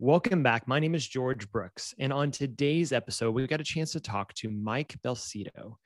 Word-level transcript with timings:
Welcome 0.00 0.42
back. 0.42 0.66
My 0.66 0.80
name 0.80 0.96
is 0.96 1.06
George 1.06 1.48
Brooks. 1.52 1.94
And 2.00 2.12
on 2.12 2.32
today's 2.32 2.92
episode, 2.92 3.30
we 3.30 3.46
got 3.46 3.60
a 3.60 3.64
chance 3.64 3.92
to 3.92 4.00
talk 4.00 4.34
to 4.34 4.50
Mike 4.50 4.96
Belsito. 5.04 5.76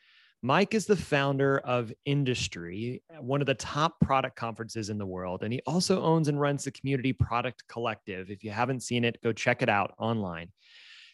Mike 0.40 0.72
is 0.72 0.86
the 0.86 0.96
founder 0.96 1.58
of 1.58 1.92
Industry, 2.06 3.02
one 3.20 3.42
of 3.42 3.46
the 3.46 3.54
top 3.54 4.00
product 4.00 4.34
conferences 4.34 4.88
in 4.88 4.96
the 4.96 5.04
world. 5.04 5.42
And 5.42 5.52
he 5.52 5.60
also 5.66 6.00
owns 6.00 6.28
and 6.28 6.40
runs 6.40 6.64
the 6.64 6.70
Community 6.70 7.12
Product 7.12 7.62
Collective. 7.68 8.30
If 8.30 8.42
you 8.42 8.50
haven't 8.50 8.82
seen 8.82 9.04
it, 9.04 9.20
go 9.22 9.30
check 9.30 9.60
it 9.60 9.68
out 9.68 9.92
online. 9.98 10.52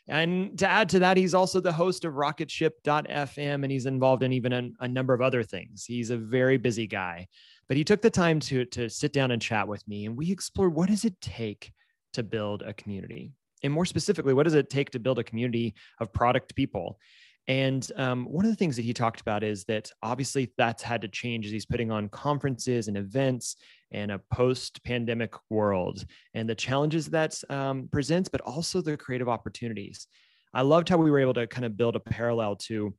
And 0.07 0.57
to 0.61 0.69
add 0.69 0.89
to 0.91 1.01
that, 1.01 1.17
he's 1.17 1.35
also 1.35 1.61
the 1.61 1.73
host 1.73 2.05
of 2.05 2.13
rocketship.fm 2.15 3.63
and 3.65 3.73
he's 3.73 3.87
involved 3.87 4.23
in 4.23 4.33
even 4.33 4.53
a, 4.53 4.71
a, 4.85 4.87
number 4.87 5.15
of 5.15 5.21
other 5.21 5.43
things. 5.43 5.85
He's 5.85 6.11
a 6.11 6.17
very 6.17 6.59
busy 6.59 6.87
guy, 6.87 7.27
but 7.67 7.77
he 7.77 7.83
took 7.83 8.03
the 8.03 8.11
time 8.11 8.39
to, 8.41 8.65
to 8.67 8.89
sit 8.89 9.13
down 9.13 9.33
and 9.33 9.43
chat 9.43 9.67
with 9.67 9.87
me 9.89 10.07
and 10.07 10.17
we 10.17 10.31
explored 10.31 10.75
what 10.75 10.91
does 10.91 11.05
it 11.05 11.21
take 11.21 11.73
to 12.15 12.23
build 12.23 12.63
a 12.63 12.73
community? 12.73 13.33
And 13.63 13.73
more 13.73 13.87
specifically, 13.87 14.35
what 14.35 14.45
does 14.45 14.55
it 14.55 14.69
take 14.69 14.91
to 14.91 14.99
build 14.99 15.19
a 15.19 15.25
community 15.25 15.75
of 16.01 16.13
product 16.13 16.55
people? 16.55 16.99
And 17.47 17.91
um, 17.97 18.25
one 18.25 18.45
of 18.45 18.51
the 18.51 18.57
things 18.57 18.77
that 18.77 18.83
he 18.83 18.95
talked 18.95 19.21
about 19.21 19.43
is 19.43 19.65
that 19.65 19.91
obviously 20.03 20.51
that's 20.57 20.83
had 20.83 21.03
to 21.03 21.09
change 21.09 21.45
as 21.45 21.53
he's 21.53 21.67
putting 21.67 21.91
on 21.91 22.09
conferences 22.09 22.89
and 22.89 22.97
events 22.97 23.57
in 23.91 24.11
a 24.11 24.19
post 24.33 24.83
pandemic 24.85 25.35
world 25.51 26.05
and 26.33 26.49
the 26.49 26.55
challenges 26.55 27.07
that 27.09 27.39
um, 27.51 27.89
presents, 27.93 28.29
but 28.31 28.41
also 28.41 28.81
the 28.81 28.97
creative 28.97 29.29
opportunities. 29.29 30.07
I 30.55 30.63
loved 30.63 30.89
how 30.89 30.97
we 30.97 31.11
were 31.11 31.19
able 31.19 31.35
to 31.35 31.47
kind 31.47 31.67
of 31.67 31.77
build 31.77 31.97
a 31.97 32.01
parallel 32.01 32.57
to 32.57 32.95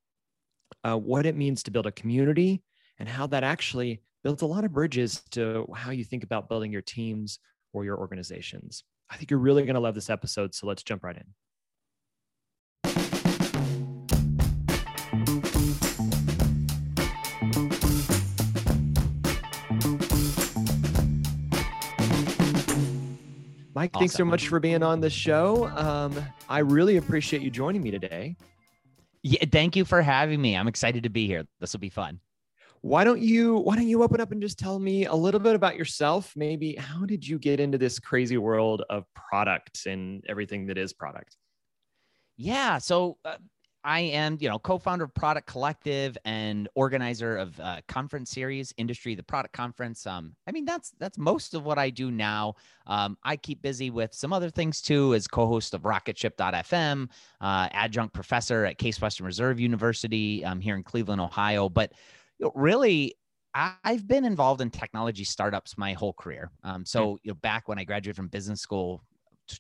uh, 0.84 0.98
what 0.98 1.26
it 1.26 1.36
means 1.36 1.64
to 1.64 1.72
build 1.72 1.88
a 1.88 1.92
community 1.92 2.62
and 3.00 3.10
how 3.10 3.28
that 3.28 3.44
actually 3.44 4.02
builds 4.24 4.42
a 4.42 4.48
lot 4.48 4.64
of 4.64 4.74
bridges 4.74 5.24
to 5.32 5.68
how 5.76 5.92
you 5.92 6.04
think 6.04 6.24
about 6.24 6.50
building 6.50 6.72
your 6.72 6.82
teams 6.82 7.40
or 7.74 7.84
your 7.84 7.98
organizations. 7.98 8.84
I 9.10 9.18
think 9.18 9.32
you're 9.32 9.40
really 9.40 9.64
going 9.64 9.76
to 9.76 9.80
love 9.80 9.96
this 9.96 10.10
episode. 10.10 10.54
So 10.54 10.68
let's 10.68 10.84
jump 10.84 11.04
right 11.04 11.16
in. 11.16 11.24
Mike, 23.74 23.92
awesome. 23.94 24.00
thanks 24.00 24.14
so 24.16 24.24
much 24.24 24.48
for 24.48 24.60
being 24.60 24.82
on 24.84 25.02
the 25.02 25.10
show. 25.10 25.68
Um, 25.76 26.16
I 26.48 26.60
really 26.60 26.96
appreciate 26.98 27.42
you 27.42 27.52
joining 27.52 27.84
me 27.84 27.92
today. 27.92 28.38
Yeah, 29.22 29.44
thank 29.52 29.76
you 29.76 29.84
for 29.84 30.02
having 30.02 30.42
me. 30.42 30.56
I'm 30.56 30.68
excited 30.68 31.04
to 31.04 31.10
be 31.10 31.28
here. 31.28 31.46
This 31.60 31.74
will 31.74 31.82
be 31.82 31.90
fun 31.90 32.20
why 32.86 33.04
don't 33.04 33.20
you 33.20 33.56
why 33.56 33.76
don't 33.76 33.88
you 33.88 34.04
open 34.04 34.22
up 34.22 34.32
and 34.32 34.40
just 34.40 34.60
tell 34.60 34.78
me 34.78 35.06
a 35.06 35.14
little 35.16 35.40
bit 35.40 35.56
about 35.56 35.76
yourself? 35.76 36.32
Maybe 36.36 36.76
how 36.76 37.04
did 37.04 37.28
you 37.28 37.40
get 37.40 37.60
into 37.60 37.80
this 37.80 37.98
crazy 37.98 38.38
world 38.38 38.84
of 38.92 39.06
product 39.16 39.88
and 39.88 40.24
everything 40.30 40.68
that 40.68 40.78
is 40.78 40.94
product? 40.94 41.36
Yeah 42.38 42.78
so 42.78 43.18
uh, 43.26 43.38
i 43.84 44.02
am 44.02 44.38
you 44.40 44.50
know 44.50 44.60
co-founder 44.60 45.04
of 45.04 45.14
product 45.16 45.48
collective 45.48 46.16
and 46.26 46.68
organizer 46.76 47.38
of 47.38 47.60
uh, 47.60 47.82
conference 47.88 48.30
series 48.30 48.72
industry 48.78 49.16
the 49.16 49.24
product 49.24 49.56
conference. 49.56 50.06
Um, 50.06 50.36
i 50.48 50.52
mean 50.52 50.66
that's 50.66 50.94
that's 51.00 51.18
most 51.18 51.56
of 51.56 51.66
what 51.66 51.80
i 51.80 51.90
do 51.90 52.12
now. 52.12 52.54
Um, 52.86 53.18
i 53.24 53.36
keep 53.36 53.64
busy 53.64 53.90
with 53.90 54.14
some 54.14 54.32
other 54.32 54.52
things 54.52 54.80
too 54.80 55.16
as 55.16 55.28
co-host 55.28 55.74
of 55.74 55.82
rocketship.fm 55.82 57.10
uh, 57.42 57.68
adjunct 57.72 58.14
professor 58.14 58.64
at 58.66 58.78
case 58.78 59.02
western 59.02 59.26
reserve 59.26 59.60
university 59.60 60.46
um, 60.46 60.60
here 60.60 60.76
in 60.76 60.84
cleveland 60.84 61.20
ohio. 61.20 61.68
But 61.68 61.94
you 62.40 62.46
know, 62.46 62.52
really 62.56 63.16
I've 63.56 64.06
been 64.06 64.26
involved 64.26 64.60
in 64.60 64.70
technology 64.70 65.24
startups 65.24 65.78
my 65.78 65.94
whole 65.94 66.12
career. 66.12 66.52
Um, 66.64 66.86
so, 66.86 67.14
mm. 67.14 67.18
you 67.24 67.32
know, 67.32 67.36
back 67.36 67.70
when 67.70 67.80
I 67.80 67.86
graduated 67.86 68.18
from 68.18 68.28
business 68.28 68.60
school, 68.60 69.02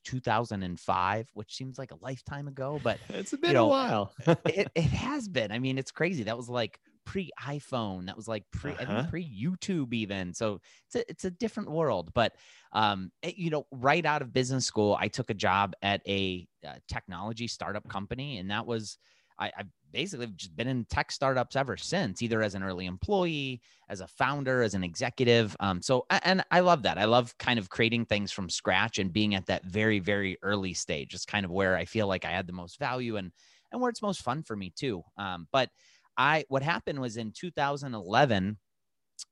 2005, 0.03 1.29
which 1.33 1.55
seems 1.55 1.77
like 1.77 1.91
a 1.91 1.97
lifetime 2.01 2.49
ago, 2.49 2.79
but 2.83 2.99
it's 3.07 3.31
been 3.31 3.51
you 3.51 3.53
know, 3.53 3.65
a 3.65 3.69
while. 3.69 4.13
it, 4.27 4.69
it 4.75 4.83
has 4.83 5.29
been. 5.29 5.51
I 5.51 5.59
mean, 5.59 5.77
it's 5.77 5.91
crazy. 5.91 6.23
That 6.23 6.35
was 6.35 6.49
like 6.49 6.77
pre 7.05 7.31
iPhone. 7.41 8.07
That 8.07 8.17
was 8.17 8.27
like 8.27 8.43
pre 8.51 8.73
uh-huh. 8.73 9.05
pre 9.09 9.23
YouTube 9.23 9.93
even. 9.93 10.33
So 10.33 10.59
it's 10.87 10.95
a, 10.95 11.09
it's 11.09 11.25
a 11.25 11.31
different 11.31 11.71
world. 11.71 12.11
But 12.13 12.35
um, 12.73 13.11
it, 13.21 13.37
you 13.37 13.49
know, 13.49 13.65
right 13.71 14.05
out 14.05 14.21
of 14.21 14.33
business 14.33 14.65
school, 14.65 14.97
I 14.99 15.07
took 15.07 15.29
a 15.29 15.35
job 15.35 15.73
at 15.81 16.01
a, 16.05 16.47
a 16.65 16.67
uh, 16.67 16.73
technology 16.89 17.47
startup 17.47 17.87
company, 17.87 18.39
and 18.39 18.51
that 18.51 18.65
was 18.65 18.97
I, 19.39 19.51
I've 19.57 19.67
basically 19.91 20.27
just 20.35 20.55
been 20.55 20.67
in 20.67 20.85
tech 20.85 21.11
startups 21.11 21.55
ever 21.55 21.77
since, 21.77 22.21
either 22.21 22.41
as 22.41 22.55
an 22.55 22.63
early 22.63 22.85
employee, 22.85 23.61
as 23.89 24.01
a 24.01 24.07
founder, 24.07 24.61
as 24.61 24.73
an 24.73 24.83
executive. 24.83 25.55
Um, 25.59 25.81
so, 25.81 26.05
and 26.09 26.43
I 26.51 26.59
love 26.61 26.83
that. 26.83 26.97
I 26.97 27.05
love 27.05 27.37
kind 27.37 27.59
of 27.59 27.69
creating 27.69 28.05
things 28.05 28.31
from 28.31 28.49
scratch 28.49 28.99
and 28.99 29.13
being 29.13 29.35
at 29.35 29.45
that 29.47 29.65
very, 29.65 29.99
very 29.99 30.37
early 30.41 30.73
stage. 30.73 31.13
It's 31.13 31.25
kind 31.25 31.45
of 31.45 31.51
where 31.51 31.75
I 31.75 31.85
feel 31.85 32.07
like 32.07 32.25
I 32.25 32.31
had 32.31 32.47
the 32.47 32.53
most 32.53 32.79
value 32.79 33.17
and 33.17 33.31
and 33.71 33.81
where 33.81 33.89
it's 33.89 34.01
most 34.01 34.21
fun 34.21 34.43
for 34.43 34.55
me 34.55 34.71
too. 34.75 35.03
Um, 35.17 35.47
but 35.51 35.69
I, 36.17 36.45
what 36.47 36.63
happened 36.63 36.99
was 36.99 37.17
in 37.17 37.31
2011, 37.31 38.57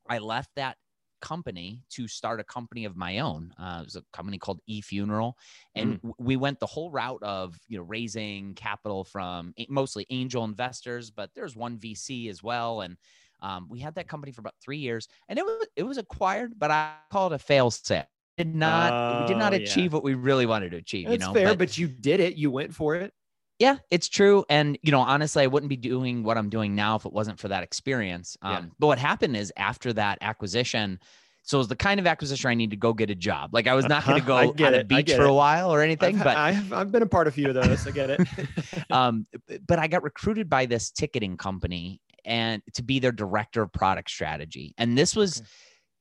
I 0.10 0.18
left 0.18 0.50
that 0.56 0.78
company 1.24 1.80
to 1.90 2.06
start 2.06 2.42
a 2.42 2.44
company 2.44 2.84
of 2.84 2.98
my 2.98 3.20
own. 3.20 3.54
Uh, 3.58 3.80
it 3.82 3.86
was 3.86 3.96
a 3.96 4.04
company 4.12 4.38
called 4.38 4.60
eFuneral, 4.70 5.34
and 5.74 6.02
mm. 6.02 6.12
we 6.20 6.36
went 6.36 6.60
the 6.60 6.68
whole 6.68 6.92
route 6.92 7.24
of 7.24 7.58
you 7.70 7.78
know 7.78 7.84
raising 7.84 8.54
capital 8.56 9.06
from 9.06 9.54
mostly 9.70 10.06
angel 10.10 10.44
investors, 10.44 11.10
but 11.10 11.30
there's 11.34 11.56
one 11.56 11.78
VC 11.78 12.30
as 12.30 12.44
well, 12.44 12.82
and 12.82 12.98
um, 13.42 13.68
we 13.70 13.80
had 13.80 13.96
that 13.96 14.10
company 14.10 14.34
for 14.34 14.42
about 14.42 14.56
three 14.62 14.80
years, 14.80 15.08
and 15.30 15.40
it 15.40 15.46
was 15.46 15.66
it 15.78 15.84
was 15.84 15.98
acquired, 15.98 16.60
but 16.60 16.70
I 16.70 16.92
call 17.10 17.32
it 17.32 17.36
a 17.36 17.40
fail 17.40 17.72
set. 17.72 18.10
Did 18.38 18.54
not 18.54 18.92
oh, 18.92 19.22
we 19.22 19.28
did 19.28 19.38
not 19.38 19.54
achieve 19.54 19.92
yeah. 19.92 19.96
what 19.96 20.04
we 20.04 20.16
really 20.16 20.46
wanted 20.46 20.72
to 20.72 20.78
achieve. 20.78 21.08
That's 21.08 21.22
you 21.22 21.28
know, 21.28 21.34
fair, 21.34 21.48
but, 21.50 21.60
but 21.60 21.78
you 21.78 21.88
did 21.88 22.20
it. 22.20 22.36
You 22.36 22.52
went 22.52 22.76
for 22.76 22.96
it. 22.96 23.14
Yeah, 23.64 23.78
it's 23.90 24.10
true. 24.10 24.44
And, 24.50 24.78
you 24.82 24.92
know, 24.92 25.00
honestly, 25.00 25.42
I 25.42 25.48
wouldn't 25.48 25.70
be 25.70 25.78
doing 25.78 26.22
what 26.24 26.38
I'm 26.38 26.50
doing 26.50 26.76
now 26.76 26.98
if 26.98 27.06
it 27.06 27.14
wasn't 27.14 27.40
for 27.40 27.48
that 27.48 27.64
experience. 27.64 28.36
Um, 28.42 28.52
yeah. 28.52 28.62
But 28.78 28.88
what 28.88 29.00
happened 29.00 29.38
is 29.38 29.54
after 29.56 29.94
that 29.94 30.18
acquisition, 30.20 31.00
so 31.44 31.60
it 31.60 31.60
was 31.60 31.68
the 31.70 31.78
kind 31.78 31.98
of 31.98 32.06
acquisition 32.06 32.50
I 32.50 32.56
need 32.56 32.72
to 32.72 32.76
go 32.76 32.92
get 32.92 33.10
a 33.10 33.16
job. 33.16 33.54
Like 33.54 33.68
I 33.68 33.74
was 33.74 33.88
not 33.88 34.06
going 34.06 34.20
to 34.20 34.28
go 34.28 34.36
on 34.36 34.74
it. 34.74 34.82
a 34.82 34.84
beach 34.84 35.14
for 35.14 35.22
it. 35.22 35.30
a 35.30 35.34
while 35.34 35.74
or 35.74 35.82
anything, 35.82 36.18
I've, 36.18 36.24
but 36.26 36.36
I've, 36.36 36.74
I've 36.74 36.92
been 36.92 37.04
a 37.04 37.08
part 37.08 37.26
of 37.26 37.34
a 37.34 37.36
few 37.36 37.48
of 37.48 37.54
those. 37.54 37.88
I 37.88 37.92
get 37.92 38.10
it. 38.10 38.20
um, 38.92 39.28
but 39.66 39.80
I 39.80 39.88
got 39.88 40.04
recruited 40.04 40.50
by 40.50 40.66
this 40.66 40.92
ticketing 40.92 41.38
company 41.38 42.02
and 42.26 42.62
to 42.74 42.84
be 42.84 43.00
their 43.00 43.14
director 43.14 43.62
of 43.62 43.72
product 43.72 44.10
strategy. 44.10 44.74
And 44.78 44.98
this 44.98 45.16
was, 45.16 45.38
okay. 45.38 45.48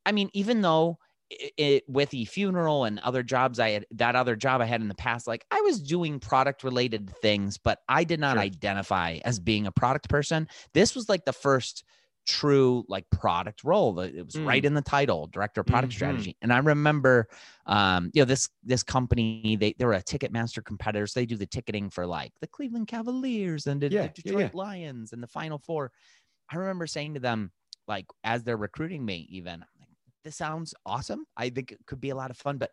I 0.06 0.10
mean, 0.10 0.30
even 0.32 0.62
though 0.62 0.98
it, 1.40 1.52
it, 1.56 1.84
with 1.88 2.10
eFuneral 2.10 2.86
and 2.86 2.98
other 3.00 3.22
jobs 3.22 3.58
I 3.58 3.70
had 3.70 3.86
that 3.92 4.16
other 4.16 4.36
job 4.36 4.60
I 4.60 4.66
had 4.66 4.80
in 4.80 4.88
the 4.88 4.94
past, 4.94 5.26
like 5.26 5.44
I 5.50 5.60
was 5.62 5.80
doing 5.80 6.20
product 6.20 6.64
related 6.64 7.10
things, 7.22 7.58
but 7.58 7.80
I 7.88 8.04
did 8.04 8.20
not 8.20 8.34
sure. 8.34 8.42
identify 8.42 9.18
as 9.24 9.38
being 9.38 9.66
a 9.66 9.72
product 9.72 10.08
person. 10.08 10.48
This 10.74 10.94
was 10.94 11.08
like 11.08 11.24
the 11.24 11.32
first 11.32 11.84
true 12.26 12.84
like 12.88 13.08
product 13.10 13.64
role. 13.64 13.98
It 14.00 14.24
was 14.24 14.34
mm. 14.34 14.46
right 14.46 14.64
in 14.64 14.74
the 14.74 14.82
title, 14.82 15.26
director 15.26 15.62
of 15.62 15.66
product 15.66 15.92
mm-hmm. 15.92 15.96
strategy. 15.96 16.36
And 16.42 16.52
I 16.52 16.58
remember, 16.58 17.28
um, 17.66 18.10
you 18.14 18.22
know, 18.22 18.26
this 18.26 18.48
this 18.62 18.82
company 18.82 19.56
they 19.58 19.74
they 19.78 19.84
were 19.84 19.94
a 19.94 20.02
Ticketmaster 20.02 20.64
competitor. 20.64 21.06
So 21.06 21.20
they 21.20 21.26
do 21.26 21.36
the 21.36 21.46
ticketing 21.46 21.90
for 21.90 22.06
like 22.06 22.32
the 22.40 22.46
Cleveland 22.46 22.88
Cavaliers 22.88 23.66
and 23.66 23.80
the, 23.80 23.90
yeah, 23.90 24.02
the 24.02 24.08
Detroit 24.22 24.40
yeah, 24.40 24.46
yeah. 24.46 24.50
Lions 24.54 25.12
and 25.12 25.22
the 25.22 25.26
Final 25.26 25.58
Four. 25.58 25.90
I 26.50 26.56
remember 26.56 26.86
saying 26.86 27.14
to 27.14 27.20
them, 27.20 27.50
like 27.88 28.06
as 28.24 28.44
they're 28.44 28.56
recruiting 28.56 29.04
me, 29.04 29.26
even 29.30 29.64
this 30.24 30.36
sounds 30.36 30.74
awesome. 30.86 31.24
I 31.36 31.50
think 31.50 31.72
it 31.72 31.78
could 31.86 32.00
be 32.00 32.10
a 32.10 32.14
lot 32.14 32.30
of 32.30 32.36
fun, 32.36 32.58
but 32.58 32.70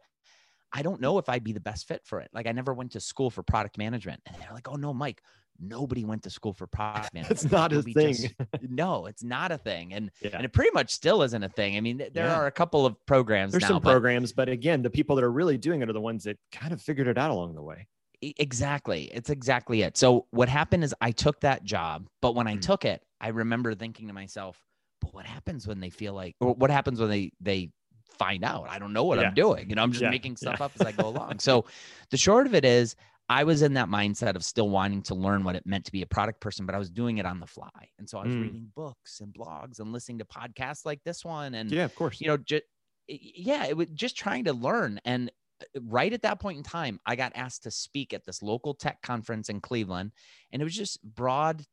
I 0.72 0.82
don't 0.82 1.02
know 1.02 1.18
if 1.18 1.30
I'd 1.30 1.44
be 1.44 1.54
the 1.54 1.60
best 1.60 1.88
fit 1.88 2.02
for 2.06 2.20
it. 2.20 2.30
Like 2.34 2.48
I 2.48 2.52
never 2.52 2.74
went 2.74 2.92
to 2.92 3.00
school 3.00 3.30
for 3.30 3.44
product 3.44 3.78
management. 3.78 4.22
And 4.26 4.36
they're 4.40 4.54
like, 4.54 4.70
oh 4.70 4.76
no, 4.76 4.94
Mike, 4.94 5.22
nobody 5.60 6.06
went 6.06 6.24
to 6.24 6.30
school 6.30 6.54
for 6.54 6.68
product 6.68 7.14
management. 7.14 7.44
it's 7.44 7.52
not 7.52 7.74
a 7.74 7.82
thing. 7.82 8.14
Just, 8.14 8.34
no, 8.70 9.08
it's 9.08 9.24
not 9.24 9.52
a 9.52 9.58
thing. 9.58 9.94
And 9.94 10.12
yeah. 10.22 10.32
and 10.34 10.46
it 10.46 10.54
pretty 10.54 10.72
much 10.74 10.92
still 10.92 11.24
isn't 11.24 11.44
a 11.44 11.50
thing. 11.50 11.76
I 11.76 11.82
mean, 11.82 11.98
there 11.98 12.26
yeah. 12.26 12.36
are 12.36 12.48
a 12.48 12.52
couple 12.52 12.86
of 12.86 12.96
programs. 13.06 13.52
There's 13.52 13.64
now, 13.64 13.70
some 13.70 13.82
but, 13.82 13.92
programs, 13.92 14.32
but 14.32 14.50
again, 14.50 14.82
the 14.82 14.90
people 14.90 15.16
that 15.16 15.24
are 15.24 15.32
really 15.32 15.58
doing 15.58 15.82
it 15.82 15.90
are 15.90 15.94
the 15.94 16.02
ones 16.02 16.24
that 16.26 16.38
kind 16.52 16.72
of 16.72 16.82
figured 16.82 17.08
it 17.08 17.18
out 17.18 17.32
along 17.32 17.56
the 17.56 17.64
way. 17.64 17.88
Exactly. 18.22 19.10
It's 19.14 19.30
exactly 19.30 19.82
it. 19.82 19.98
So 19.98 20.28
what 20.32 20.50
happened 20.50 20.84
is 20.84 20.94
I 21.00 21.12
took 21.12 21.40
that 21.40 21.64
job, 21.64 22.08
but 22.22 22.36
when 22.36 22.48
I 22.48 22.58
mm. 22.58 22.62
took 22.62 22.84
it, 22.84 23.02
I 23.22 23.30
remember 23.30 23.74
thinking 23.76 24.08
to 24.08 24.14
myself, 24.14 24.60
but 25.02 25.14
what 25.14 25.26
happens 25.26 25.68
when 25.68 25.80
they 25.80 25.90
feel 25.90 26.14
like 26.14 26.36
or 26.40 26.54
what 26.54 26.70
happens 26.70 27.00
when 27.00 27.10
they 27.10 27.32
they 27.40 27.72
find 28.20 28.44
out. 28.44 28.68
I 28.70 28.78
don't 28.78 28.94
know 28.94 29.06
what 29.06 29.18
yeah. 29.18 29.28
I'm 29.28 29.34
doing. 29.34 29.70
You 29.70 29.76
know, 29.76 29.82
I'm 29.82 29.92
just 29.92 30.04
yeah. 30.04 30.10
making 30.10 30.36
stuff 30.36 30.58
yeah. 30.60 30.66
up 30.66 30.72
as 30.80 30.86
I 30.86 30.92
go 30.92 31.08
along. 31.14 31.40
So 31.40 31.66
the 32.12 32.18
short 32.18 32.46
of 32.46 32.54
it 32.54 32.66
is 32.66 32.96
I 33.30 33.44
was 33.44 33.62
in 33.62 33.74
that 33.76 33.88
mindset 33.88 34.36
of 34.36 34.44
still 34.44 34.70
wanting 34.70 35.02
to 35.04 35.16
learn 35.16 35.44
what 35.44 35.56
it 35.56 35.66
meant 35.66 35.86
to 35.86 35.92
be 35.92 36.02
a 36.02 36.08
product 36.08 36.42
person, 36.42 36.66
but 36.66 36.76
I 36.76 36.80
was 36.80 36.90
doing 36.90 37.20
it 37.20 37.26
on 37.26 37.40
the 37.40 37.48
fly. 37.48 37.70
And 37.98 38.10
so 38.10 38.20
I 38.20 38.26
was 38.26 38.34
mm. 38.34 38.42
reading 38.42 38.72
books 38.76 39.22
and 39.22 39.34
blogs 39.34 39.80
and 39.80 39.94
listening 39.94 40.20
to 40.20 40.26
podcasts 40.26 40.86
like 40.86 41.04
this 41.04 41.24
one. 41.24 41.54
And 41.56 41.72
yeah, 41.72 41.86
of 41.86 41.96
course, 41.96 42.20
you 42.20 42.28
know, 42.28 42.38
just 42.38 42.64
yeah, 43.08 43.66
it 43.66 43.78
was 43.78 43.88
just 43.94 44.18
trying 44.18 44.46
to 44.46 44.54
learn. 44.54 45.00
And 45.06 45.32
uh, 45.62 45.80
right 45.84 46.12
at 46.12 46.24
that 46.24 46.40
point 46.40 46.58
in 46.58 46.64
time, 46.64 47.00
I 47.06 47.16
got 47.16 47.32
asked 47.36 47.64
to 47.64 47.72
speak 47.72 48.14
at 48.14 48.26
this 48.26 48.42
local 48.42 48.74
tech 48.74 49.02
conference 49.02 49.50
in 49.50 49.62
Cleveland, 49.62 50.12
and 50.52 50.62
it 50.62 50.66
was 50.66 50.76
just 50.76 51.02
broad 51.04 51.64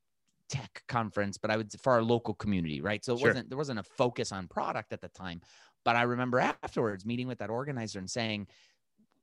tech 0.48 0.82
conference, 0.88 1.38
but 1.38 1.50
I 1.50 1.56
would 1.56 1.72
for 1.80 1.92
our 1.92 2.02
local 2.02 2.34
community, 2.34 2.80
right? 2.80 3.04
So 3.04 3.14
it 3.14 3.20
sure. 3.20 3.28
wasn't 3.28 3.48
there 3.48 3.58
wasn't 3.58 3.78
a 3.78 3.82
focus 3.82 4.32
on 4.32 4.48
product 4.48 4.92
at 4.92 5.00
the 5.00 5.08
time. 5.08 5.40
But 5.84 5.96
I 5.96 6.02
remember 6.02 6.40
afterwards 6.40 7.06
meeting 7.06 7.28
with 7.28 7.38
that 7.38 7.50
organizer 7.50 7.98
and 7.98 8.10
saying, 8.10 8.48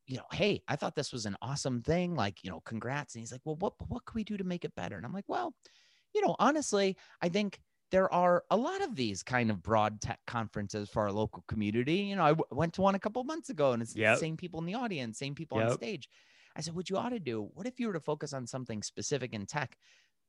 you 0.07 0.17
know, 0.17 0.23
hey, 0.31 0.61
I 0.67 0.75
thought 0.75 0.95
this 0.95 1.11
was 1.11 1.25
an 1.25 1.35
awesome 1.41 1.81
thing. 1.81 2.15
Like, 2.15 2.43
you 2.43 2.49
know, 2.49 2.61
congrats. 2.61 3.15
And 3.15 3.21
he's 3.21 3.31
like, 3.31 3.41
well, 3.45 3.55
what 3.57 3.73
what 3.87 4.05
can 4.05 4.15
we 4.15 4.23
do 4.23 4.37
to 4.37 4.43
make 4.43 4.65
it 4.65 4.75
better? 4.75 4.97
And 4.97 5.05
I'm 5.05 5.13
like, 5.13 5.27
well, 5.27 5.53
you 6.13 6.21
know, 6.25 6.35
honestly, 6.39 6.97
I 7.21 7.29
think 7.29 7.59
there 7.91 8.11
are 8.11 8.43
a 8.49 8.57
lot 8.57 8.81
of 8.81 8.95
these 8.95 9.21
kind 9.21 9.51
of 9.51 9.61
broad 9.61 10.01
tech 10.01 10.19
conferences 10.25 10.89
for 10.89 11.03
our 11.03 11.11
local 11.11 11.43
community. 11.47 11.97
You 11.97 12.15
know, 12.15 12.23
I 12.23 12.29
w- 12.29 12.45
went 12.51 12.73
to 12.73 12.81
one 12.81 12.95
a 12.95 12.99
couple 12.99 13.23
months 13.23 13.49
ago, 13.49 13.73
and 13.73 13.83
it's 13.83 13.95
yep. 13.95 14.15
the 14.15 14.19
same 14.19 14.35
people 14.35 14.59
in 14.59 14.65
the 14.65 14.73
audience, 14.73 15.19
same 15.19 15.35
people 15.35 15.59
yep. 15.59 15.69
on 15.69 15.75
stage. 15.75 16.09
I 16.55 16.61
said, 16.61 16.75
what 16.75 16.89
you 16.89 16.97
ought 16.97 17.09
to 17.09 17.19
do, 17.19 17.49
what 17.53 17.67
if 17.67 17.79
you 17.79 17.87
were 17.87 17.93
to 17.93 17.99
focus 17.99 18.33
on 18.33 18.47
something 18.47 18.81
specific 18.83 19.33
in 19.33 19.45
tech? 19.45 19.77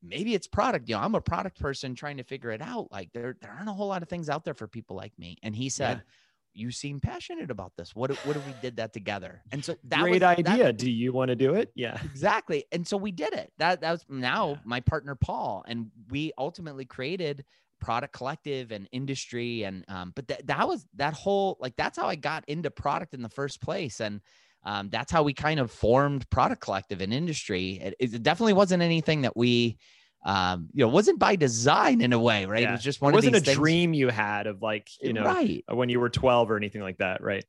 Maybe 0.05 0.35
it's 0.35 0.47
product. 0.47 0.89
You 0.89 0.97
know, 0.97 1.03
I'm 1.03 1.15
a 1.15 1.21
product 1.21 1.59
person 1.59 1.95
trying 1.95 2.19
to 2.19 2.25
figure 2.25 2.51
it 2.51 2.61
out. 2.61 2.93
Like 2.93 3.11
there, 3.13 3.37
there 3.41 3.51
aren't 3.51 3.69
a 3.69 3.73
whole 3.73 3.89
lot 3.89 4.03
of 4.03 4.09
things 4.09 4.29
out 4.29 4.45
there 4.45 4.55
for 4.55 4.69
people 4.69 4.97
like 4.97 5.19
me. 5.19 5.39
And 5.43 5.57
he 5.57 5.69
said, 5.69 5.99
yeah 5.99 6.13
you 6.55 6.71
seem 6.71 7.01
passionate 7.01 7.51
about 7.51 7.73
this. 7.77 7.95
What 7.95 8.13
what 8.27 8.37
if 8.37 8.47
we 8.47 8.55
did 8.63 8.77
that 8.77 8.93
together? 8.93 9.43
And 9.53 9.65
so 9.65 9.77
that 9.85 10.01
great 10.01 10.23
was, 10.23 10.39
idea. 10.39 10.65
That, 10.65 10.79
Do 10.79 10.91
you 10.91 11.13
want 11.13 11.29
to 11.29 11.37
do 11.37 11.55
it? 11.55 11.71
Yeah, 11.75 12.01
exactly. 12.05 12.65
And 12.73 12.87
so 12.87 12.97
we 12.97 13.13
did 13.13 13.35
it. 13.35 13.53
That 13.59 13.81
that 13.81 13.91
was 13.91 14.05
now 14.09 14.51
yeah. 14.51 14.57
my 14.65 14.81
partner 14.81 15.15
Paul, 15.15 15.65
and 15.67 15.91
we 16.11 16.33
ultimately 16.39 16.85
created 16.85 17.45
product 17.81 18.15
collective 18.15 18.71
and 18.71 18.89
industry 18.93 19.65
and 19.65 19.85
um, 19.89 20.13
but 20.15 20.29
that 20.29 20.47
that 20.47 20.67
was 20.67 20.87
that 20.95 21.13
whole 21.13 21.59
like 21.61 21.77
that's 21.77 21.99
how 21.99 22.07
I 22.07 22.15
got 22.15 22.45
into 22.49 22.71
product 22.71 23.13
in 23.13 23.23
the 23.23 23.29
first 23.29 23.61
place 23.61 24.01
and. 24.01 24.21
Um, 24.65 24.89
that's 24.89 25.13
how 25.13 25.23
we 25.23 25.35
kind 25.35 25.61
of 25.61 25.71
formed 25.71 26.29
product 26.31 26.63
collective 26.63 27.01
and 27.01 27.13
industry. 27.13 27.81
It, 27.83 27.97
it 27.99 28.23
definitely 28.23 28.55
wasn't 28.55 28.83
anything 28.83 29.23
that 29.23 29.37
we 29.37 29.79
um, 30.25 30.71
you 30.73 30.85
know, 30.85 30.89
wasn't 30.89 31.19
by 31.19 31.37
design 31.37 32.01
in 32.01 32.13
a 32.13 32.19
way, 32.19 32.47
right? 32.47 32.63
Yeah. 32.63 32.71
It 32.71 32.73
was 32.73 32.83
just 32.83 33.03
one 33.03 33.13
it 33.13 33.17
wasn't 33.17 33.37
a 33.37 33.41
things. 33.41 33.59
dream 33.59 33.93
you 33.93 34.09
had 34.09 34.47
of 34.47 34.63
like, 34.63 34.89
you 35.01 35.13
know, 35.13 35.25
right. 35.25 35.63
when 35.69 35.91
you 35.91 36.01
were 36.01 36.09
12 36.09 36.51
or 36.51 36.57
anything 36.57 36.81
like 36.81 36.99
that, 36.99 37.23
right? 37.23 37.45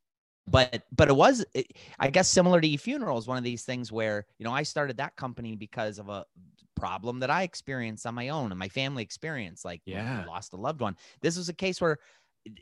But 0.48 0.84
but 0.92 1.08
it 1.08 1.16
was, 1.16 1.44
it, 1.54 1.72
I 1.98 2.10
guess, 2.10 2.28
similar 2.28 2.62
to 2.62 2.68
eFunerals, 2.68 3.28
one 3.28 3.38
of 3.38 3.44
these 3.44 3.64
things 3.64 3.92
where 3.92 4.28
you 4.38 4.44
know 4.44 4.52
I 4.52 4.62
started 4.62 4.98
that 4.98 5.16
company 5.16 5.56
because 5.56 5.98
of 5.98 6.08
a 6.10 6.24
problem 6.76 7.22
that 7.22 7.32
I 7.32 7.44
experienced 7.44 8.06
on 8.06 8.14
my 8.14 8.30
own 8.30 8.52
and 8.52 8.60
my 8.60 8.68
family 8.68 9.02
experience, 9.02 9.66
like 9.66 9.82
yeah, 9.86 10.24
lost 10.28 10.54
a 10.54 10.58
loved 10.58 10.82
one. 10.82 10.98
This 11.22 11.36
was 11.36 11.50
a 11.50 11.54
case 11.54 11.82
where 11.82 11.98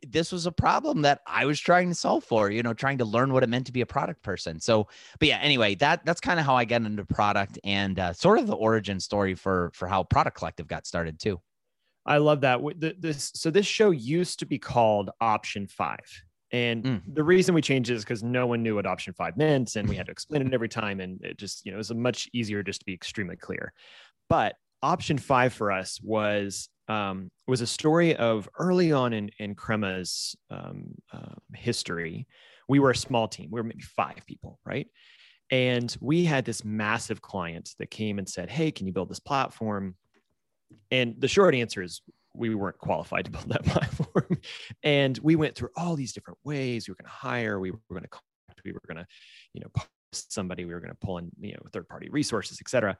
this 0.07 0.31
was 0.31 0.45
a 0.45 0.51
problem 0.51 1.01
that 1.01 1.21
I 1.27 1.45
was 1.45 1.59
trying 1.59 1.89
to 1.89 1.95
solve 1.95 2.23
for, 2.23 2.49
you 2.49 2.63
know, 2.63 2.73
trying 2.73 2.99
to 2.99 3.05
learn 3.05 3.33
what 3.33 3.43
it 3.43 3.49
meant 3.49 3.65
to 3.67 3.71
be 3.71 3.81
a 3.81 3.85
product 3.85 4.23
person. 4.23 4.59
So, 4.59 4.87
but 5.19 5.27
yeah, 5.27 5.39
anyway, 5.41 5.75
that 5.75 6.05
that's 6.05 6.21
kind 6.21 6.39
of 6.39 6.45
how 6.45 6.55
I 6.55 6.65
got 6.65 6.83
into 6.83 7.05
product 7.05 7.59
and 7.63 7.99
uh, 7.99 8.13
sort 8.13 8.39
of 8.39 8.47
the 8.47 8.55
origin 8.55 8.99
story 8.99 9.35
for 9.35 9.71
for 9.73 9.87
how 9.87 10.03
Product 10.03 10.37
Collective 10.37 10.67
got 10.67 10.85
started 10.87 11.19
too. 11.19 11.41
I 12.05 12.17
love 12.17 12.41
that. 12.41 12.59
This 12.99 13.31
so 13.35 13.49
this 13.49 13.65
show 13.65 13.91
used 13.91 14.39
to 14.39 14.45
be 14.45 14.59
called 14.59 15.09
Option 15.21 15.67
Five, 15.67 16.23
and 16.51 16.83
mm. 16.83 17.01
the 17.13 17.23
reason 17.23 17.55
we 17.55 17.61
changed 17.61 17.89
it 17.89 17.95
is 17.95 18.03
because 18.03 18.23
no 18.23 18.45
one 18.45 18.61
knew 18.61 18.75
what 18.75 18.85
Option 18.85 19.13
Five 19.13 19.37
meant, 19.37 19.75
and 19.75 19.87
we 19.87 19.95
had 19.95 20.07
to 20.07 20.11
explain 20.11 20.45
it 20.45 20.53
every 20.53 20.69
time, 20.69 20.99
and 20.99 21.23
it 21.23 21.37
just 21.37 21.65
you 21.65 21.71
know 21.71 21.75
it 21.75 21.79
was 21.79 21.93
much 21.93 22.29
easier 22.33 22.61
just 22.63 22.81
to 22.81 22.85
be 22.85 22.93
extremely 22.93 23.37
clear. 23.37 23.73
But 24.29 24.55
Option 24.81 25.17
Five 25.17 25.53
for 25.53 25.71
us 25.71 25.99
was 26.01 26.69
um, 26.87 27.29
was 27.47 27.61
a 27.61 27.67
story 27.67 28.15
of 28.15 28.49
early 28.59 28.91
on 28.91 29.13
in, 29.13 29.29
in 29.39 29.55
Crema's 29.55 30.35
um, 30.49 30.95
uh, 31.11 31.35
history. 31.53 32.27
We 32.67 32.79
were 32.79 32.91
a 32.91 32.95
small 32.95 33.27
team. 33.27 33.49
We 33.51 33.59
were 33.59 33.67
maybe 33.67 33.83
five 33.83 34.21
people, 34.25 34.59
right? 34.65 34.87
And 35.51 35.95
we 36.01 36.25
had 36.25 36.45
this 36.45 36.63
massive 36.63 37.21
client 37.21 37.71
that 37.79 37.91
came 37.91 38.17
and 38.17 38.27
said, 38.27 38.49
Hey, 38.49 38.71
can 38.71 38.87
you 38.87 38.93
build 38.93 39.09
this 39.09 39.19
platform? 39.19 39.95
And 40.89 41.15
the 41.19 41.27
short 41.27 41.55
answer 41.55 41.81
is 41.81 42.01
we 42.33 42.55
weren't 42.55 42.79
qualified 42.79 43.25
to 43.25 43.31
build 43.31 43.49
that 43.49 43.65
platform. 43.65 44.39
and 44.81 45.17
we 45.19 45.35
went 45.35 45.55
through 45.55 45.69
all 45.75 45.95
these 45.95 46.13
different 46.13 46.39
ways. 46.43 46.87
We 46.87 46.91
were 46.91 46.95
going 46.95 47.09
to 47.09 47.11
hire, 47.11 47.59
we 47.59 47.71
were 47.71 47.79
going 47.89 48.03
to 48.03 48.09
we 48.65 48.71
were 48.71 48.81
going 48.87 48.97
to, 48.97 49.07
you 49.53 49.61
know, 49.61 49.67
somebody, 50.13 50.65
we 50.65 50.73
were 50.73 50.79
going 50.79 50.91
to 50.91 50.97
pull 51.05 51.17
in, 51.17 51.29
you 51.39 51.53
know, 51.53 51.59
third 51.71 51.87
party 51.87 52.09
resources, 52.09 52.59
et 52.61 52.69
cetera. 52.69 52.97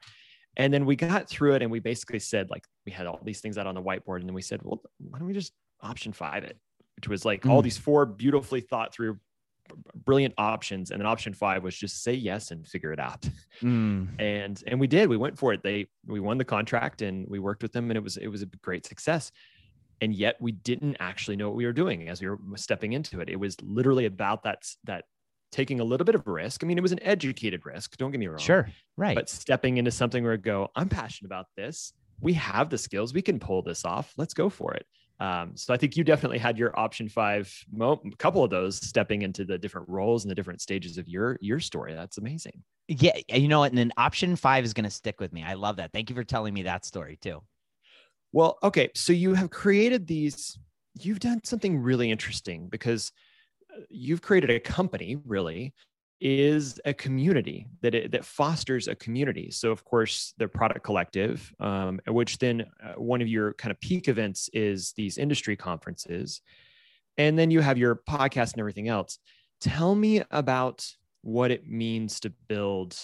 And 0.56 0.72
then 0.72 0.86
we 0.86 0.96
got 0.96 1.28
through 1.28 1.54
it 1.54 1.62
and 1.62 1.70
we 1.70 1.80
basically 1.80 2.20
said, 2.20 2.50
like, 2.50 2.64
we 2.86 2.92
had 2.92 3.06
all 3.06 3.20
these 3.24 3.40
things 3.40 3.58
out 3.58 3.66
on 3.66 3.74
the 3.74 3.82
whiteboard. 3.82 4.20
And 4.20 4.28
then 4.28 4.34
we 4.34 4.42
said, 4.42 4.60
well, 4.62 4.80
why 4.98 5.18
don't 5.18 5.26
we 5.26 5.34
just 5.34 5.52
option 5.82 6.12
five 6.12 6.44
it? 6.44 6.58
Which 6.96 7.08
was 7.08 7.24
like 7.24 7.42
mm. 7.42 7.50
all 7.50 7.62
these 7.62 7.76
four 7.76 8.06
beautifully 8.06 8.60
thought 8.60 8.94
through, 8.94 9.18
brilliant 10.04 10.34
options. 10.38 10.90
And 10.90 11.00
then 11.00 11.06
option 11.06 11.34
five 11.34 11.62
was 11.62 11.76
just 11.76 12.02
say 12.02 12.12
yes 12.14 12.50
and 12.50 12.66
figure 12.66 12.92
it 12.92 13.00
out. 13.00 13.28
Mm. 13.62 14.20
And 14.20 14.62
and 14.66 14.80
we 14.80 14.88
did. 14.88 15.08
We 15.08 15.16
went 15.16 15.38
for 15.38 15.52
it. 15.52 15.62
They 15.62 15.86
we 16.06 16.20
won 16.20 16.38
the 16.38 16.44
contract 16.44 17.02
and 17.02 17.26
we 17.28 17.38
worked 17.38 17.62
with 17.62 17.72
them 17.72 17.90
and 17.90 17.96
it 17.96 18.02
was 18.02 18.16
it 18.16 18.26
was 18.26 18.42
a 18.42 18.46
great 18.46 18.84
success. 18.84 19.30
And 20.00 20.12
yet 20.12 20.36
we 20.40 20.52
didn't 20.52 20.96
actually 20.98 21.36
know 21.36 21.48
what 21.48 21.56
we 21.56 21.64
were 21.64 21.72
doing 21.72 22.08
as 22.08 22.20
we 22.20 22.28
were 22.28 22.38
stepping 22.56 22.92
into 22.92 23.20
it. 23.20 23.28
It 23.28 23.36
was 23.36 23.56
literally 23.62 24.06
about 24.06 24.42
that 24.42 24.64
that 24.84 25.04
taking 25.54 25.78
a 25.78 25.84
little 25.84 26.04
bit 26.04 26.16
of 26.16 26.26
risk. 26.26 26.64
I 26.64 26.66
mean, 26.66 26.76
it 26.76 26.82
was 26.82 26.92
an 26.92 27.02
educated 27.02 27.64
risk. 27.64 27.96
Don't 27.96 28.10
get 28.10 28.18
me 28.18 28.26
wrong. 28.26 28.38
Sure. 28.38 28.68
Right. 28.96 29.14
But 29.14 29.28
stepping 29.28 29.76
into 29.78 29.92
something 29.92 30.24
where 30.24 30.32
I 30.32 30.36
go, 30.36 30.68
I'm 30.74 30.88
passionate 30.88 31.28
about 31.28 31.46
this. 31.56 31.92
We 32.20 32.32
have 32.34 32.70
the 32.70 32.78
skills. 32.78 33.14
We 33.14 33.22
can 33.22 33.38
pull 33.38 33.62
this 33.62 33.84
off. 33.84 34.12
Let's 34.16 34.34
go 34.34 34.48
for 34.48 34.74
it. 34.74 34.84
Um, 35.20 35.52
so 35.54 35.72
I 35.72 35.76
think 35.76 35.96
you 35.96 36.02
definitely 36.02 36.38
had 36.38 36.58
your 36.58 36.76
option 36.76 37.08
five, 37.08 37.54
mo- 37.72 38.02
couple 38.18 38.42
of 38.42 38.50
those 38.50 38.76
stepping 38.76 39.22
into 39.22 39.44
the 39.44 39.56
different 39.56 39.88
roles 39.88 40.24
and 40.24 40.30
the 40.30 40.34
different 40.34 40.60
stages 40.60 40.98
of 40.98 41.08
your 41.08 41.38
your 41.40 41.60
story. 41.60 41.94
That's 41.94 42.18
amazing. 42.18 42.64
Yeah, 42.88 43.16
you 43.28 43.46
know, 43.46 43.60
what? 43.60 43.70
and 43.70 43.78
then 43.78 43.92
option 43.96 44.34
five 44.34 44.64
is 44.64 44.74
going 44.74 44.84
to 44.84 44.90
stick 44.90 45.20
with 45.20 45.32
me. 45.32 45.44
I 45.44 45.54
love 45.54 45.76
that. 45.76 45.92
Thank 45.92 46.10
you 46.10 46.16
for 46.16 46.24
telling 46.24 46.52
me 46.52 46.64
that 46.64 46.84
story 46.84 47.16
too. 47.20 47.42
Well, 48.32 48.58
okay, 48.64 48.90
so 48.96 49.12
you 49.12 49.34
have 49.34 49.50
created 49.50 50.08
these. 50.08 50.58
You've 51.00 51.20
done 51.20 51.40
something 51.44 51.78
really 51.78 52.10
interesting 52.10 52.68
because 52.68 53.12
you've 53.88 54.22
created 54.22 54.50
a 54.50 54.60
company 54.60 55.16
really 55.24 55.74
is 56.20 56.80
a 56.84 56.94
community 56.94 57.66
that 57.82 57.94
it, 57.94 58.12
that 58.12 58.24
fosters 58.24 58.88
a 58.88 58.94
community. 58.94 59.50
So 59.50 59.70
of 59.70 59.84
course 59.84 60.32
the 60.38 60.48
product 60.48 60.84
collective, 60.84 61.52
um, 61.60 62.00
which 62.06 62.38
then 62.38 62.66
uh, 62.82 62.94
one 62.94 63.20
of 63.20 63.28
your 63.28 63.52
kind 63.54 63.70
of 63.70 63.80
peak 63.80 64.08
events 64.08 64.48
is 64.52 64.92
these 64.96 65.18
industry 65.18 65.56
conferences, 65.56 66.40
and 67.18 67.38
then 67.38 67.50
you 67.50 67.60
have 67.60 67.78
your 67.78 67.96
podcast 68.08 68.52
and 68.52 68.60
everything 68.60 68.88
else. 68.88 69.18
Tell 69.60 69.94
me 69.94 70.22
about 70.30 70.86
what 71.22 71.50
it 71.50 71.68
means 71.68 72.20
to 72.20 72.30
build, 72.48 72.96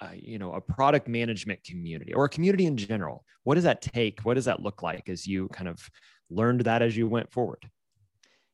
uh, 0.00 0.08
you 0.14 0.38
know, 0.38 0.52
a 0.52 0.60
product 0.60 1.08
management 1.08 1.62
community 1.64 2.12
or 2.12 2.24
a 2.24 2.28
community 2.28 2.66
in 2.66 2.76
general. 2.76 3.24
What 3.42 3.56
does 3.56 3.64
that 3.64 3.82
take? 3.82 4.20
What 4.20 4.34
does 4.34 4.46
that 4.46 4.62
look 4.62 4.82
like 4.82 5.08
as 5.08 5.26
you 5.26 5.48
kind 5.48 5.68
of 5.68 5.88
learned 6.30 6.62
that 6.62 6.82
as 6.82 6.96
you 6.96 7.08
went 7.08 7.30
forward? 7.30 7.68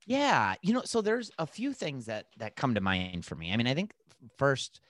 Yeah, 0.06 0.54
you 0.62 0.72
know, 0.72 0.82
so 0.84 1.00
there's 1.00 1.30
a 1.38 1.46
few 1.46 1.72
things 1.72 2.06
that 2.06 2.26
that 2.38 2.56
come 2.56 2.74
to 2.74 2.80
mind 2.80 3.24
for 3.24 3.34
me. 3.34 3.52
I 3.52 3.56
mean, 3.56 3.66
I 3.66 3.74
think 3.74 3.92
first, 4.38 4.80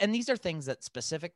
and 0.00 0.14
these 0.14 0.28
are 0.28 0.36
things 0.36 0.66
that 0.66 0.84
specific. 0.84 1.32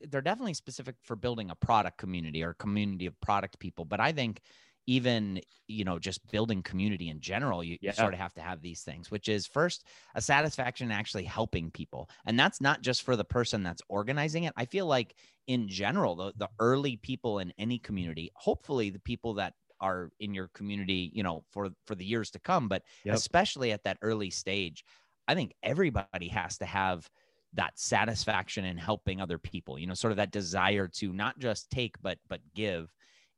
They're 0.00 0.20
definitely 0.20 0.54
specific 0.54 0.96
for 1.02 1.16
building 1.16 1.50
a 1.50 1.54
product 1.54 1.96
community 1.96 2.42
or 2.42 2.52
community 2.52 3.06
of 3.06 3.18
product 3.20 3.58
people. 3.58 3.86
But 3.86 3.98
I 3.98 4.12
think 4.12 4.42
even 4.86 5.40
you 5.66 5.84
know 5.84 5.98
just 5.98 6.26
building 6.30 6.62
community 6.62 7.08
in 7.08 7.20
general 7.20 7.62
you, 7.62 7.76
yeah. 7.80 7.90
you, 7.90 7.94
sort 7.94 8.14
of 8.14 8.20
have 8.20 8.32
to 8.34 8.40
have 8.40 8.62
these 8.62 8.82
things 8.82 9.10
which 9.10 9.28
is 9.28 9.46
first 9.46 9.84
a 10.14 10.20
satisfaction 10.20 10.86
in 10.88 10.92
actually 10.92 11.24
helping 11.24 11.70
people 11.70 12.08
and 12.24 12.38
that's 12.38 12.60
not 12.60 12.82
just 12.82 13.02
for 13.02 13.16
the 13.16 13.24
person 13.24 13.62
that's 13.62 13.82
organizing 13.88 14.44
it 14.44 14.52
i 14.56 14.64
feel 14.64 14.86
like 14.86 15.16
in 15.48 15.68
general 15.68 16.14
the, 16.14 16.32
the 16.36 16.48
early 16.60 16.96
people 16.96 17.40
in 17.40 17.52
any 17.58 17.78
community 17.78 18.30
hopefully 18.34 18.90
the 18.90 19.00
people 19.00 19.34
that 19.34 19.54
are 19.80 20.10
in 20.20 20.34
your 20.34 20.48
community, 20.54 21.10
you 21.14 21.22
know, 21.22 21.44
for 21.50 21.70
for 21.86 21.94
the 21.94 22.04
years 22.04 22.30
to 22.32 22.38
come. 22.38 22.68
But 22.68 22.82
yep. 23.04 23.14
especially 23.14 23.72
at 23.72 23.84
that 23.84 23.98
early 24.02 24.30
stage, 24.30 24.84
I 25.28 25.34
think 25.34 25.54
everybody 25.62 26.28
has 26.28 26.58
to 26.58 26.64
have 26.64 27.08
that 27.54 27.78
satisfaction 27.78 28.64
in 28.64 28.76
helping 28.76 29.20
other 29.20 29.38
people. 29.38 29.78
You 29.78 29.86
know, 29.86 29.94
sort 29.94 30.12
of 30.12 30.18
that 30.18 30.30
desire 30.30 30.88
to 30.96 31.12
not 31.12 31.38
just 31.38 31.70
take 31.70 32.00
but 32.00 32.18
but 32.28 32.40
give. 32.54 32.92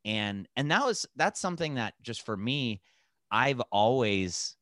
And 0.04 0.49
and 0.57 0.71
that 0.71 0.85
was 0.85 1.07
that's 1.16 1.40
something 1.40 1.75
that 1.75 1.95
just 2.02 2.25
for 2.25 2.37
me, 2.37 2.80
I've 3.30 3.61
always 3.73 4.57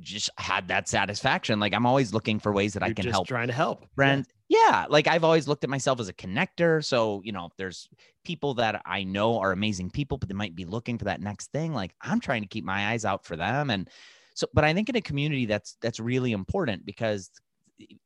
just 0.00 0.30
had 0.38 0.68
that 0.68 0.88
satisfaction. 0.88 1.60
Like 1.60 1.74
I'm 1.74 1.86
always 1.86 2.12
looking 2.12 2.38
for 2.38 2.52
ways 2.52 2.74
that 2.74 2.82
You're 2.82 2.90
I 2.90 2.94
can 2.94 3.08
help. 3.08 3.26
Trying 3.26 3.48
to 3.48 3.52
help 3.52 3.86
friends. 3.94 4.28
Yeah. 4.48 4.58
yeah. 4.58 4.86
Like 4.88 5.06
I've 5.06 5.24
always 5.24 5.48
looked 5.48 5.64
at 5.64 5.70
myself 5.70 6.00
as 6.00 6.08
a 6.08 6.12
connector. 6.12 6.84
So, 6.84 7.20
you 7.24 7.32
know, 7.32 7.50
there's 7.58 7.88
people 8.24 8.54
that 8.54 8.82
I 8.84 9.04
know 9.04 9.38
are 9.38 9.52
amazing 9.52 9.90
people, 9.90 10.18
but 10.18 10.28
they 10.28 10.34
might 10.34 10.54
be 10.54 10.64
looking 10.64 10.98
for 10.98 11.04
that 11.06 11.20
next 11.20 11.52
thing. 11.52 11.72
Like 11.72 11.94
I'm 12.00 12.20
trying 12.20 12.42
to 12.42 12.48
keep 12.48 12.64
my 12.64 12.88
eyes 12.88 13.04
out 13.04 13.24
for 13.24 13.36
them. 13.36 13.70
And 13.70 13.88
so, 14.34 14.46
but 14.54 14.64
I 14.64 14.72
think 14.72 14.88
in 14.88 14.96
a 14.96 15.00
community 15.00 15.46
that's 15.46 15.76
that's 15.80 16.00
really 16.00 16.32
important 16.32 16.86
because 16.86 17.30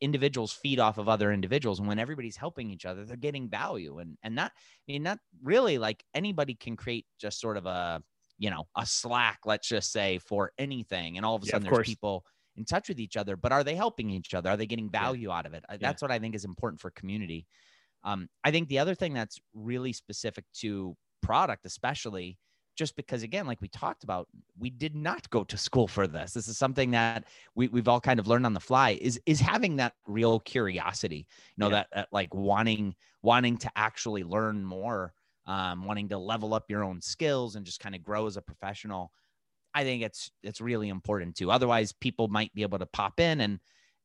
individuals 0.00 0.52
feed 0.52 0.78
off 0.80 0.98
of 0.98 1.08
other 1.08 1.32
individuals 1.32 1.78
and 1.78 1.88
when 1.88 1.98
everybody's 1.98 2.36
helping 2.36 2.70
each 2.70 2.86
other 2.86 3.04
they're 3.04 3.16
getting 3.16 3.48
value 3.48 3.98
and 3.98 4.16
and 4.22 4.34
not 4.34 4.52
i 4.56 4.92
mean 4.92 5.02
not 5.02 5.18
really 5.42 5.76
like 5.76 6.02
anybody 6.14 6.54
can 6.54 6.76
create 6.76 7.04
just 7.18 7.40
sort 7.40 7.56
of 7.56 7.66
a 7.66 8.02
you 8.38 8.50
know, 8.50 8.66
a 8.76 8.84
Slack, 8.86 9.40
let's 9.44 9.68
just 9.68 9.92
say, 9.92 10.18
for 10.18 10.52
anything. 10.58 11.16
And 11.16 11.24
all 11.24 11.34
of 11.34 11.42
a 11.42 11.46
sudden 11.46 11.64
there's 11.64 11.74
course. 11.74 11.88
people 11.88 12.24
in 12.56 12.64
touch 12.64 12.88
with 12.88 12.98
each 12.98 13.16
other, 13.16 13.36
but 13.36 13.52
are 13.52 13.64
they 13.64 13.74
helping 13.74 14.10
each 14.10 14.34
other? 14.34 14.50
Are 14.50 14.56
they 14.56 14.66
getting 14.66 14.90
value 14.90 15.28
yeah. 15.28 15.36
out 15.36 15.46
of 15.46 15.54
it? 15.54 15.64
That's 15.68 15.82
yeah. 15.82 15.92
what 16.00 16.10
I 16.10 16.18
think 16.18 16.34
is 16.34 16.44
important 16.44 16.80
for 16.80 16.90
community. 16.90 17.46
Um, 18.04 18.28
I 18.44 18.50
think 18.50 18.68
the 18.68 18.78
other 18.78 18.94
thing 18.94 19.14
that's 19.14 19.38
really 19.54 19.92
specific 19.92 20.44
to 20.60 20.96
product, 21.22 21.66
especially, 21.66 22.38
just 22.76 22.94
because 22.94 23.22
again 23.22 23.46
like 23.46 23.60
we 23.60 23.68
talked 23.68 24.04
about 24.04 24.28
we 24.58 24.70
did 24.70 24.94
not 24.94 25.28
go 25.30 25.42
to 25.42 25.56
school 25.56 25.88
for 25.88 26.06
this 26.06 26.32
this 26.32 26.46
is 26.46 26.58
something 26.58 26.90
that 26.90 27.24
we, 27.54 27.68
we've 27.68 27.88
all 27.88 28.00
kind 28.00 28.20
of 28.20 28.28
learned 28.28 28.46
on 28.46 28.52
the 28.52 28.60
fly 28.60 28.98
is 29.00 29.18
is 29.26 29.40
having 29.40 29.76
that 29.76 29.94
real 30.06 30.38
curiosity 30.40 31.26
you 31.56 31.58
know 31.58 31.68
yeah. 31.68 31.76
that, 31.76 31.88
that 31.92 32.08
like 32.12 32.32
wanting 32.34 32.94
wanting 33.22 33.56
to 33.56 33.70
actually 33.76 34.22
learn 34.22 34.62
more 34.62 35.12
um, 35.46 35.84
wanting 35.84 36.08
to 36.08 36.18
level 36.18 36.54
up 36.54 36.64
your 36.68 36.82
own 36.84 37.00
skills 37.00 37.56
and 37.56 37.64
just 37.64 37.80
kind 37.80 37.94
of 37.94 38.02
grow 38.02 38.26
as 38.26 38.36
a 38.36 38.42
professional 38.42 39.12
i 39.74 39.84
think 39.84 40.02
it's 40.02 40.30
it's 40.42 40.60
really 40.60 40.88
important 40.88 41.36
too 41.36 41.50
otherwise 41.50 41.92
people 41.92 42.28
might 42.28 42.52
be 42.54 42.62
able 42.62 42.78
to 42.78 42.86
pop 42.86 43.20
in 43.20 43.40
and 43.40 43.60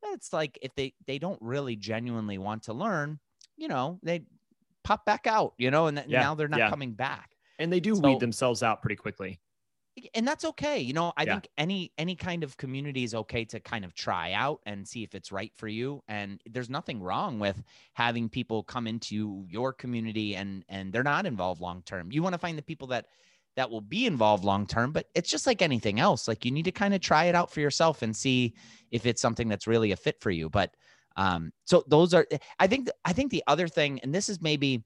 it's 0.08 0.34
like 0.34 0.58
if 0.62 0.74
they 0.76 0.94
they 1.08 1.20
don't 1.20 1.42
really 1.42 1.76
genuinely 1.76 2.38
want 2.38 2.64
to 2.64 2.74
learn 2.74 3.20
you 3.58 3.68
know 3.68 4.00
they 4.04 4.22
pop 4.84 5.06
back 5.06 5.28
out 5.28 5.54
you 5.58 5.72
know 5.72 5.88
and 5.88 5.98
th- 5.98 6.10
yeah. 6.10 6.22
now 6.22 6.36
they're 6.36 6.48
not 6.48 6.60
yeah. 6.60 6.70
coming 6.70 6.94
back 6.94 7.32
and 7.60 7.72
they 7.72 7.80
do 7.80 7.96
so, 7.96 8.02
weed 8.02 8.20
themselves 8.20 8.64
out 8.64 8.82
pretty 8.82 8.96
quickly 8.96 9.40
and 10.14 10.28
that's 10.28 10.46
okay 10.46 10.80
you 10.80 10.94
know 10.94 11.12
i 11.18 11.24
yeah. 11.24 11.34
think 11.34 11.48
any 11.58 11.92
any 11.98 12.16
kind 12.16 12.44
of 12.44 12.56
community 12.58 13.04
is 13.04 13.14
okay 13.14 13.44
to 13.44 13.60
kind 13.60 13.84
of 13.84 13.94
try 13.94 14.32
out 14.34 14.60
and 14.66 14.88
see 14.88 15.04
if 15.04 15.14
it's 15.14 15.32
right 15.32 15.52
for 15.56 15.68
you 15.68 16.02
and 16.08 16.42
there's 16.50 16.70
nothing 16.70 17.02
wrong 17.02 17.40
with 17.40 17.62
having 17.94 18.30
people 18.30 18.64
come 18.64 18.88
into 18.88 19.46
your 19.50 19.74
community 19.74 20.36
and 20.36 20.64
and 20.70 20.94
they're 20.94 21.04
not 21.04 21.26
involved 21.26 21.62
long 21.62 21.82
term 21.84 22.12
you 22.12 22.24
want 22.24 22.34
to 22.34 22.40
find 22.40 22.58
the 22.58 22.64
people 22.64 22.88
that 22.88 23.08
that 23.58 23.70
will 23.70 23.82
be 23.82 24.06
involved 24.06 24.46
long 24.46 24.66
term 24.66 24.92
but 24.92 25.08
it's 25.14 25.30
just 25.30 25.46
like 25.46 25.62
anything 25.62 26.00
else 26.00 26.28
like 26.28 26.46
you 26.46 26.52
need 26.52 26.66
to 26.66 26.72
kind 26.72 26.94
of 26.94 27.02
try 27.02 27.26
it 27.26 27.36
out 27.36 27.52
for 27.52 27.60
yourself 27.60 28.02
and 28.02 28.16
see 28.16 28.54
if 28.92 29.06
it's 29.06 29.22
something 29.22 29.50
that's 29.50 29.68
really 29.68 29.92
a 29.92 29.98
fit 29.98 30.20
for 30.22 30.32
you 30.32 30.50
but 30.50 30.74
um 31.18 31.52
so 31.66 31.84
those 31.88 32.14
are 32.14 32.26
i 32.60 32.68
think 32.68 32.90
i 33.04 33.12
think 33.12 33.30
the 33.30 33.44
other 33.48 33.68
thing 33.68 34.00
and 34.04 34.16
this 34.16 34.30
is 34.30 34.42
maybe 34.42 34.82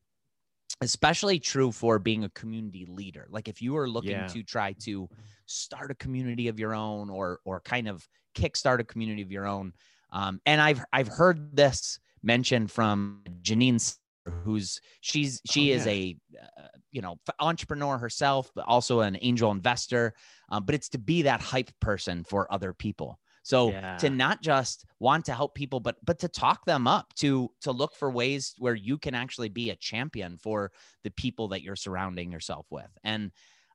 especially 0.82 1.40
true 1.40 1.72
for 1.72 2.00
being 2.00 2.24
a 2.24 2.30
community 2.30 2.86
leader. 2.88 3.28
Like 3.30 3.48
if 3.48 3.62
you 3.62 3.78
are 3.78 3.90
looking 3.90 4.12
yeah. 4.12 4.28
to 4.28 4.44
try 4.44 4.74
to 4.84 5.10
start 5.46 5.92
a 5.92 5.96
community 5.96 6.48
of 6.48 6.60
your 6.60 6.74
own 6.74 7.10
or 7.10 7.40
or 7.46 7.62
kind 7.62 7.88
of 7.88 8.08
kickstart 8.36 8.80
a 8.80 8.84
community 8.84 9.22
of 9.22 9.32
your 9.32 9.46
own 9.46 9.74
um, 10.12 10.40
and 10.46 10.62
i've 10.62 10.84
i've 10.94 11.08
heard 11.08 11.56
this 11.56 12.00
mentioned 12.22 12.70
from 12.70 13.22
janine 13.42 13.98
who's 14.44 14.82
she's 15.02 15.42
she 15.50 15.72
oh, 15.72 15.76
is 15.76 15.88
a 15.88 16.16
uh, 16.42 16.68
you 16.92 17.02
know 17.02 17.16
entrepreneur 17.40 17.98
herself 17.98 18.52
but 18.56 18.66
also 18.68 19.02
an 19.02 19.18
angel 19.22 19.52
investor 19.52 20.14
um, 20.50 20.64
but 20.66 20.76
it's 20.76 20.90
to 20.90 20.98
be 20.98 21.24
that 21.24 21.42
hype 21.42 21.72
person 21.80 22.24
for 22.24 22.52
other 22.52 22.74
people 22.74 23.20
so 23.46 23.70
yeah. 23.70 23.96
to 23.98 24.10
not 24.10 24.42
just 24.42 24.86
want 25.00 25.26
to 25.26 25.34
help 25.36 25.54
people, 25.54 25.80
but 25.80 25.98
but 26.04 26.18
to 26.22 26.28
talk 26.28 26.66
them 26.66 26.88
up, 26.88 27.14
to 27.18 27.52
to 27.62 27.72
look 27.72 27.96
for 27.96 28.10
ways 28.10 28.56
where 28.58 28.74
you 28.74 28.98
can 28.98 29.14
actually 29.14 29.50
be 29.50 29.70
a 29.70 29.76
champion 29.76 30.40
for 30.40 30.72
the 31.04 31.12
people 31.12 31.50
that 31.50 31.62
you're 31.62 31.76
surrounding 31.76 32.32
yourself 32.32 32.66
with. 32.72 32.90
And 33.04 33.32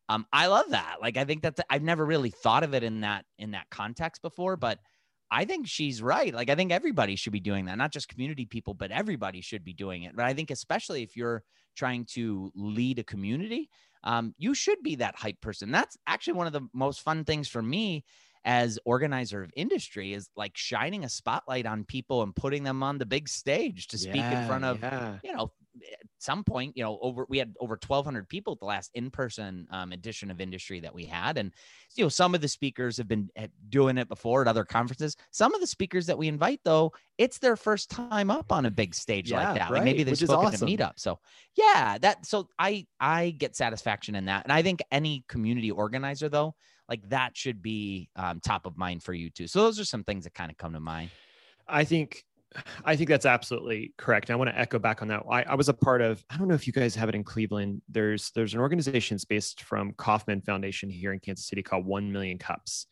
um, 0.08 0.26
I 0.32 0.48
love 0.48 0.70
that. 0.70 0.96
Like 1.00 1.16
I 1.16 1.24
think 1.24 1.42
that 1.42 1.60
I've 1.70 1.84
never 1.84 2.04
really 2.04 2.30
thought 2.30 2.64
of 2.64 2.74
it 2.74 2.82
in 2.82 3.02
that 3.02 3.26
in 3.38 3.52
that 3.52 3.70
context 3.70 4.22
before, 4.22 4.56
but 4.56 4.80
I 5.30 5.44
think 5.44 5.68
she's 5.68 6.02
right. 6.02 6.34
Like 6.34 6.50
I 6.50 6.56
think 6.56 6.72
everybody 6.72 7.14
should 7.14 7.32
be 7.32 7.38
doing 7.38 7.66
that, 7.66 7.78
not 7.78 7.92
just 7.92 8.08
community 8.08 8.46
people, 8.46 8.74
but 8.74 8.90
everybody 8.90 9.40
should 9.40 9.62
be 9.62 9.72
doing 9.72 10.02
it. 10.02 10.16
But 10.16 10.24
I 10.24 10.34
think 10.34 10.50
especially 10.50 11.04
if 11.04 11.16
you're 11.16 11.44
trying 11.76 12.06
to 12.06 12.50
lead 12.56 12.98
a 12.98 13.04
community, 13.04 13.70
um, 14.02 14.34
you 14.36 14.52
should 14.52 14.82
be 14.82 14.96
that 14.96 15.14
hype 15.14 15.40
person. 15.40 15.70
That's 15.70 15.96
actually 16.08 16.32
one 16.32 16.48
of 16.48 16.52
the 16.52 16.66
most 16.72 17.02
fun 17.02 17.24
things 17.24 17.46
for 17.46 17.62
me 17.62 18.04
as 18.44 18.78
organizer 18.84 19.42
of 19.42 19.50
industry 19.54 20.12
is 20.12 20.30
like 20.36 20.56
shining 20.56 21.04
a 21.04 21.08
spotlight 21.08 21.66
on 21.66 21.84
people 21.84 22.22
and 22.22 22.34
putting 22.34 22.62
them 22.62 22.82
on 22.82 22.98
the 22.98 23.06
big 23.06 23.28
stage 23.28 23.86
to 23.88 23.98
speak 23.98 24.16
yeah, 24.16 24.42
in 24.42 24.48
front 24.48 24.64
of 24.64 24.80
yeah. 24.80 25.18
you 25.22 25.32
know 25.32 25.52
at 25.92 26.06
some 26.18 26.42
point 26.42 26.76
you 26.76 26.82
know 26.82 26.98
over 27.00 27.26
we 27.28 27.38
had 27.38 27.54
over 27.60 27.74
1200 27.74 28.28
people 28.28 28.54
at 28.54 28.58
the 28.58 28.64
last 28.64 28.90
in-person 28.94 29.66
um, 29.70 29.92
edition 29.92 30.30
of 30.30 30.40
industry 30.40 30.80
that 30.80 30.94
we 30.94 31.04
had 31.04 31.38
and 31.38 31.52
you 31.94 32.04
know 32.04 32.08
some 32.08 32.34
of 32.34 32.40
the 32.40 32.48
speakers 32.48 32.96
have 32.96 33.06
been 33.06 33.28
eh, 33.36 33.46
doing 33.68 33.96
it 33.96 34.08
before 34.08 34.42
at 34.42 34.48
other 34.48 34.64
conferences 34.64 35.16
some 35.30 35.54
of 35.54 35.60
the 35.60 35.66
speakers 35.66 36.06
that 36.06 36.18
we 36.18 36.28
invite 36.28 36.60
though 36.64 36.92
it's 37.18 37.38
their 37.38 37.56
first 37.56 37.90
time 37.90 38.30
up 38.30 38.50
on 38.52 38.66
a 38.66 38.70
big 38.70 38.94
stage 38.94 39.30
yeah, 39.30 39.44
like 39.44 39.58
that 39.58 39.70
right. 39.70 39.78
like 39.78 39.84
maybe 39.84 40.02
they've 40.02 40.12
Which 40.12 40.28
spoken 40.28 40.46
awesome. 40.46 40.66
meet 40.66 40.80
meetup 40.80 40.94
so 40.96 41.18
yeah 41.56 41.98
that 41.98 42.26
so 42.26 42.48
i 42.58 42.86
i 42.98 43.30
get 43.30 43.54
satisfaction 43.54 44.14
in 44.14 44.24
that 44.26 44.44
and 44.44 44.52
i 44.52 44.62
think 44.62 44.80
any 44.90 45.24
community 45.28 45.70
organizer 45.70 46.28
though 46.28 46.54
like 46.90 47.08
that 47.08 47.36
should 47.36 47.62
be 47.62 48.10
um, 48.16 48.40
top 48.40 48.66
of 48.66 48.76
mind 48.76 49.02
for 49.02 49.14
you 49.14 49.30
too. 49.30 49.46
So 49.46 49.62
those 49.62 49.78
are 49.78 49.84
some 49.84 50.04
things 50.04 50.24
that 50.24 50.34
kind 50.34 50.50
of 50.50 50.58
come 50.58 50.72
to 50.74 50.80
mind. 50.80 51.10
I 51.68 51.84
think 51.84 52.24
I 52.84 52.96
think 52.96 53.08
that's 53.08 53.26
absolutely 53.26 53.94
correct. 53.96 54.30
I 54.30 54.34
want 54.34 54.50
to 54.50 54.58
echo 54.58 54.80
back 54.80 55.02
on 55.02 55.08
that. 55.08 55.22
I, 55.30 55.42
I, 55.44 55.54
was 55.54 55.68
a 55.68 55.74
part 55.74 56.02
of, 56.02 56.24
I 56.30 56.36
don't 56.36 56.48
know 56.48 56.54
if 56.54 56.66
you 56.66 56.72
guys 56.72 56.96
have 56.96 57.08
it 57.08 57.14
in 57.14 57.22
Cleveland. 57.22 57.80
There's 57.88 58.32
there's 58.32 58.54
an 58.54 58.60
organization 58.60 59.16
that's 59.16 59.24
based 59.24 59.62
from 59.62 59.92
Kauffman 59.92 60.40
Foundation 60.40 60.90
here 60.90 61.12
in 61.12 61.20
Kansas 61.20 61.46
City 61.46 61.62
called 61.62 61.86
One 61.86 62.10
Million 62.10 62.38
Cups. 62.38 62.86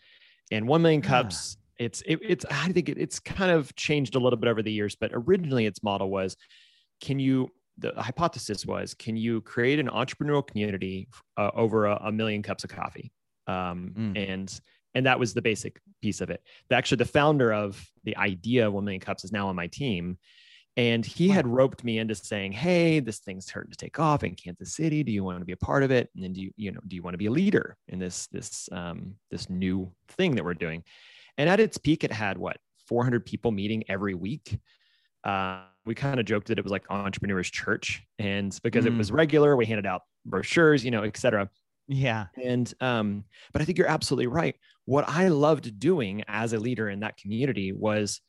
And 0.52 0.68
One 0.68 0.80
Million 0.82 1.02
Cups, 1.02 1.56
yeah. 1.78 1.86
it's 1.86 2.02
it, 2.02 2.20
it's 2.22 2.44
I 2.50 2.70
think 2.70 2.88
it, 2.88 2.98
it's 2.98 3.18
kind 3.18 3.50
of 3.50 3.74
changed 3.74 4.14
a 4.14 4.20
little 4.20 4.38
bit 4.38 4.48
over 4.48 4.62
the 4.62 4.72
years, 4.72 4.94
but 4.94 5.10
originally 5.12 5.66
its 5.66 5.82
model 5.82 6.08
was 6.08 6.36
can 7.00 7.18
you 7.18 7.48
the 7.78 7.92
hypothesis 7.96 8.64
was 8.64 8.94
can 8.94 9.16
you 9.16 9.40
create 9.40 9.78
an 9.80 9.88
entrepreneurial 9.88 10.46
community 10.46 11.08
uh, 11.36 11.50
over 11.54 11.86
a, 11.86 11.96
a 12.06 12.12
million 12.12 12.42
cups 12.42 12.64
of 12.64 12.70
coffee 12.70 13.12
um, 13.48 13.92
mm. 13.96 14.30
and 14.30 14.60
and 14.94 15.06
that 15.06 15.18
was 15.18 15.34
the 15.34 15.42
basic 15.42 15.80
piece 16.02 16.20
of 16.20 16.30
it. 16.30 16.42
Actually, 16.70 16.96
the 16.96 17.04
founder 17.04 17.52
of 17.52 17.84
the 18.04 18.16
idea 18.16 18.66
of 18.66 18.72
One 18.72 18.84
Million 18.84 19.00
Cups 19.00 19.24
is 19.24 19.32
now 19.32 19.48
on 19.48 19.56
my 19.56 19.66
team, 19.66 20.18
and 20.76 21.04
he 21.04 21.28
wow. 21.28 21.34
had 21.34 21.46
roped 21.46 21.84
me 21.84 21.98
into 21.98 22.14
saying, 22.14 22.52
"Hey, 22.52 23.00
this 23.00 23.18
thing's 23.18 23.46
starting 23.46 23.72
to 23.72 23.76
take 23.76 23.98
off 23.98 24.22
in 24.24 24.34
Kansas 24.34 24.74
City. 24.74 25.02
Do 25.02 25.12
you 25.12 25.24
want 25.24 25.40
to 25.40 25.44
be 25.44 25.52
a 25.52 25.56
part 25.56 25.82
of 25.82 25.90
it? 25.90 26.08
And 26.14 26.22
then 26.22 26.32
do 26.32 26.42
you 26.42 26.52
you 26.56 26.72
know 26.72 26.80
do 26.86 26.94
you 26.94 27.02
want 27.02 27.14
to 27.14 27.18
be 27.18 27.26
a 27.26 27.30
leader 27.30 27.76
in 27.88 27.98
this 27.98 28.26
this 28.28 28.68
um, 28.72 29.14
this 29.30 29.50
new 29.50 29.92
thing 30.10 30.36
that 30.36 30.44
we're 30.44 30.54
doing?" 30.54 30.84
And 31.36 31.48
at 31.48 31.60
its 31.60 31.78
peak, 31.78 32.04
it 32.04 32.12
had 32.12 32.36
what 32.36 32.58
400 32.88 33.24
people 33.24 33.50
meeting 33.50 33.84
every 33.88 34.14
week. 34.14 34.58
Uh, 35.24 35.60
we 35.88 35.94
kind 35.94 36.20
of 36.20 36.26
joked 36.26 36.48
that 36.48 36.58
it 36.58 36.64
was 36.64 36.70
like 36.70 36.84
entrepreneurs 36.90 37.50
church 37.50 38.02
and 38.18 38.58
because 38.62 38.84
mm. 38.84 38.88
it 38.88 38.96
was 38.96 39.10
mm. 39.10 39.14
regular 39.14 39.56
we 39.56 39.66
handed 39.66 39.86
out 39.86 40.02
brochures 40.26 40.84
you 40.84 40.90
know 40.90 41.02
etc 41.02 41.48
yeah. 41.88 42.26
And 42.42 42.72
um, 42.80 43.24
but 43.52 43.62
I 43.62 43.64
think 43.64 43.78
you're 43.78 43.88
absolutely 43.88 44.26
right. 44.26 44.54
What 44.84 45.08
I 45.08 45.28
loved 45.28 45.78
doing 45.80 46.22
as 46.28 46.52
a 46.52 46.58
leader 46.58 46.90
in 46.90 47.00
that 47.00 47.16
community 47.16 47.72
was 47.72 48.20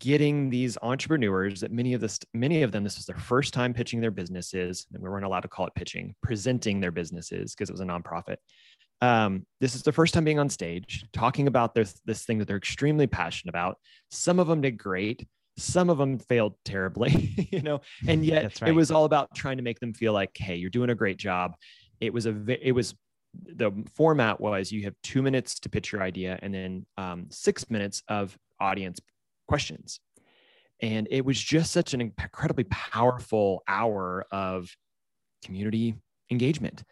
getting 0.00 0.50
these 0.50 0.76
entrepreneurs 0.82 1.60
that 1.60 1.70
many 1.70 1.92
of 1.92 2.00
this 2.00 2.18
many 2.32 2.62
of 2.62 2.72
them 2.72 2.82
this 2.82 2.96
was 2.96 3.06
their 3.06 3.18
first 3.18 3.52
time 3.52 3.72
pitching 3.72 4.00
their 4.00 4.10
businesses 4.10 4.86
and 4.92 5.02
we 5.02 5.08
weren't 5.08 5.26
allowed 5.26 5.40
to 5.40 5.48
call 5.48 5.66
it 5.66 5.74
pitching 5.74 6.14
presenting 6.22 6.80
their 6.80 6.90
businesses 6.90 7.54
because 7.54 7.68
it 7.68 7.72
was 7.72 7.82
a 7.82 7.84
nonprofit 7.84 8.36
um, 9.02 9.46
this 9.60 9.74
is 9.74 9.82
the 9.82 9.92
first 9.92 10.14
time 10.14 10.24
being 10.24 10.38
on 10.38 10.48
stage 10.48 11.04
talking 11.12 11.46
about 11.48 11.74
this 11.74 12.00
this 12.06 12.24
thing 12.24 12.38
that 12.38 12.48
they're 12.48 12.56
extremely 12.56 13.06
passionate 13.06 13.50
about 13.50 13.76
some 14.10 14.38
of 14.38 14.46
them 14.46 14.62
did 14.62 14.78
great 14.78 15.28
some 15.58 15.90
of 15.90 15.98
them 15.98 16.18
failed 16.18 16.54
terribly 16.64 17.48
you 17.52 17.60
know 17.60 17.82
and 18.08 18.24
yet 18.24 18.58
right. 18.62 18.70
it 18.70 18.74
was 18.74 18.90
all 18.90 19.04
about 19.04 19.34
trying 19.34 19.58
to 19.58 19.62
make 19.62 19.80
them 19.80 19.92
feel 19.92 20.14
like 20.14 20.30
hey 20.34 20.56
you're 20.56 20.70
doing 20.70 20.88
a 20.90 20.94
great 20.94 21.18
job 21.18 21.52
it 22.00 22.12
was 22.12 22.26
a 22.26 22.34
it 22.66 22.72
was 22.72 22.94
the 23.34 23.70
format 23.94 24.40
was 24.40 24.72
you 24.72 24.84
have 24.84 24.94
two 25.02 25.22
minutes 25.22 25.60
to 25.60 25.68
pitch 25.68 25.92
your 25.92 26.02
idea 26.02 26.38
and 26.42 26.52
then 26.52 26.86
um, 26.96 27.26
six 27.30 27.70
minutes 27.70 28.02
of 28.08 28.36
audience 28.58 29.00
questions. 29.46 30.00
And 30.82 31.06
it 31.10 31.24
was 31.24 31.40
just 31.40 31.72
such 31.72 31.94
an 31.94 32.00
incredibly 32.00 32.64
powerful 32.64 33.62
hour 33.68 34.26
of 34.32 34.74
community 35.44 35.94
engagement. 36.30 36.82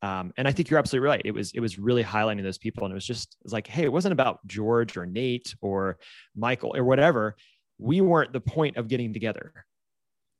Um, 0.00 0.32
and 0.36 0.46
i 0.46 0.52
think 0.52 0.70
you're 0.70 0.78
absolutely 0.78 1.08
right. 1.08 1.22
It 1.24 1.32
was 1.32 1.52
it 1.52 1.60
was 1.60 1.78
really 1.78 2.04
highlighting 2.04 2.42
those 2.42 2.58
people. 2.58 2.84
And 2.84 2.92
it 2.92 2.94
was 2.94 3.06
just 3.06 3.36
it 3.40 3.44
was 3.44 3.52
like 3.52 3.66
hey 3.66 3.84
it 3.84 3.92
wasn't 3.92 4.12
about 4.12 4.46
george 4.46 4.96
or 4.96 5.06
nate 5.06 5.54
or 5.60 5.98
michael 6.36 6.76
or 6.76 6.84
whatever. 6.84 7.36
We 7.78 8.00
weren't 8.00 8.32
the 8.32 8.40
point 8.40 8.76
of 8.76 8.88
getting 8.88 9.12
together 9.12 9.64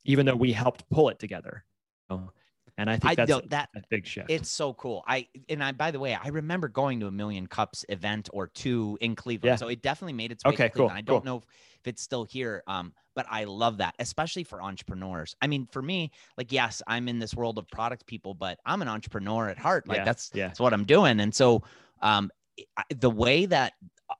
even 0.04 0.26
though 0.26 0.36
we 0.36 0.52
helped 0.52 0.88
pull 0.90 1.08
it 1.08 1.18
together 1.18 1.64
and 2.78 2.88
I 2.88 2.96
think 2.96 3.16
that's 3.16 3.32
I, 3.32 3.40
that, 3.48 3.68
a 3.76 3.82
big 3.90 4.06
shift. 4.06 4.30
It's 4.30 4.48
so 4.48 4.72
cool. 4.74 5.04
I 5.06 5.26
and 5.48 5.62
I 5.62 5.72
by 5.72 5.90
the 5.90 5.98
way, 5.98 6.14
I 6.14 6.28
remember 6.28 6.68
going 6.68 7.00
to 7.00 7.08
a 7.08 7.10
Million 7.10 7.46
Cups 7.48 7.84
event 7.88 8.30
or 8.32 8.46
two 8.46 8.96
in 9.00 9.16
Cleveland. 9.16 9.52
Yeah. 9.52 9.56
So 9.56 9.68
it 9.68 9.82
definitely 9.82 10.12
made 10.14 10.30
its 10.30 10.44
way 10.44 10.52
okay, 10.52 10.68
to 10.68 10.70
Cleveland. 10.70 10.90
Cool, 10.90 10.96
I 10.96 11.00
don't 11.00 11.24
cool. 11.24 11.32
know 11.32 11.36
if, 11.38 11.44
if 11.80 11.88
it's 11.88 12.02
still 12.02 12.24
here. 12.24 12.62
Um, 12.68 12.94
but 13.16 13.26
I 13.28 13.44
love 13.44 13.78
that, 13.78 13.96
especially 13.98 14.44
for 14.44 14.62
entrepreneurs. 14.62 15.34
I 15.42 15.48
mean, 15.48 15.66
for 15.72 15.82
me, 15.82 16.12
like, 16.36 16.52
yes, 16.52 16.80
I'm 16.86 17.08
in 17.08 17.18
this 17.18 17.34
world 17.34 17.58
of 17.58 17.66
product 17.68 18.06
people, 18.06 18.32
but 18.32 18.60
I'm 18.64 18.80
an 18.80 18.88
entrepreneur 18.88 19.48
at 19.48 19.58
heart. 19.58 19.88
Like 19.88 19.98
yeah, 19.98 20.04
that's 20.04 20.30
yeah. 20.32 20.46
that's 20.46 20.60
what 20.60 20.72
I'm 20.72 20.84
doing. 20.84 21.20
And 21.20 21.34
so 21.34 21.62
um 22.00 22.30
the 22.94 23.10
way 23.10 23.46
that 23.46 23.72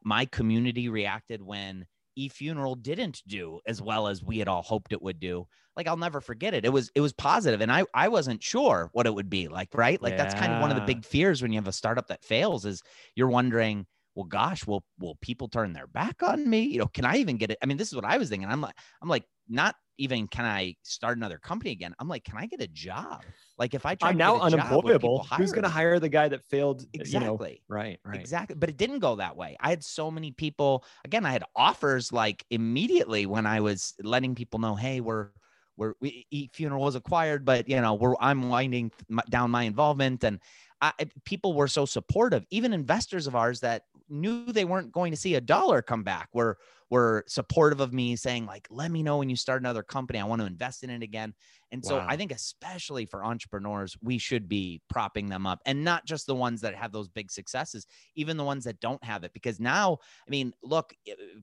my 0.03 0.25
community 0.25 0.89
reacted 0.89 1.43
when 1.43 1.87
eFuneral 2.19 2.81
didn't 2.83 3.23
do 3.27 3.61
as 3.67 3.81
well 3.81 4.09
as 4.09 4.23
we 4.23 4.39
had 4.39 4.49
all 4.49 4.63
hoped 4.63 4.93
it 4.93 5.03
would 5.03 5.21
do. 5.21 5.47
Like 5.77 5.87
i'll 5.87 5.97
never 5.97 6.21
forget 6.21 6.55
it. 6.55 6.65
It 6.65 6.73
was 6.73 6.91
it 6.95 7.01
was 7.01 7.13
positive 7.13 7.61
and 7.61 7.71
i 7.71 7.85
i 7.95 8.09
wasn't 8.09 8.43
sure 8.43 8.91
what 8.93 9.07
it 9.07 9.15
would 9.15 9.31
be 9.31 9.49
like 9.49 9.69
right? 9.75 10.01
Like 10.03 10.13
yeah. 10.13 10.17
that's 10.17 10.35
kind 10.35 10.53
of 10.53 10.61
one 10.61 10.71
of 10.71 10.77
the 10.77 10.83
big 10.83 11.05
fears 11.05 11.41
when 11.41 11.53
you 11.53 11.59
have 11.59 11.69
a 11.69 11.73
startup 11.73 12.09
that 12.09 12.25
fails 12.25 12.65
is 12.65 12.83
you're 13.15 13.29
wondering 13.29 13.87
well 14.15 14.25
gosh 14.25 14.67
will 14.67 14.83
will 14.99 15.17
people 15.21 15.49
turn 15.49 15.73
their 15.73 15.87
back 15.87 16.23
on 16.23 16.49
me? 16.49 16.63
You 16.63 16.81
know 16.81 16.89
can 16.89 17.05
i 17.05 17.17
even 17.17 17.37
get 17.37 17.51
it? 17.51 17.59
I 17.63 17.67
mean 17.67 17.77
this 17.77 17.89
is 17.89 17.95
what 17.95 18.05
i 18.05 18.19
was 18.19 18.29
thinking. 18.29 18.49
I'm 18.49 18.61
like 18.61 18.77
i'm 19.01 19.09
like 19.09 19.25
not 19.49 19.75
even 19.99 20.29
can 20.29 20.45
I 20.45 20.77
start 20.83 21.19
another 21.19 21.39
company 21.39 21.73
again. 21.73 21.95
I'm 21.99 22.09
like, 22.09 22.25
can 22.25 22.39
I 22.39 22.47
get 22.47 22.63
a 22.63 22.69
job? 22.69 23.25
Like 23.59 23.75
if 23.75 23.85
I 23.85 23.97
try 23.97 24.11
I'm 24.11 24.17
now 24.17 24.39
unemployable, 24.41 25.25
who's 25.25 25.51
going 25.51 25.65
to 25.65 25.69
hire 25.69 25.99
the 25.99 26.09
guy 26.09 26.29
that 26.29 26.45
failed? 26.45 26.87
Exactly. 26.95 27.51
You 27.51 27.57
know, 27.57 27.77
right. 27.77 28.01
Right. 28.05 28.21
Exactly. 28.21 28.55
But 28.57 28.69
it 28.69 28.77
didn't 28.77 29.01
go 29.01 29.17
that 29.17 29.37
way. 29.37 29.57
I 29.61 29.71
had 29.71 29.83
so 29.83 30.11
many 30.11 30.31
people. 30.31 30.85
Again, 31.05 31.27
I 31.27 31.33
had 31.33 31.43
offers 31.57 32.13
like 32.13 32.47
immediately 32.51 33.27
when 33.27 33.45
I 33.47 33.61
was 33.61 33.95
letting 34.03 34.37
people 34.37 34.61
know, 34.61 34.77
hey, 34.77 35.01
we're 35.01 35.31
we're 35.77 35.95
we, 36.01 36.27
funeral 36.53 36.83
was 36.83 36.95
acquired, 36.95 37.45
but 37.45 37.69
you 37.69 37.81
know, 37.81 37.95
we're 37.95 38.15
I'm 38.21 38.49
winding 38.49 38.93
down 39.29 39.51
my 39.51 39.65
involvement 39.65 40.23
and 40.25 40.41
I, 40.81 40.93
people 41.25 41.55
were 41.55 41.69
so 41.69 41.87
supportive. 41.87 42.47
Even 42.51 42.73
investors 42.73 43.27
of 43.27 43.35
ours 43.35 43.61
that 43.61 43.83
knew 44.09 44.53
they 44.53 44.65
weren't 44.65 44.93
going 44.93 45.11
to 45.11 45.17
see 45.17 45.35
a 45.35 45.41
dollar 45.41 45.83
come 45.83 46.05
back 46.05 46.29
were 46.33 46.59
were 46.91 47.25
supportive 47.27 47.81
of 47.81 47.93
me, 47.93 48.17
saying 48.17 48.47
like, 48.47 48.67
"Let 48.71 48.91
me 48.91 49.03
know 49.03 49.19
when 49.19 49.29
you 49.29 49.37
start 49.37 49.61
another 49.61 49.83
company. 49.83 50.19
I 50.19 50.25
want 50.25 50.41
to 50.41 50.47
invest 50.47 50.85
in 50.85 50.91
it 50.91 51.03
again." 51.03 51.35
And 51.71 51.85
so 51.85 51.97
wow. 51.97 52.07
I 52.09 52.17
think, 52.17 52.33
especially 52.33 53.05
for 53.07 53.25
entrepreneurs, 53.25 53.97
we 54.03 54.19
should 54.19 54.49
be 54.49 54.81
propping 54.89 55.29
them 55.29 55.47
up, 55.47 55.61
and 55.67 55.85
not 55.85 56.07
just 56.07 56.27
the 56.27 56.35
ones 56.35 56.61
that 56.63 56.75
have 56.75 56.93
those 56.93 57.09
big 57.09 57.31
successes, 57.31 57.87
even 58.15 58.37
the 58.37 58.45
ones 58.45 58.65
that 58.65 58.81
don't 58.81 59.03
have 59.05 59.25
it. 59.25 59.33
Because 59.33 59.61
now, 59.61 59.99
I 60.27 60.31
mean, 60.31 60.53
look, 60.63 60.95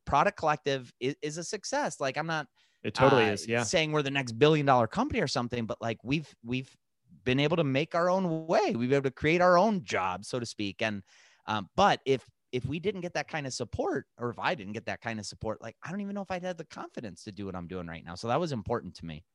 Product 0.06 0.38
Collective 0.38 0.92
is, 1.00 1.16
is 1.22 1.38
a 1.38 1.44
success. 1.44 2.00
Like, 2.00 2.18
I'm 2.18 2.28
not. 2.28 2.48
It 2.84 2.94
totally 2.94 3.26
uh, 3.26 3.34
is. 3.34 3.48
Yeah. 3.48 3.64
Saying 3.64 3.92
we're 3.92 4.04
the 4.04 4.12
next 4.12 4.34
billion 4.34 4.66
dollar 4.66 4.88
company 4.88 5.22
or 5.22 5.28
something, 5.28 5.66
but 5.66 5.82
like 5.82 5.98
we've 6.04 6.34
we've 6.44 6.76
been 7.24 7.40
able 7.40 7.58
to 7.58 7.64
make 7.64 7.96
our 7.96 8.10
own 8.10 8.48
way. 8.48 8.76
We've 8.76 8.90
been 8.90 8.98
able 8.98 9.10
to 9.10 9.12
create 9.12 9.42
our 9.42 9.58
own 9.58 9.84
job, 9.84 10.26
so 10.26 10.40
to 10.40 10.46
speak. 10.46 10.82
And 10.82 11.02
um, 11.48 11.70
but 11.76 12.00
if 12.06 12.26
if 12.56 12.66
we 12.66 12.80
didn't 12.80 13.02
get 13.02 13.14
that 13.16 13.28
kind 13.28 13.46
of 13.46 13.54
support, 13.54 14.08
or 14.18 14.30
if 14.30 14.40
I 14.40 14.56
didn't 14.56 14.72
get 14.72 14.86
that 14.86 15.02
kind 15.02 15.20
of 15.20 15.26
support, 15.26 15.62
like 15.62 15.76
I 15.84 15.92
don't 15.92 16.00
even 16.00 16.16
know 16.16 16.22
if 16.22 16.32
I'd 16.32 16.44
have 16.44 16.56
the 16.56 16.64
confidence 16.64 17.26
to 17.26 17.34
do 17.34 17.46
what 17.46 17.56
I'm 17.56 17.68
doing 17.68 17.86
right 17.86 18.04
now. 18.04 18.16
So 18.16 18.30
that 18.30 18.40
was 18.40 18.54
important 18.54 18.96
to 18.96 19.06
me. 19.06 19.26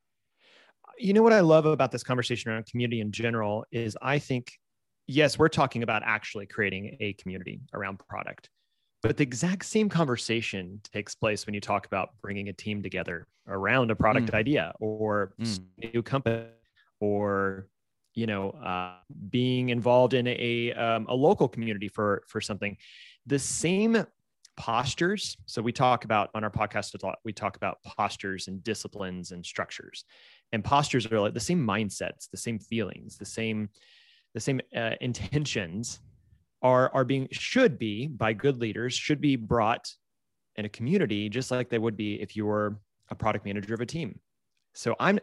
You 0.98 1.12
know 1.12 1.22
what 1.22 1.34
I 1.34 1.40
love 1.40 1.66
about 1.66 1.92
this 1.92 2.02
conversation 2.02 2.50
around 2.50 2.64
community 2.64 3.02
in 3.02 3.12
general 3.12 3.66
is 3.70 3.94
I 4.00 4.18
think, 4.18 4.52
yes, 5.06 5.38
we're 5.38 5.48
talking 5.48 5.82
about 5.82 6.02
actually 6.02 6.46
creating 6.46 6.96
a 7.00 7.12
community 7.12 7.60
around 7.74 7.98
product. 7.98 8.48
But 9.02 9.18
the 9.18 9.22
exact 9.22 9.66
same 9.66 9.90
conversation 9.90 10.80
takes 10.90 11.14
place 11.14 11.44
when 11.44 11.54
you 11.54 11.60
talk 11.60 11.86
about 11.86 12.10
bringing 12.22 12.48
a 12.48 12.54
team 12.54 12.82
together 12.82 13.26
around 13.46 13.90
a 13.90 13.96
product 13.96 14.28
mm. 14.28 14.34
idea 14.34 14.72
or 14.80 15.34
mm. 15.38 15.60
new 15.92 16.02
company 16.02 16.46
or 17.00 17.66
you 18.14 18.26
know 18.26 18.50
uh, 18.50 18.94
being 19.30 19.68
involved 19.68 20.14
in 20.14 20.26
a 20.26 20.72
um, 20.72 21.06
a 21.08 21.14
local 21.14 21.48
community 21.48 21.88
for 21.88 22.22
for 22.26 22.40
something 22.40 22.76
the 23.26 23.38
same 23.38 24.04
postures 24.56 25.36
so 25.46 25.62
we 25.62 25.72
talk 25.72 26.04
about 26.04 26.28
on 26.34 26.44
our 26.44 26.50
podcast 26.50 27.00
a 27.00 27.06
lot 27.06 27.18
we 27.24 27.32
talk 27.32 27.56
about 27.56 27.78
postures 27.82 28.48
and 28.48 28.62
disciplines 28.62 29.30
and 29.30 29.44
structures 29.44 30.04
and 30.52 30.62
postures 30.62 31.06
are 31.06 31.20
like 31.20 31.32
the 31.32 31.40
same 31.40 31.64
mindsets 31.64 32.28
the 32.30 32.36
same 32.36 32.58
feelings 32.58 33.16
the 33.16 33.24
same 33.24 33.68
the 34.34 34.40
same 34.40 34.60
uh, 34.76 34.92
intentions 35.00 36.00
are 36.62 36.90
are 36.92 37.04
being 37.04 37.26
should 37.30 37.78
be 37.78 38.06
by 38.06 38.32
good 38.34 38.58
leaders 38.58 38.92
should 38.92 39.20
be 39.20 39.34
brought 39.34 39.90
in 40.56 40.66
a 40.66 40.68
community 40.68 41.30
just 41.30 41.50
like 41.50 41.70
they 41.70 41.78
would 41.78 41.96
be 41.96 42.20
if 42.20 42.36
you 42.36 42.44
were 42.44 42.78
a 43.08 43.14
product 43.14 43.46
manager 43.46 43.72
of 43.72 43.80
a 43.80 43.86
team 43.86 44.18
so 44.74 44.94
i'm 45.00 45.18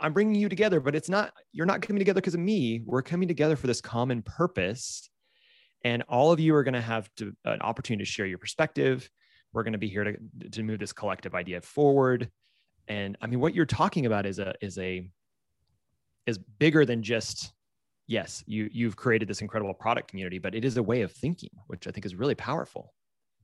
I'm 0.00 0.12
bringing 0.14 0.34
you 0.34 0.48
together, 0.48 0.80
but 0.80 0.94
it's 0.94 1.08
not, 1.08 1.32
you're 1.52 1.66
not 1.66 1.82
coming 1.82 1.98
together 1.98 2.20
because 2.20 2.34
of 2.34 2.40
me. 2.40 2.82
We're 2.86 3.02
coming 3.02 3.28
together 3.28 3.56
for 3.56 3.66
this 3.66 3.80
common 3.80 4.22
purpose. 4.22 5.09
And 5.82 6.02
all 6.08 6.32
of 6.32 6.40
you 6.40 6.54
are 6.54 6.62
going 6.62 6.74
to 6.74 6.80
have 6.80 7.10
an 7.44 7.60
opportunity 7.62 8.04
to 8.04 8.10
share 8.10 8.26
your 8.26 8.38
perspective. 8.38 9.10
We're 9.52 9.62
going 9.62 9.72
to 9.72 9.78
be 9.78 9.88
here 9.88 10.04
to, 10.04 10.48
to 10.50 10.62
move 10.62 10.78
this 10.78 10.92
collective 10.92 11.34
idea 11.34 11.60
forward. 11.60 12.30
And 12.88 13.16
I 13.20 13.26
mean, 13.26 13.40
what 13.40 13.54
you're 13.54 13.66
talking 13.66 14.06
about 14.06 14.26
is 14.26 14.38
a, 14.38 14.54
is 14.60 14.78
a, 14.78 15.10
is 16.26 16.38
bigger 16.38 16.84
than 16.84 17.02
just, 17.02 17.52
yes, 18.06 18.44
you, 18.46 18.68
you've 18.72 18.96
created 18.96 19.26
this 19.26 19.40
incredible 19.40 19.74
product 19.74 20.08
community, 20.08 20.38
but 20.38 20.54
it 20.54 20.64
is 20.64 20.76
a 20.76 20.82
way 20.82 21.02
of 21.02 21.12
thinking, 21.12 21.50
which 21.66 21.86
I 21.86 21.90
think 21.90 22.04
is 22.04 22.14
really 22.14 22.34
powerful. 22.34 22.92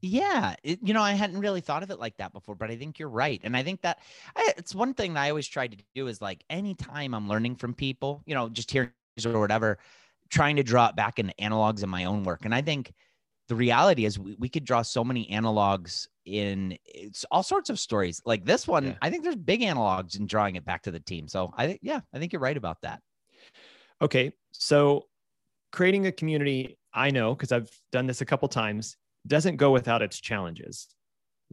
Yeah, 0.03 0.55
it, 0.63 0.81
you 0.83 0.93
know, 0.93 1.03
I 1.03 1.13
hadn't 1.13 1.41
really 1.41 1.63
thought 1.63 1.83
of 1.83 1.91
it 1.91 1.99
like 1.99 2.19
that 2.19 2.33
before, 2.33 2.55
but 2.55 2.71
I 2.71 2.77
think 2.77 2.99
you're 2.99 3.09
right. 3.09 3.41
And 3.43 3.57
I 3.57 3.63
think 3.63 3.81
that 3.81 3.99
I, 4.37 4.53
it's 4.59 4.75
one 4.75 4.93
thing 4.93 5.15
that 5.15 5.23
I 5.23 5.31
always 5.31 5.49
try 5.49 5.67
to 5.67 5.77
do 5.95 6.07
is 6.07 6.21
like 6.21 6.45
anytime 6.51 7.15
I'm 7.15 7.29
learning 7.29 7.57
from 7.57 7.73
people, 7.73 8.23
you 8.27 8.35
know, 8.35 8.51
just 8.51 8.71
hearing 8.71 8.91
or 9.25 9.41
whatever, 9.41 9.79
trying 10.31 10.57
to 10.57 10.63
draw 10.63 10.89
it 10.89 10.97
back 10.97 11.19
into 11.19 11.35
analogs 11.41 11.83
in 11.83 11.89
my 11.89 12.05
own 12.05 12.25
work. 12.25 12.45
And 12.45 12.55
I 12.55 12.63
think 12.63 12.93
the 13.49 13.55
reality 13.55 14.05
is 14.05 14.19
we, 14.19 14.37
we 14.39 14.49
could 14.49 14.65
draw 14.65 14.83
so 14.83 15.05
many 15.05 15.29
analogs 15.31 16.07
in 16.25 16.77
it's 16.85 17.25
all 17.31 17.43
sorts 17.43 17.71
of 17.71 17.79
stories 17.79 18.21
like 18.27 18.45
this 18.45 18.67
one. 18.67 18.87
Yeah. 18.87 18.95
I 19.01 19.11
think 19.11 19.23
there's 19.23 19.37
big 19.37 19.61
analogs 19.61 20.19
in 20.19 20.27
drawing 20.27 20.57
it 20.57 20.65
back 20.65 20.83
to 20.83 20.91
the 20.91 21.01
team. 21.01 21.29
So 21.29 21.53
I 21.57 21.67
think, 21.67 21.81
yeah, 21.83 22.01
I 22.13 22.19
think 22.19 22.33
you're 22.33 22.41
right 22.41 22.57
about 22.57 22.79
that. 22.83 23.01
Okay. 24.03 24.33
So 24.53 25.05
creating 25.73 26.07
a 26.07 26.13
community, 26.13 26.77
I 26.93 27.11
know 27.11 27.35
because 27.35 27.53
I've 27.53 27.71
done 27.93 28.07
this 28.07 28.21
a 28.21 28.27
couple 28.27 28.49
times 28.49 28.97
doesn't 29.27 29.57
go 29.57 29.71
without 29.71 30.03
its 30.03 30.21
challenges. 30.21 30.89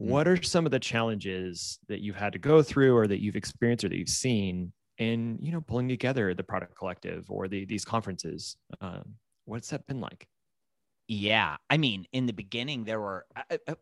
Mm. 0.00 0.06
What 0.06 0.26
are 0.26 0.42
some 0.42 0.66
of 0.66 0.72
the 0.72 0.80
challenges 0.80 1.78
that 1.88 2.00
you've 2.00 2.16
had 2.16 2.32
to 2.32 2.38
go 2.38 2.62
through 2.62 2.96
or 2.96 3.06
that 3.06 3.20
you've 3.20 3.36
experienced 3.36 3.84
or 3.84 3.88
that 3.88 3.96
you've 3.96 4.08
seen 4.08 4.72
in, 4.98 5.38
you 5.40 5.52
know, 5.52 5.60
pulling 5.60 5.88
together 5.88 6.34
the 6.34 6.42
product 6.42 6.76
collective 6.76 7.30
or 7.30 7.48
the, 7.48 7.64
these 7.64 7.84
conferences? 7.84 8.56
Um, 8.80 9.14
what's 9.44 9.70
that 9.70 9.86
been 9.86 10.00
like? 10.00 10.26
Yeah. 11.08 11.56
I 11.68 11.76
mean, 11.76 12.06
in 12.12 12.26
the 12.26 12.32
beginning, 12.32 12.84
there 12.84 13.00
were 13.00 13.26
a, 13.50 13.58
a, 13.68 13.76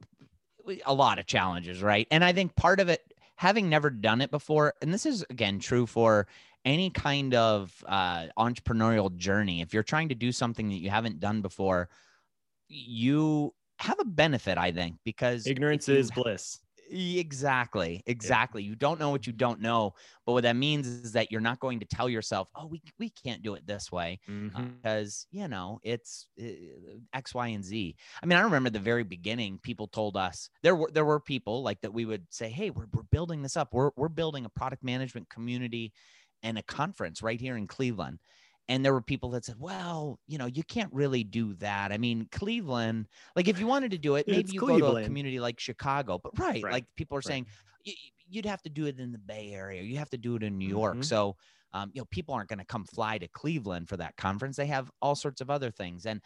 a 0.86 0.94
lot 0.94 1.18
of 1.18 1.26
challenges, 1.26 1.82
right? 1.82 2.06
And 2.10 2.24
I 2.24 2.32
think 2.32 2.56
part 2.56 2.80
of 2.80 2.88
it, 2.88 3.00
having 3.36 3.68
never 3.68 3.90
done 3.90 4.20
it 4.20 4.30
before, 4.30 4.74
and 4.82 4.92
this 4.92 5.06
is 5.06 5.24
again 5.30 5.58
true 5.58 5.86
for 5.86 6.26
any 6.64 6.90
kind 6.90 7.34
of 7.34 7.84
uh, 7.86 8.26
entrepreneurial 8.38 9.14
journey. 9.16 9.60
If 9.60 9.74
you're 9.74 9.82
trying 9.82 10.08
to 10.10 10.14
do 10.14 10.32
something 10.32 10.68
that 10.68 10.76
you 10.76 10.90
haven't 10.90 11.20
done 11.20 11.42
before, 11.42 11.88
you 12.68 13.52
have 13.78 13.98
a 13.98 14.04
benefit, 14.04 14.58
I 14.58 14.70
think, 14.70 14.96
because 15.04 15.46
ignorance 15.46 15.88
is 15.88 16.10
bliss. 16.10 16.60
Exactly. 16.90 18.02
Exactly. 18.06 18.62
Yeah. 18.62 18.70
You 18.70 18.76
don't 18.76 19.00
know 19.00 19.10
what 19.10 19.26
you 19.26 19.32
don't 19.32 19.60
know. 19.60 19.94
But 20.26 20.32
what 20.32 20.42
that 20.42 20.56
means 20.56 20.86
is 20.86 21.12
that 21.12 21.32
you're 21.32 21.40
not 21.40 21.58
going 21.58 21.80
to 21.80 21.86
tell 21.86 22.08
yourself, 22.08 22.48
oh, 22.54 22.66
we, 22.66 22.82
we 22.98 23.10
can't 23.10 23.42
do 23.42 23.54
it 23.54 23.66
this 23.66 23.90
way 23.90 24.20
mm-hmm. 24.28 24.66
because, 24.82 25.26
you 25.30 25.48
know, 25.48 25.80
it's 25.82 26.26
uh, 26.40 26.46
X, 27.14 27.34
Y, 27.34 27.48
and 27.48 27.64
Z. 27.64 27.96
I 28.22 28.26
mean, 28.26 28.38
I 28.38 28.42
remember 28.42 28.70
the 28.70 28.78
very 28.78 29.04
beginning, 29.04 29.58
people 29.62 29.88
told 29.88 30.16
us 30.16 30.50
there 30.62 30.76
were, 30.76 30.90
there 30.92 31.04
were 31.04 31.20
people 31.20 31.62
like 31.62 31.80
that 31.80 31.94
we 31.94 32.04
would 32.04 32.26
say, 32.30 32.50
hey, 32.50 32.70
we're, 32.70 32.86
we're 32.92 33.02
building 33.04 33.42
this 33.42 33.56
up. 33.56 33.72
We're, 33.72 33.90
we're 33.96 34.08
building 34.08 34.44
a 34.44 34.50
product 34.50 34.84
management 34.84 35.28
community 35.30 35.92
and 36.42 36.58
a 36.58 36.62
conference 36.62 37.22
right 37.22 37.40
here 37.40 37.56
in 37.56 37.66
Cleveland. 37.66 38.18
And 38.68 38.84
there 38.84 38.92
were 38.92 39.02
people 39.02 39.30
that 39.30 39.44
said, 39.44 39.56
well, 39.58 40.18
you 40.28 40.38
know, 40.38 40.46
you 40.46 40.62
can't 40.62 40.92
really 40.92 41.24
do 41.24 41.54
that. 41.54 41.92
I 41.92 41.98
mean, 41.98 42.28
Cleveland, 42.30 43.08
like 43.34 43.48
if 43.48 43.58
you 43.58 43.66
wanted 43.66 43.90
to 43.90 43.98
do 43.98 44.14
it, 44.14 44.26
maybe 44.26 44.40
it's 44.40 44.52
you 44.52 44.60
Cleveland. 44.60 44.82
go 44.82 44.94
to 44.98 45.02
a 45.02 45.04
community 45.04 45.40
like 45.40 45.58
Chicago, 45.58 46.20
but 46.22 46.38
right, 46.38 46.62
right. 46.62 46.72
like 46.72 46.84
people 46.96 47.16
are 47.16 47.18
right. 47.18 47.24
saying 47.24 47.46
you'd 48.28 48.46
have 48.46 48.62
to 48.62 48.70
do 48.70 48.86
it 48.86 48.98
in 48.98 49.12
the 49.12 49.18
Bay 49.18 49.50
Area, 49.52 49.82
you 49.82 49.98
have 49.98 50.10
to 50.10 50.16
do 50.16 50.36
it 50.36 50.42
in 50.42 50.56
New 50.56 50.68
York. 50.68 50.94
Mm-hmm. 50.94 51.02
So, 51.02 51.36
um, 51.74 51.90
you 51.92 52.00
know, 52.00 52.06
people 52.10 52.34
aren't 52.34 52.48
going 52.48 52.58
to 52.58 52.64
come 52.64 52.84
fly 52.84 53.18
to 53.18 53.28
Cleveland 53.28 53.88
for 53.88 53.96
that 53.96 54.16
conference. 54.16 54.56
They 54.56 54.66
have 54.66 54.90
all 55.00 55.14
sorts 55.14 55.40
of 55.40 55.50
other 55.50 55.70
things. 55.70 56.06
And 56.06 56.20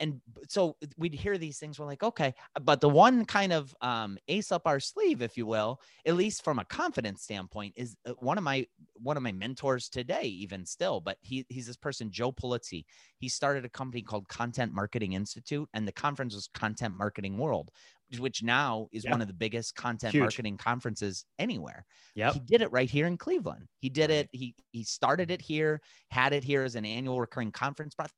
and 0.00 0.20
so 0.48 0.76
we'd 0.96 1.14
hear 1.14 1.38
these 1.38 1.58
things 1.58 1.78
we're 1.78 1.86
like 1.86 2.02
okay 2.02 2.34
but 2.62 2.80
the 2.80 2.88
one 2.88 3.24
kind 3.24 3.52
of 3.52 3.74
um, 3.80 4.18
ace 4.28 4.52
up 4.52 4.62
our 4.66 4.80
sleeve 4.80 5.22
if 5.22 5.36
you 5.36 5.46
will 5.46 5.80
at 6.06 6.16
least 6.16 6.42
from 6.42 6.58
a 6.58 6.64
confidence 6.64 7.22
standpoint 7.22 7.72
is 7.76 7.96
uh, 8.06 8.12
one 8.18 8.38
of 8.38 8.44
my 8.44 8.66
one 8.94 9.16
of 9.16 9.22
my 9.22 9.32
mentors 9.32 9.88
today 9.88 10.24
even 10.24 10.64
still 10.64 11.00
but 11.00 11.16
he, 11.22 11.44
he's 11.48 11.66
this 11.66 11.76
person 11.76 12.10
joe 12.10 12.32
Pulizzi. 12.32 12.84
he 13.18 13.28
started 13.28 13.64
a 13.64 13.70
company 13.70 14.02
called 14.02 14.28
content 14.28 14.72
marketing 14.72 15.12
institute 15.12 15.68
and 15.74 15.86
the 15.86 15.92
conference 15.92 16.34
was 16.34 16.48
content 16.54 16.96
marketing 16.96 17.38
world 17.38 17.70
which 18.18 18.42
now 18.42 18.88
is 18.92 19.04
one 19.06 19.20
of 19.20 19.26
the 19.26 19.34
biggest 19.34 19.74
content 19.74 20.12
Huge. 20.12 20.20
marketing 20.20 20.56
conferences 20.56 21.24
anywhere. 21.38 21.84
Yeah. 22.14 22.32
He 22.32 22.38
did 22.38 22.62
it 22.62 22.70
right 22.70 22.88
here 22.88 23.06
in 23.06 23.16
Cleveland. 23.16 23.66
He 23.80 23.88
did 23.88 24.10
right. 24.10 24.20
it. 24.20 24.28
He 24.32 24.54
he 24.72 24.84
started 24.84 25.30
it 25.30 25.42
here, 25.42 25.80
had 26.10 26.32
it 26.32 26.44
here 26.44 26.62
as 26.62 26.74
an 26.74 26.84
annual 26.84 27.20
recurring 27.20 27.50
conference, 27.50 27.94
brought 27.94 28.10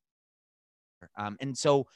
um, 1.16 1.36
and 1.40 1.56
so, 1.56 1.86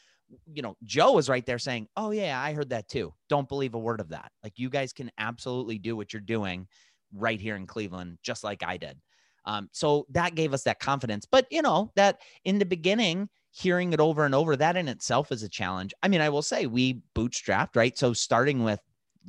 you 0.52 0.62
know, 0.62 0.76
Joe 0.84 1.12
was 1.12 1.28
right 1.28 1.44
there 1.44 1.58
saying, 1.58 1.88
Oh, 1.96 2.10
yeah, 2.10 2.40
I 2.40 2.52
heard 2.52 2.70
that 2.70 2.88
too. 2.88 3.12
Don't 3.28 3.48
believe 3.48 3.74
a 3.74 3.78
word 3.78 4.00
of 4.00 4.10
that. 4.10 4.30
Like, 4.42 4.54
you 4.56 4.70
guys 4.70 4.92
can 4.92 5.10
absolutely 5.18 5.78
do 5.78 5.96
what 5.96 6.12
you're 6.12 6.20
doing 6.20 6.66
right 7.12 7.40
here 7.40 7.56
in 7.56 7.66
Cleveland, 7.66 8.18
just 8.22 8.44
like 8.44 8.62
I 8.64 8.76
did. 8.76 8.98
Um, 9.44 9.68
so 9.72 10.06
that 10.10 10.34
gave 10.34 10.52
us 10.52 10.64
that 10.64 10.80
confidence. 10.80 11.26
But, 11.30 11.46
you 11.50 11.62
know, 11.62 11.90
that 11.96 12.20
in 12.44 12.58
the 12.58 12.66
beginning, 12.66 13.28
hearing 13.50 13.92
it 13.92 14.00
over 14.00 14.24
and 14.24 14.34
over, 14.34 14.56
that 14.56 14.76
in 14.76 14.88
itself 14.88 15.32
is 15.32 15.42
a 15.42 15.48
challenge. 15.48 15.92
I 16.02 16.08
mean, 16.08 16.20
I 16.20 16.28
will 16.28 16.42
say 16.42 16.66
we 16.66 17.02
bootstrapped, 17.16 17.74
right? 17.74 17.96
So 17.96 18.12
starting 18.12 18.62
with 18.62 18.80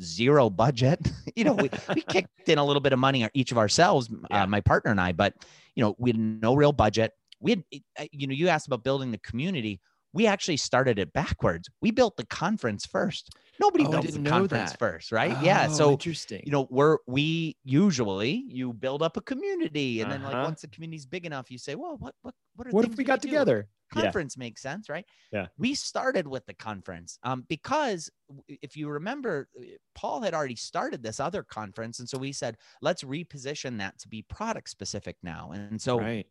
zero 0.02 0.50
budget, 0.50 1.00
you 1.36 1.44
know, 1.44 1.54
we, 1.54 1.70
we 1.96 2.02
kicked 2.10 2.50
in 2.50 2.58
a 2.58 2.66
little 2.66 2.82
bit 2.82 2.94
of 2.94 3.00
money 3.00 3.28
each 3.34 3.52
of 3.52 3.58
ourselves, 3.58 4.10
yeah. 4.30 4.44
uh, 4.44 4.48
my 4.48 4.62
partner 4.62 4.92
and 4.92 5.02
I, 5.02 5.12
but, 5.12 5.34
you 5.76 5.84
know, 5.84 5.96
we 5.98 6.12
had 6.12 6.20
no 6.20 6.56
real 6.56 6.74
budget 6.74 7.14
we 7.42 7.52
had, 7.52 7.64
uh, 8.00 8.06
you 8.12 8.28
know, 8.28 8.34
you 8.34 8.48
asked 8.48 8.68
about 8.68 8.84
building 8.84 9.12
the 9.12 9.18
community. 9.20 9.82
We 10.14 10.28
actually 10.28 10.58
started 10.58 11.00
it 11.00 11.14
backwards. 11.14 11.70
We 11.82 11.92
built 11.92 12.18
the 12.18 12.26
conference 12.26 12.86
first. 12.86 13.30
Nobody 13.62 13.86
oh, 13.86 13.92
builds 13.92 14.16
a 14.16 14.22
conference 14.22 14.72
that. 14.72 14.80
first, 14.80 15.12
right? 15.12 15.36
Oh, 15.38 15.42
yeah. 15.42 15.68
So 15.68 15.92
interesting. 15.92 16.42
You 16.46 16.52
know, 16.52 16.68
we're 16.70 16.98
we 17.08 17.56
usually 17.64 18.44
you 18.48 18.74
build 18.74 19.02
up 19.02 19.16
a 19.16 19.22
community, 19.22 20.02
and 20.02 20.12
uh-huh. 20.12 20.18
then 20.18 20.26
like 20.26 20.36
uh-huh. 20.36 20.44
once 20.44 20.62
the 20.62 20.68
community's 20.68 21.06
big 21.06 21.26
enough, 21.26 21.50
you 21.50 21.58
say, 21.58 21.76
well, 21.76 21.96
what 21.98 22.14
what 22.24 22.34
what 22.56 22.68
are 22.68 22.72
what 22.72 22.86
if 22.86 22.98
we 22.98 23.04
got 23.04 23.22
together? 23.22 23.68
Conference 23.94 24.36
yeah. 24.38 24.40
makes 24.46 24.62
sense, 24.62 24.90
right? 24.90 25.06
Yeah. 25.34 25.48
We 25.58 25.76
started 25.76 26.26
with 26.26 26.46
the 26.46 26.54
conference 26.54 27.18
um, 27.24 27.46
because 27.50 28.10
if 28.48 28.78
you 28.78 28.90
remember, 28.90 29.50
uh, 29.60 29.64
Paul 29.96 30.22
had 30.22 30.34
already 30.34 30.56
started 30.56 31.04
this 31.04 31.20
other 31.20 31.44
conference, 31.44 32.00
and 32.00 32.08
so 32.08 32.18
we 32.18 32.32
said, 32.32 32.58
let's 32.82 33.04
reposition 33.04 33.78
that 33.80 34.00
to 34.00 34.08
be 34.08 34.24
product 34.24 34.70
specific 34.70 35.18
now. 35.24 35.52
And 35.54 35.82
so, 35.82 36.00
right. 36.00 36.26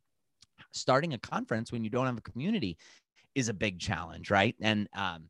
Starting 0.72 1.14
a 1.14 1.18
conference 1.18 1.72
when 1.72 1.85
you 1.85 1.90
don't 1.90 2.06
have 2.06 2.18
a 2.18 2.22
community 2.22 2.76
is 3.35 3.48
a 3.48 3.54
big 3.54 3.78
challenge, 3.78 4.30
right? 4.30 4.54
And 4.61 4.88
um, 4.94 5.28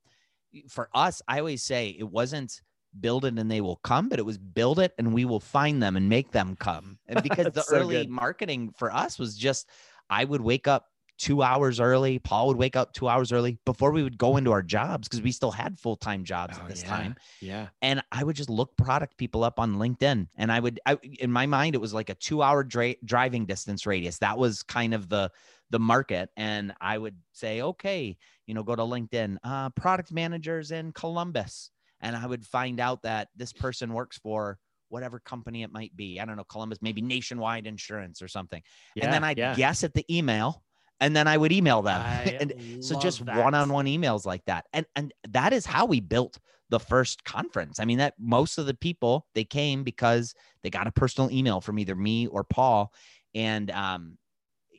for 0.68 0.88
us, 0.94 1.22
I 1.28 1.38
always 1.38 1.62
say 1.62 1.96
it 1.98 2.08
wasn't 2.08 2.60
build 2.98 3.24
it 3.24 3.38
and 3.38 3.50
they 3.50 3.60
will 3.60 3.76
come, 3.76 4.08
but 4.08 4.18
it 4.18 4.26
was 4.26 4.38
build 4.38 4.78
it 4.78 4.92
and 4.98 5.14
we 5.14 5.24
will 5.24 5.40
find 5.40 5.82
them 5.82 5.96
and 5.96 6.08
make 6.08 6.32
them 6.32 6.56
come. 6.56 6.98
And 7.06 7.22
because 7.22 7.46
the 7.52 7.62
so 7.62 7.76
early 7.76 7.96
good. 7.96 8.10
marketing 8.10 8.74
for 8.76 8.92
us 8.92 9.18
was 9.18 9.36
just, 9.36 9.68
I 10.08 10.24
would 10.24 10.40
wake 10.40 10.66
up 10.66 10.86
two 11.20 11.42
hours 11.42 11.78
early. 11.78 12.18
Paul 12.18 12.48
would 12.48 12.56
wake 12.56 12.76
up 12.76 12.94
two 12.94 13.06
hours 13.06 13.30
early 13.30 13.58
before 13.66 13.90
we 13.92 14.02
would 14.02 14.16
go 14.16 14.38
into 14.38 14.52
our 14.52 14.62
jobs 14.62 15.06
because 15.06 15.20
we 15.20 15.30
still 15.30 15.50
had 15.50 15.78
full 15.78 15.94
time 15.94 16.24
jobs 16.24 16.56
oh, 16.58 16.62
at 16.62 16.68
this 16.68 16.82
yeah. 16.82 16.88
time. 16.88 17.14
Yeah. 17.40 17.66
And 17.82 18.02
I 18.10 18.24
would 18.24 18.34
just 18.34 18.48
look 18.48 18.74
product 18.78 19.18
people 19.18 19.44
up 19.44 19.60
on 19.60 19.76
LinkedIn. 19.76 20.28
And 20.38 20.50
I 20.50 20.58
would, 20.58 20.80
I, 20.86 20.96
in 21.20 21.30
my 21.30 21.44
mind, 21.44 21.74
it 21.74 21.80
was 21.80 21.92
like 21.92 22.08
a 22.08 22.14
two 22.14 22.42
hour 22.42 22.64
dra- 22.64 22.96
driving 23.04 23.44
distance 23.44 23.84
radius. 23.84 24.18
That 24.18 24.38
was 24.38 24.62
kind 24.62 24.94
of 24.94 25.10
the, 25.10 25.30
the 25.68 25.78
market. 25.78 26.30
And 26.38 26.72
I 26.80 26.96
would 26.96 27.16
say, 27.32 27.60
okay, 27.60 28.16
you 28.46 28.54
know, 28.54 28.62
go 28.62 28.74
to 28.74 28.82
LinkedIn, 28.82 29.36
uh, 29.44 29.70
product 29.70 30.10
managers 30.12 30.70
in 30.70 30.90
Columbus. 30.92 31.70
And 32.00 32.16
I 32.16 32.26
would 32.26 32.46
find 32.46 32.80
out 32.80 33.02
that 33.02 33.28
this 33.36 33.52
person 33.52 33.92
works 33.92 34.16
for 34.16 34.58
whatever 34.88 35.20
company 35.20 35.64
it 35.64 35.70
might 35.70 35.94
be. 35.94 36.18
I 36.18 36.24
don't 36.24 36.36
know, 36.36 36.44
Columbus, 36.44 36.78
maybe 36.80 37.02
nationwide 37.02 37.66
insurance 37.66 38.22
or 38.22 38.26
something. 38.26 38.62
Yeah, 38.96 39.04
and 39.04 39.12
then 39.12 39.22
I'd 39.22 39.36
yeah. 39.36 39.54
guess 39.54 39.84
at 39.84 39.92
the 39.92 40.04
email 40.10 40.62
and 41.00 41.16
then 41.16 41.26
I 41.26 41.36
would 41.36 41.52
email 41.52 41.82
them. 41.82 42.00
and 42.40 42.54
so 42.80 42.98
just 42.98 43.20
one-on-one 43.22 43.86
emails 43.86 44.26
like 44.26 44.44
that. 44.46 44.66
And 44.72 44.86
and 44.96 45.12
that 45.28 45.52
is 45.52 45.66
how 45.66 45.86
we 45.86 46.00
built 46.00 46.38
the 46.68 46.80
first 46.80 47.24
conference. 47.24 47.80
I 47.80 47.84
mean 47.84 47.98
that 47.98 48.14
most 48.18 48.58
of 48.58 48.66
the 48.66 48.74
people 48.74 49.26
they 49.34 49.44
came 49.44 49.82
because 49.82 50.34
they 50.62 50.70
got 50.70 50.86
a 50.86 50.92
personal 50.92 51.30
email 51.30 51.60
from 51.60 51.78
either 51.78 51.96
me 51.96 52.26
or 52.26 52.44
Paul 52.44 52.92
and 53.34 53.70
um 53.70 54.18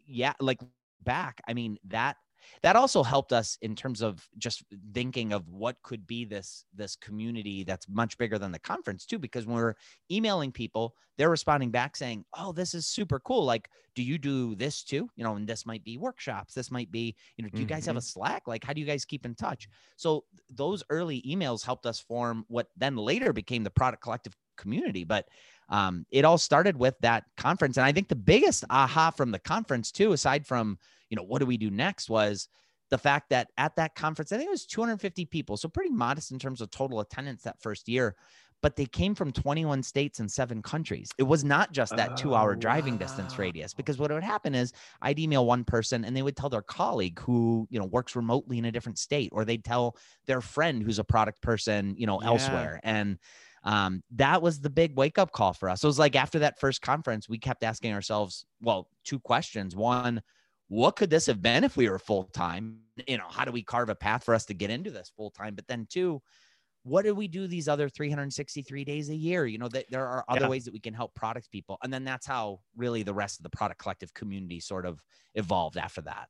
yeah, 0.05 0.33
like 0.39 0.59
back, 1.03 1.41
I 1.47 1.53
mean 1.53 1.77
that 1.87 2.17
that 2.61 2.75
also 2.75 3.03
helped 3.03 3.33
us 3.33 3.57
in 3.61 3.75
terms 3.75 4.01
of 4.01 4.27
just 4.37 4.63
thinking 4.93 5.33
of 5.33 5.47
what 5.49 5.75
could 5.83 6.05
be 6.07 6.25
this 6.25 6.65
this 6.73 6.95
community 6.95 7.63
that's 7.63 7.87
much 7.89 8.17
bigger 8.17 8.37
than 8.37 8.51
the 8.51 8.59
conference 8.59 9.05
too 9.05 9.19
because 9.19 9.45
when 9.45 9.57
we're 9.57 9.75
emailing 10.11 10.51
people 10.51 10.95
they're 11.17 11.29
responding 11.29 11.71
back 11.71 11.95
saying 11.95 12.25
oh 12.37 12.51
this 12.51 12.73
is 12.73 12.87
super 12.87 13.19
cool. 13.19 13.45
Like 13.45 13.69
do 13.95 14.03
you 14.03 14.17
do 14.17 14.55
this 14.55 14.83
too? 14.83 15.09
You 15.15 15.23
know 15.23 15.35
and 15.35 15.47
this 15.47 15.65
might 15.65 15.83
be 15.83 15.97
workshops. 15.97 16.53
This 16.53 16.71
might 16.71 16.91
be 16.91 17.15
you 17.37 17.43
know 17.43 17.49
do 17.49 17.59
you 17.59 17.67
guys 17.67 17.85
have 17.85 17.95
a 17.95 17.99
mm-hmm. 17.99 18.19
slack? 18.19 18.47
Like 18.47 18.63
how 18.63 18.73
do 18.73 18.81
you 18.81 18.87
guys 18.87 19.05
keep 19.05 19.25
in 19.25 19.35
touch? 19.35 19.67
So 19.95 20.25
those 20.49 20.83
early 20.89 21.21
emails 21.21 21.65
helped 21.65 21.85
us 21.85 21.99
form 21.99 22.45
what 22.47 22.67
then 22.77 22.95
later 22.95 23.33
became 23.33 23.63
the 23.63 23.69
product 23.69 24.03
collective 24.03 24.33
community 24.57 25.03
but 25.03 25.27
um, 25.69 26.05
it 26.11 26.25
all 26.25 26.37
started 26.37 26.77
with 26.77 26.95
that 27.01 27.23
conference. 27.37 27.77
And 27.77 27.85
i 27.85 27.91
think 27.91 28.07
the 28.07 28.15
biggest 28.15 28.63
aha 28.69 29.11
from 29.11 29.31
the 29.31 29.39
conference 29.39 29.91
too 29.91 30.13
aside 30.13 30.45
from 30.45 30.77
you 31.11 31.17
know, 31.17 31.23
what 31.23 31.39
do 31.39 31.45
we 31.45 31.57
do 31.57 31.69
next 31.69 32.09
was 32.09 32.47
the 32.89 32.97
fact 32.97 33.29
that 33.29 33.49
at 33.57 33.75
that 33.75 33.93
conference, 33.95 34.31
I 34.31 34.37
think 34.37 34.47
it 34.47 34.51
was 34.51 34.65
250 34.65 35.25
people. 35.25 35.57
So 35.57 35.69
pretty 35.69 35.91
modest 35.91 36.31
in 36.31 36.39
terms 36.39 36.61
of 36.61 36.71
total 36.71 37.01
attendance 37.01 37.43
that 37.43 37.61
first 37.61 37.87
year, 37.87 38.15
but 38.61 38.75
they 38.75 38.85
came 38.85 39.15
from 39.15 39.31
21 39.31 39.83
states 39.83 40.19
and 40.19 40.31
seven 40.31 40.61
countries. 40.61 41.09
It 41.17 41.23
was 41.23 41.43
not 41.43 41.71
just 41.71 41.95
that 41.95 42.15
two 42.15 42.35
hour 42.35 42.53
oh, 42.53 42.55
driving 42.55 42.93
wow. 42.93 42.99
distance 42.99 43.37
radius, 43.37 43.73
because 43.73 43.97
what 43.97 44.11
would 44.11 44.23
happen 44.23 44.55
is 44.55 44.71
I'd 45.01 45.19
email 45.19 45.45
one 45.45 45.63
person 45.63 46.05
and 46.05 46.15
they 46.15 46.21
would 46.21 46.37
tell 46.37 46.49
their 46.49 46.61
colleague 46.61 47.19
who, 47.19 47.67
you 47.69 47.79
know, 47.79 47.85
works 47.85 48.15
remotely 48.15 48.57
in 48.57 48.65
a 48.65 48.71
different 48.71 48.99
state, 48.99 49.29
or 49.31 49.45
they'd 49.45 49.65
tell 49.65 49.97
their 50.27 50.41
friend 50.41 50.83
who's 50.83 50.99
a 50.99 51.03
product 51.03 51.41
person, 51.41 51.95
you 51.97 52.05
know, 52.05 52.19
yeah. 52.21 52.27
elsewhere. 52.27 52.79
And, 52.83 53.17
um, 53.63 54.01
that 54.15 54.41
was 54.41 54.59
the 54.59 54.71
big 54.71 54.97
wake 54.97 55.17
up 55.17 55.31
call 55.31 55.53
for 55.53 55.69
us. 55.69 55.81
So 55.81 55.85
it 55.85 55.89
was 55.89 55.99
like 55.99 56.15
after 56.15 56.39
that 56.39 56.59
first 56.59 56.81
conference, 56.81 57.29
we 57.29 57.37
kept 57.37 57.63
asking 57.63 57.93
ourselves, 57.93 58.45
well, 58.59 58.87
two 59.03 59.19
questions. 59.19 59.75
One, 59.75 60.21
what 60.71 60.95
could 60.95 61.09
this 61.09 61.25
have 61.25 61.41
been 61.41 61.65
if 61.65 61.75
we 61.75 61.89
were 61.89 61.99
full 61.99 62.23
time? 62.23 62.77
You 63.05 63.17
know, 63.17 63.27
how 63.29 63.43
do 63.43 63.51
we 63.51 63.61
carve 63.61 63.89
a 63.89 63.95
path 63.95 64.23
for 64.23 64.33
us 64.33 64.45
to 64.45 64.53
get 64.53 64.69
into 64.69 64.89
this 64.89 65.11
full 65.17 65.29
time? 65.29 65.53
But 65.53 65.67
then, 65.67 65.85
two, 65.89 66.21
what 66.83 67.03
do 67.03 67.13
we 67.13 67.27
do 67.27 67.45
these 67.45 67.67
other 67.67 67.89
363 67.89 68.85
days 68.85 69.09
a 69.09 69.15
year? 69.15 69.45
You 69.45 69.57
know, 69.57 69.67
that 69.67 69.87
there 69.89 70.07
are 70.07 70.23
other 70.29 70.43
yeah. 70.43 70.47
ways 70.47 70.63
that 70.63 70.73
we 70.73 70.79
can 70.79 70.93
help 70.93 71.13
product 71.13 71.51
people. 71.51 71.77
And 71.83 71.93
then 71.93 72.05
that's 72.05 72.25
how 72.25 72.61
really 72.77 73.03
the 73.03 73.13
rest 73.13 73.37
of 73.37 73.43
the 73.43 73.49
product 73.49 73.81
collective 73.81 74.13
community 74.13 74.61
sort 74.61 74.85
of 74.85 75.01
evolved 75.35 75.75
after 75.75 75.99
that. 76.03 76.29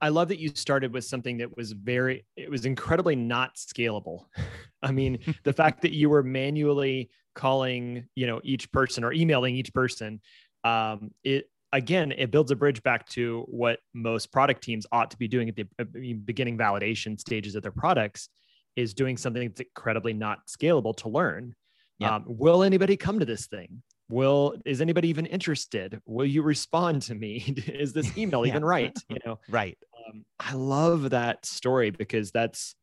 I 0.00 0.10
love 0.10 0.28
that 0.28 0.38
you 0.38 0.50
started 0.54 0.92
with 0.92 1.04
something 1.04 1.38
that 1.38 1.56
was 1.56 1.72
very, 1.72 2.24
it 2.36 2.48
was 2.48 2.66
incredibly 2.66 3.16
not 3.16 3.56
scalable. 3.56 4.26
I 4.80 4.92
mean, 4.92 5.18
the 5.42 5.52
fact 5.52 5.82
that 5.82 5.92
you 5.92 6.08
were 6.08 6.22
manually 6.22 7.10
calling, 7.34 8.06
you 8.14 8.28
know, 8.28 8.40
each 8.44 8.70
person 8.70 9.02
or 9.02 9.12
emailing 9.12 9.56
each 9.56 9.74
person, 9.74 10.20
um, 10.62 11.10
it 11.24 11.50
again, 11.72 12.12
it 12.12 12.30
builds 12.30 12.50
a 12.50 12.56
bridge 12.56 12.82
back 12.82 13.08
to 13.10 13.44
what 13.48 13.80
most 13.94 14.32
product 14.32 14.62
teams 14.62 14.86
ought 14.92 15.10
to 15.10 15.18
be 15.18 15.28
doing 15.28 15.48
at 15.48 15.56
the 15.56 15.66
uh, 15.78 15.84
beginning 16.24 16.58
validation 16.58 17.18
stages 17.18 17.54
of 17.54 17.62
their 17.62 17.72
products 17.72 18.28
is 18.76 18.94
doing 18.94 19.16
something 19.16 19.48
that's 19.48 19.60
incredibly 19.60 20.12
not 20.12 20.40
scalable 20.46 20.96
to 20.96 21.08
learn. 21.08 21.54
Um, 22.02 22.24
will 22.26 22.62
anybody 22.62 22.96
come 22.96 23.18
to 23.20 23.24
this 23.24 23.46
thing? 23.46 23.82
Will 24.08 24.54
is 24.64 24.80
anybody 24.80 25.08
even 25.08 25.26
interested? 25.26 26.00
Will 26.04 26.26
you 26.26 26.42
respond 26.42 27.02
to 27.02 27.14
me? 27.14 27.54
is 27.66 27.92
this 27.92 28.16
email 28.18 28.44
yeah. 28.44 28.52
even 28.52 28.64
right? 28.64 28.96
You 29.08 29.18
know, 29.24 29.38
right. 29.48 29.78
Um, 30.08 30.24
I 30.38 30.52
love 30.52 31.10
that 31.10 31.44
story 31.46 31.90
because 31.90 32.30
that's 32.30 32.74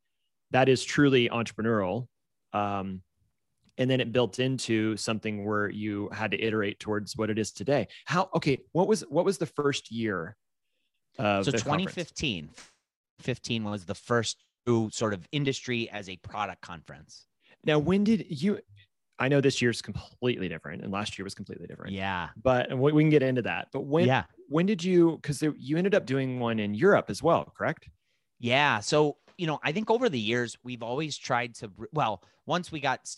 that 0.51 0.67
is 0.67 0.83
truly 0.83 1.29
entrepreneurial. 1.29 2.07
Um, 2.53 3.01
and 3.77 3.89
then 3.89 3.99
it 3.99 4.11
built 4.11 4.39
into 4.39 4.95
something 4.97 5.45
where 5.45 5.69
you 5.69 6.09
had 6.11 6.31
to 6.31 6.41
iterate 6.41 6.79
towards 6.79 7.17
what 7.17 7.29
it 7.29 7.39
is 7.39 7.51
today. 7.51 7.87
How 8.05 8.29
okay 8.35 8.59
what 8.71 8.87
was 8.87 9.01
what 9.09 9.25
was 9.25 9.37
the 9.37 9.45
first 9.45 9.91
year 9.91 10.35
so 11.17 11.43
2015 11.43 12.45
conference? 12.45 12.69
15 13.21 13.63
was 13.63 13.85
the 13.85 13.95
first 13.95 14.43
sort 14.91 15.13
of 15.13 15.27
industry 15.31 15.89
as 15.89 16.09
a 16.09 16.17
product 16.17 16.61
conference. 16.61 17.25
Now 17.65 17.79
when 17.79 18.03
did 18.03 18.25
you 18.29 18.59
i 19.19 19.27
know 19.27 19.39
this 19.39 19.61
year's 19.61 19.81
completely 19.81 20.49
different 20.49 20.81
and 20.81 20.91
last 20.91 21.17
year 21.17 21.23
was 21.23 21.35
completely 21.35 21.67
different. 21.67 21.93
Yeah. 21.93 22.29
But 22.41 22.77
we 22.77 23.01
can 23.01 23.09
get 23.09 23.23
into 23.23 23.41
that. 23.43 23.67
But 23.71 23.81
when 23.81 24.05
yeah. 24.07 24.23
when 24.49 24.65
did 24.65 24.83
you 24.83 25.19
because 25.21 25.41
you 25.41 25.77
ended 25.77 25.95
up 25.95 26.05
doing 26.05 26.39
one 26.39 26.59
in 26.59 26.73
europe 26.73 27.09
as 27.09 27.23
well 27.23 27.51
correct? 27.57 27.89
Yeah. 28.39 28.81
So 28.81 29.17
you 29.37 29.47
know, 29.47 29.59
I 29.63 29.71
think 29.71 29.89
over 29.89 30.09
the 30.09 30.19
years 30.19 30.57
we've 30.63 30.83
always 30.83 31.17
tried 31.17 31.55
to. 31.55 31.71
Well, 31.91 32.23
once 32.45 32.71
we 32.71 32.79
got, 32.79 33.09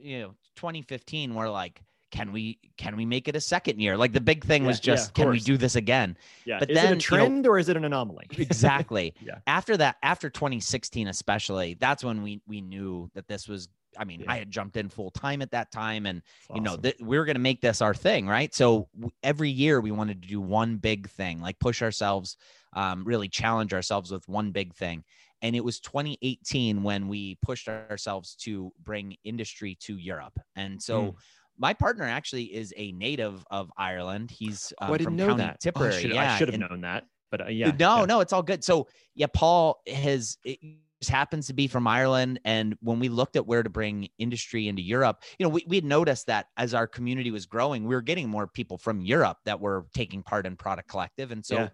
you 0.00 0.18
know, 0.20 0.34
2015, 0.56 1.34
we're 1.34 1.48
like, 1.48 1.82
can 2.10 2.32
we 2.32 2.58
can 2.76 2.96
we 2.96 3.04
make 3.04 3.28
it 3.28 3.36
a 3.36 3.40
second 3.40 3.80
year? 3.80 3.96
Like 3.96 4.12
the 4.12 4.20
big 4.20 4.44
thing 4.44 4.62
yeah, 4.62 4.68
was 4.68 4.80
just, 4.80 5.12
yeah, 5.16 5.24
can 5.24 5.32
we 5.32 5.40
do 5.40 5.56
this 5.56 5.76
again? 5.76 6.16
Yeah. 6.44 6.58
But 6.58 6.70
is 6.70 6.76
then, 6.76 6.92
it 6.94 6.96
a 6.96 7.00
trend 7.00 7.36
you 7.36 7.42
know, 7.42 7.50
or 7.50 7.58
is 7.58 7.68
it 7.68 7.76
an 7.76 7.84
anomaly? 7.84 8.26
exactly. 8.38 9.14
yeah. 9.20 9.38
After 9.46 9.76
that, 9.76 9.96
after 10.02 10.30
2016, 10.30 11.08
especially, 11.08 11.76
that's 11.78 12.02
when 12.02 12.22
we 12.22 12.40
we 12.46 12.60
knew 12.60 13.10
that 13.14 13.28
this 13.28 13.48
was. 13.48 13.68
I 13.96 14.04
mean, 14.04 14.20
yeah. 14.20 14.32
I 14.32 14.38
had 14.38 14.50
jumped 14.50 14.76
in 14.76 14.90
full 14.90 15.10
time 15.10 15.42
at 15.42 15.50
that 15.50 15.72
time, 15.72 16.06
and 16.06 16.22
you 16.54 16.60
know, 16.60 16.76
th- 16.76 16.96
we 17.00 17.18
were 17.18 17.24
going 17.24 17.36
to 17.36 17.40
make 17.40 17.60
this 17.60 17.82
our 17.82 17.94
thing, 17.94 18.28
right? 18.28 18.54
So 18.54 18.86
w- 18.94 19.10
every 19.24 19.50
year 19.50 19.80
we 19.80 19.90
wanted 19.90 20.22
to 20.22 20.28
do 20.28 20.40
one 20.40 20.76
big 20.76 21.08
thing, 21.08 21.40
like 21.40 21.58
push 21.58 21.82
ourselves, 21.82 22.36
um, 22.74 23.02
really 23.04 23.28
challenge 23.28 23.72
ourselves 23.72 24.12
with 24.12 24.28
one 24.28 24.52
big 24.52 24.74
thing. 24.74 25.02
And 25.42 25.54
it 25.54 25.64
was 25.64 25.80
2018 25.80 26.82
when 26.82 27.08
we 27.08 27.38
pushed 27.42 27.68
ourselves 27.68 28.34
to 28.42 28.72
bring 28.82 29.16
industry 29.24 29.76
to 29.82 29.96
Europe. 29.96 30.38
And 30.56 30.82
so 30.82 31.02
mm. 31.02 31.14
my 31.56 31.74
partner 31.74 32.04
actually 32.04 32.44
is 32.44 32.74
a 32.76 32.92
native 32.92 33.44
of 33.50 33.70
Ireland. 33.76 34.30
He's 34.30 34.72
uh, 34.80 34.86
oh, 34.88 34.94
I 34.94 34.98
didn't 34.98 35.16
know 35.16 35.28
County 35.28 35.42
that. 35.44 35.60
Tipperary. 35.60 35.94
Oh, 35.94 35.96
I 35.96 36.00
should, 36.00 36.10
yeah, 36.12 36.34
I 36.34 36.38
should 36.38 36.48
have 36.52 36.60
known 36.60 36.80
that. 36.82 37.04
But 37.30 37.46
uh, 37.46 37.50
yeah. 37.50 37.72
No, 37.78 38.00
yeah. 38.00 38.04
no, 38.06 38.20
it's 38.20 38.32
all 38.32 38.42
good. 38.42 38.64
So 38.64 38.88
yeah, 39.14 39.26
Paul 39.32 39.80
has 39.86 40.38
It, 40.44 40.58
just 41.00 41.10
happens 41.10 41.46
to 41.46 41.52
be 41.52 41.66
from 41.66 41.86
Ireland. 41.86 42.40
And 42.44 42.76
when 42.80 42.98
we 42.98 43.08
looked 43.08 43.36
at 43.36 43.46
where 43.46 43.62
to 43.62 43.70
bring 43.70 44.08
industry 44.18 44.68
into 44.68 44.82
Europe, 44.82 45.22
you 45.38 45.44
know, 45.44 45.50
we, 45.50 45.64
we 45.68 45.76
had 45.76 45.84
noticed 45.84 46.26
that 46.26 46.46
as 46.56 46.74
our 46.74 46.86
community 46.86 47.30
was 47.30 47.46
growing, 47.46 47.84
we 47.84 47.94
were 47.94 48.02
getting 48.02 48.28
more 48.28 48.46
people 48.46 48.78
from 48.78 49.00
Europe 49.00 49.38
that 49.44 49.60
were 49.60 49.86
taking 49.94 50.22
part 50.22 50.46
in 50.46 50.56
Product 50.56 50.88
Collective. 50.88 51.30
And 51.30 51.44
so 51.44 51.54
yeah. 51.54 51.68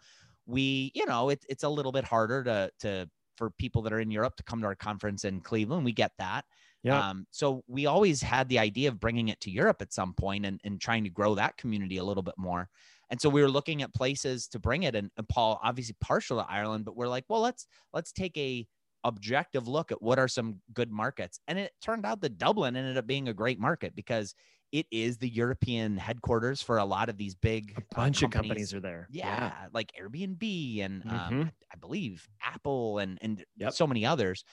we, 0.46 0.92
you 0.94 1.06
know, 1.06 1.30
it, 1.30 1.44
it's 1.48 1.64
a 1.64 1.68
little 1.68 1.92
bit 1.92 2.04
harder 2.04 2.44
to, 2.44 2.70
to 2.80 3.10
for 3.36 3.50
people 3.50 3.82
that 3.82 3.92
are 3.92 4.00
in 4.00 4.10
Europe 4.10 4.36
to 4.36 4.42
come 4.42 4.60
to 4.60 4.66
our 4.66 4.74
conference 4.74 5.24
in 5.24 5.40
Cleveland. 5.40 5.84
We 5.84 5.92
get 5.92 6.12
that. 6.18 6.44
Yeah. 6.82 7.08
Um, 7.08 7.26
so 7.30 7.64
we 7.66 7.86
always 7.86 8.20
had 8.20 8.48
the 8.48 8.58
idea 8.58 8.88
of 8.88 9.00
bringing 9.00 9.28
it 9.28 9.40
to 9.40 9.50
Europe 9.50 9.80
at 9.80 9.92
some 9.92 10.12
point 10.12 10.44
and, 10.44 10.60
and 10.64 10.80
trying 10.80 11.04
to 11.04 11.10
grow 11.10 11.34
that 11.34 11.56
community 11.56 11.96
a 11.96 12.04
little 12.04 12.22
bit 12.22 12.34
more. 12.36 12.68
And 13.10 13.20
so 13.20 13.28
we 13.28 13.42
were 13.42 13.50
looking 13.50 13.82
at 13.82 13.94
places 13.94 14.48
to 14.48 14.58
bring 14.58 14.82
it. 14.82 14.94
And, 14.94 15.10
and 15.16 15.28
Paul, 15.28 15.60
obviously 15.62 15.96
partial 16.00 16.38
to 16.38 16.50
Ireland, 16.50 16.84
but 16.84 16.96
we're 16.96 17.08
like, 17.08 17.24
well, 17.28 17.40
let's 17.40 17.66
let's 17.92 18.12
take 18.12 18.36
a 18.36 18.66
objective 19.04 19.68
look 19.68 19.92
at 19.92 20.02
what 20.02 20.18
are 20.18 20.28
some 20.28 20.60
good 20.72 20.90
markets. 20.90 21.38
And 21.46 21.58
it 21.58 21.72
turned 21.82 22.06
out 22.06 22.20
that 22.22 22.38
Dublin 22.38 22.76
ended 22.76 22.96
up 22.96 23.06
being 23.06 23.28
a 23.28 23.34
great 23.34 23.60
market 23.60 23.94
because 23.94 24.34
it 24.74 24.86
is 24.90 25.18
the 25.18 25.28
European 25.28 25.96
headquarters 25.96 26.60
for 26.60 26.78
a 26.78 26.84
lot 26.84 27.08
of 27.08 27.16
these 27.16 27.36
big 27.36 27.74
a 27.76 27.94
bunch 27.94 28.24
uh, 28.24 28.26
companies. 28.26 28.26
of 28.26 28.30
companies 28.32 28.74
are 28.74 28.80
there. 28.80 29.06
Yeah, 29.08 29.24
yeah. 29.24 29.52
like 29.72 29.92
Airbnb 29.92 30.84
and 30.84 31.04
um, 31.04 31.10
mm-hmm. 31.10 31.40
um, 31.42 31.52
I 31.72 31.76
believe 31.76 32.28
Apple 32.42 32.98
and 32.98 33.16
and 33.22 33.44
yep. 33.56 33.72
so 33.72 33.86
many 33.86 34.04
others. 34.04 34.44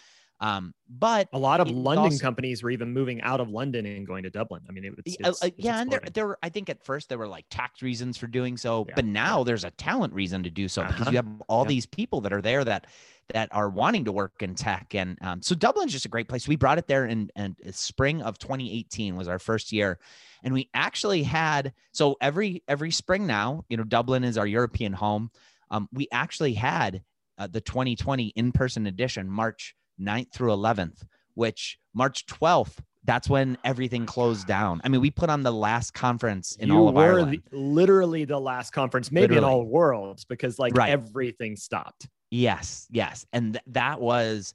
Um, 0.42 0.74
but 0.90 1.30
a 1.34 1.38
lot 1.38 1.60
of 1.60 1.70
London 1.70 2.06
also, 2.06 2.20
companies 2.20 2.64
were 2.64 2.72
even 2.72 2.92
moving 2.92 3.22
out 3.22 3.40
of 3.40 3.50
London 3.50 3.86
and 3.86 4.08
going 4.08 4.24
to 4.24 4.32
Dublin. 4.32 4.64
I 4.68 4.72
mean, 4.72 4.84
it 4.84 4.94
was 5.22 5.42
uh, 5.42 5.46
uh 5.46 5.50
yeah, 5.56 5.80
and 5.80 5.92
there, 5.92 6.02
there 6.14 6.28
were 6.28 6.40
I 6.42 6.50
think 6.50 6.68
at 6.68 6.84
first 6.84 7.10
there 7.10 7.20
were 7.20 7.28
like 7.28 7.46
tax 7.52 7.84
reasons 7.84 8.18
for 8.18 8.26
doing 8.26 8.58
so, 8.58 8.86
yeah. 8.88 8.96
but 8.96 9.06
now 9.06 9.40
yeah. 9.40 9.44
there's 9.44 9.64
a 9.64 9.72
talent 9.72 10.14
reason 10.14 10.42
to 10.42 10.50
do 10.50 10.68
so 10.68 10.82
uh-huh. 10.82 10.92
because 10.92 11.12
you 11.12 11.18
have 11.18 11.28
all 11.48 11.64
these 11.64 11.86
people 11.86 12.22
that 12.22 12.34
are 12.34 12.42
there 12.42 12.66
that 12.66 12.88
that 13.34 13.50
are 13.54 13.70
wanting 13.70 14.04
to 14.06 14.12
work 14.12 14.34
in 14.42 14.56
tech, 14.56 14.96
and 14.96 15.16
um, 15.22 15.44
so 15.44 15.54
Dublin's 15.54 15.92
just 15.92 16.06
a 16.06 16.10
great 16.10 16.28
place. 16.28 16.48
We 16.48 16.56
brought 16.56 16.80
it 16.80 16.88
there 16.88 17.06
in, 17.06 17.30
in 17.36 17.56
spring 17.72 18.24
of 18.24 18.40
2018 18.40 19.16
was 19.16 19.28
our 19.28 19.40
first 19.40 19.72
year, 19.72 20.00
and 20.44 20.56
we 20.56 20.72
actually 20.74 21.22
had 21.22 21.72
so 21.92 22.18
every 22.20 22.64
every 22.68 22.90
spring 22.90 23.28
now, 23.28 23.64
you 23.70 23.78
know, 23.78 23.84
Dublin 23.84 24.24
is 24.24 24.40
our 24.40 24.48
European 24.48 24.94
home. 24.94 25.30
Um, 25.70 25.88
we 25.94 26.08
actually 26.12 26.56
had 26.56 27.04
uh, 27.38 27.46
the 27.46 27.62
2020 27.62 28.34
in-person 28.36 28.88
edition 28.88 29.30
March 29.30 29.76
9th 30.00 30.34
through 30.34 30.52
11th, 30.52 31.04
which 31.34 31.78
March 31.94 32.26
12th, 32.28 32.78
that's 33.04 33.30
when 33.30 33.58
everything 33.64 34.04
oh 34.04 34.06
closed 34.06 34.48
down. 34.48 34.82
I 34.84 34.90
mean, 34.90 35.02
we 35.02 35.10
put 35.10 35.30
on 35.30 35.42
the 35.42 35.52
last 35.52 35.94
conference 35.94 36.56
in 36.58 36.70
you 36.70 36.76
all 36.76 36.90
of 36.90 36.96
were 36.96 37.02
Ireland. 37.02 37.42
The, 37.52 37.58
literally 37.58 38.26
the 38.26 38.40
last 38.40 38.72
conference, 38.72 39.12
maybe 39.12 39.36
literally. 39.36 39.38
in 39.40 39.44
all 39.44 39.66
worlds, 39.66 40.26
because 40.26 40.60
like 40.60 40.76
right. 40.78 40.90
everything 40.90 41.56
stopped. 41.56 42.08
Yes, 42.30 42.88
yes. 42.92 43.26
And 43.34 43.54
th- 43.54 43.64
that 43.68 44.00
was 44.00 44.54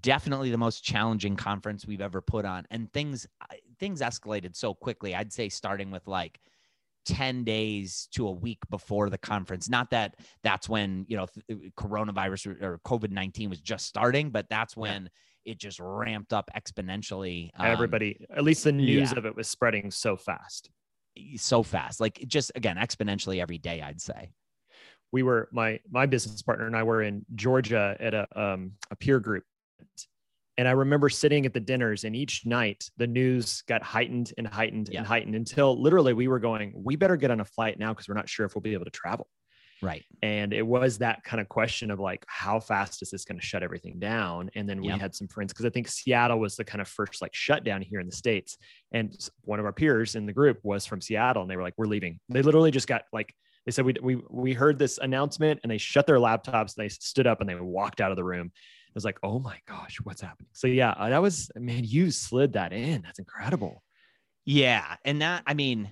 definitely 0.00 0.50
the 0.50 0.58
most 0.58 0.84
challenging 0.84 1.36
conference 1.36 1.86
we've 1.86 2.00
ever 2.00 2.20
put 2.20 2.44
on. 2.44 2.66
And 2.70 2.92
things 2.92 3.26
things 3.78 4.00
escalated 4.00 4.56
so 4.56 4.74
quickly. 4.74 5.14
I'd 5.14 5.32
say 5.32 5.48
starting 5.48 5.90
with 5.90 6.06
like 6.06 6.40
10 7.08 7.44
days 7.44 8.08
to 8.12 8.28
a 8.28 8.32
week 8.32 8.58
before 8.70 9.08
the 9.08 9.18
conference. 9.18 9.68
Not 9.68 9.90
that 9.90 10.16
that's 10.42 10.68
when, 10.68 11.06
you 11.08 11.16
know, 11.16 11.26
coronavirus 11.76 12.62
or 12.62 12.80
COVID-19 12.86 13.48
was 13.48 13.60
just 13.60 13.86
starting, 13.86 14.30
but 14.30 14.46
that's 14.50 14.76
when 14.76 15.08
yeah. 15.44 15.52
it 15.52 15.58
just 15.58 15.80
ramped 15.80 16.32
up 16.32 16.50
exponentially. 16.56 17.50
Um, 17.56 17.66
Everybody, 17.66 18.26
at 18.30 18.44
least 18.44 18.64
the 18.64 18.72
news 18.72 19.12
yeah. 19.12 19.18
of 19.18 19.26
it 19.26 19.34
was 19.34 19.48
spreading 19.48 19.90
so 19.90 20.16
fast. 20.16 20.70
So 21.36 21.62
fast. 21.62 21.98
Like 21.98 22.22
just 22.28 22.52
again, 22.54 22.76
exponentially 22.76 23.40
every 23.40 23.58
day, 23.58 23.80
I'd 23.80 24.00
say. 24.00 24.30
We 25.10 25.22
were 25.22 25.48
my 25.52 25.80
my 25.90 26.04
business 26.04 26.42
partner 26.42 26.66
and 26.66 26.76
I 26.76 26.82
were 26.82 27.02
in 27.02 27.24
Georgia 27.34 27.96
at 27.98 28.12
a 28.12 28.28
um, 28.38 28.72
a 28.90 28.96
peer 28.96 29.18
group 29.18 29.42
and 30.58 30.66
I 30.66 30.72
remember 30.72 31.08
sitting 31.08 31.46
at 31.46 31.54
the 31.54 31.60
dinners, 31.60 32.02
and 32.02 32.16
each 32.16 32.44
night 32.44 32.90
the 32.96 33.06
news 33.06 33.62
got 33.62 33.82
heightened 33.82 34.32
and 34.36 34.46
heightened 34.46 34.90
yeah. 34.90 34.98
and 34.98 35.06
heightened 35.06 35.36
until 35.36 35.80
literally 35.80 36.12
we 36.12 36.26
were 36.26 36.40
going, 36.40 36.72
we 36.74 36.96
better 36.96 37.16
get 37.16 37.30
on 37.30 37.40
a 37.40 37.44
flight 37.44 37.78
now 37.78 37.94
because 37.94 38.08
we're 38.08 38.16
not 38.16 38.28
sure 38.28 38.44
if 38.44 38.56
we'll 38.56 38.62
be 38.62 38.74
able 38.74 38.84
to 38.84 38.90
travel. 38.90 39.28
Right. 39.80 40.04
And 40.20 40.52
it 40.52 40.66
was 40.66 40.98
that 40.98 41.22
kind 41.22 41.40
of 41.40 41.48
question 41.48 41.92
of 41.92 42.00
like, 42.00 42.24
how 42.26 42.58
fast 42.58 43.00
is 43.02 43.10
this 43.10 43.24
going 43.24 43.38
to 43.38 43.46
shut 43.46 43.62
everything 43.62 44.00
down? 44.00 44.50
And 44.56 44.68
then 44.68 44.80
we 44.80 44.88
yep. 44.88 45.00
had 45.00 45.14
some 45.14 45.28
friends 45.28 45.52
because 45.52 45.64
I 45.64 45.70
think 45.70 45.86
Seattle 45.86 46.40
was 46.40 46.56
the 46.56 46.64
kind 46.64 46.80
of 46.80 46.88
first 46.88 47.22
like 47.22 47.32
shutdown 47.32 47.80
here 47.80 48.00
in 48.00 48.06
the 48.06 48.16
States. 48.16 48.58
And 48.90 49.16
one 49.42 49.60
of 49.60 49.64
our 49.64 49.72
peers 49.72 50.16
in 50.16 50.26
the 50.26 50.32
group 50.32 50.58
was 50.64 50.84
from 50.84 51.00
Seattle 51.00 51.42
and 51.42 51.50
they 51.50 51.54
were 51.54 51.62
like, 51.62 51.74
we're 51.76 51.86
leaving. 51.86 52.18
They 52.28 52.42
literally 52.42 52.72
just 52.72 52.88
got 52.88 53.02
like, 53.12 53.32
they 53.64 53.70
said, 53.70 53.84
we, 53.84 53.94
we, 54.02 54.16
we 54.28 54.52
heard 54.52 54.80
this 54.80 54.98
announcement 54.98 55.60
and 55.62 55.70
they 55.70 55.78
shut 55.78 56.08
their 56.08 56.16
laptops. 56.16 56.74
They 56.74 56.88
stood 56.88 57.28
up 57.28 57.40
and 57.40 57.48
they 57.48 57.54
walked 57.54 58.00
out 58.00 58.10
of 58.10 58.16
the 58.16 58.24
room 58.24 58.50
was 58.94 59.04
like, 59.04 59.18
oh 59.22 59.38
my 59.38 59.58
gosh, 59.66 59.98
what's 60.02 60.20
happening? 60.20 60.48
So 60.52 60.66
yeah, 60.66 60.90
uh, 60.92 61.08
that 61.10 61.22
was 61.22 61.50
man, 61.56 61.84
you 61.84 62.10
slid 62.10 62.52
that 62.54 62.72
in. 62.72 63.02
That's 63.02 63.18
incredible. 63.18 63.82
Yeah, 64.44 64.96
and 65.04 65.22
that 65.22 65.42
I 65.46 65.54
mean, 65.54 65.90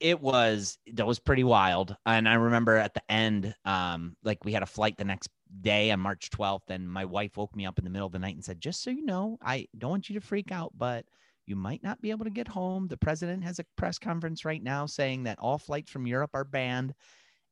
it 0.00 0.20
was 0.20 0.78
that 0.94 1.06
was 1.06 1.18
pretty 1.18 1.44
wild. 1.44 1.96
And 2.06 2.28
I 2.28 2.34
remember 2.34 2.76
at 2.76 2.94
the 2.94 3.02
end, 3.10 3.54
um, 3.64 4.16
like 4.22 4.44
we 4.44 4.52
had 4.52 4.62
a 4.62 4.66
flight 4.66 4.96
the 4.96 5.04
next 5.04 5.28
day 5.60 5.90
on 5.90 6.00
March 6.00 6.30
12th, 6.30 6.68
and 6.68 6.88
my 6.88 7.04
wife 7.04 7.36
woke 7.36 7.54
me 7.56 7.66
up 7.66 7.78
in 7.78 7.84
the 7.84 7.90
middle 7.90 8.06
of 8.06 8.12
the 8.12 8.18
night 8.18 8.34
and 8.34 8.44
said, 8.44 8.60
"Just 8.60 8.82
so 8.82 8.90
you 8.90 9.04
know, 9.04 9.38
I 9.42 9.66
don't 9.76 9.90
want 9.90 10.08
you 10.08 10.18
to 10.20 10.26
freak 10.26 10.52
out, 10.52 10.72
but." 10.76 11.04
You 11.46 11.56
might 11.56 11.82
not 11.82 12.02
be 12.02 12.10
able 12.10 12.26
to 12.26 12.30
get 12.30 12.46
home. 12.46 12.88
The 12.88 12.98
president 12.98 13.42
has 13.42 13.58
a 13.58 13.64
press 13.74 13.98
conference 13.98 14.44
right 14.44 14.62
now 14.62 14.84
saying 14.84 15.22
that 15.22 15.38
all 15.38 15.56
flights 15.56 15.90
from 15.90 16.06
Europe 16.06 16.32
are 16.34 16.44
banned 16.44 16.92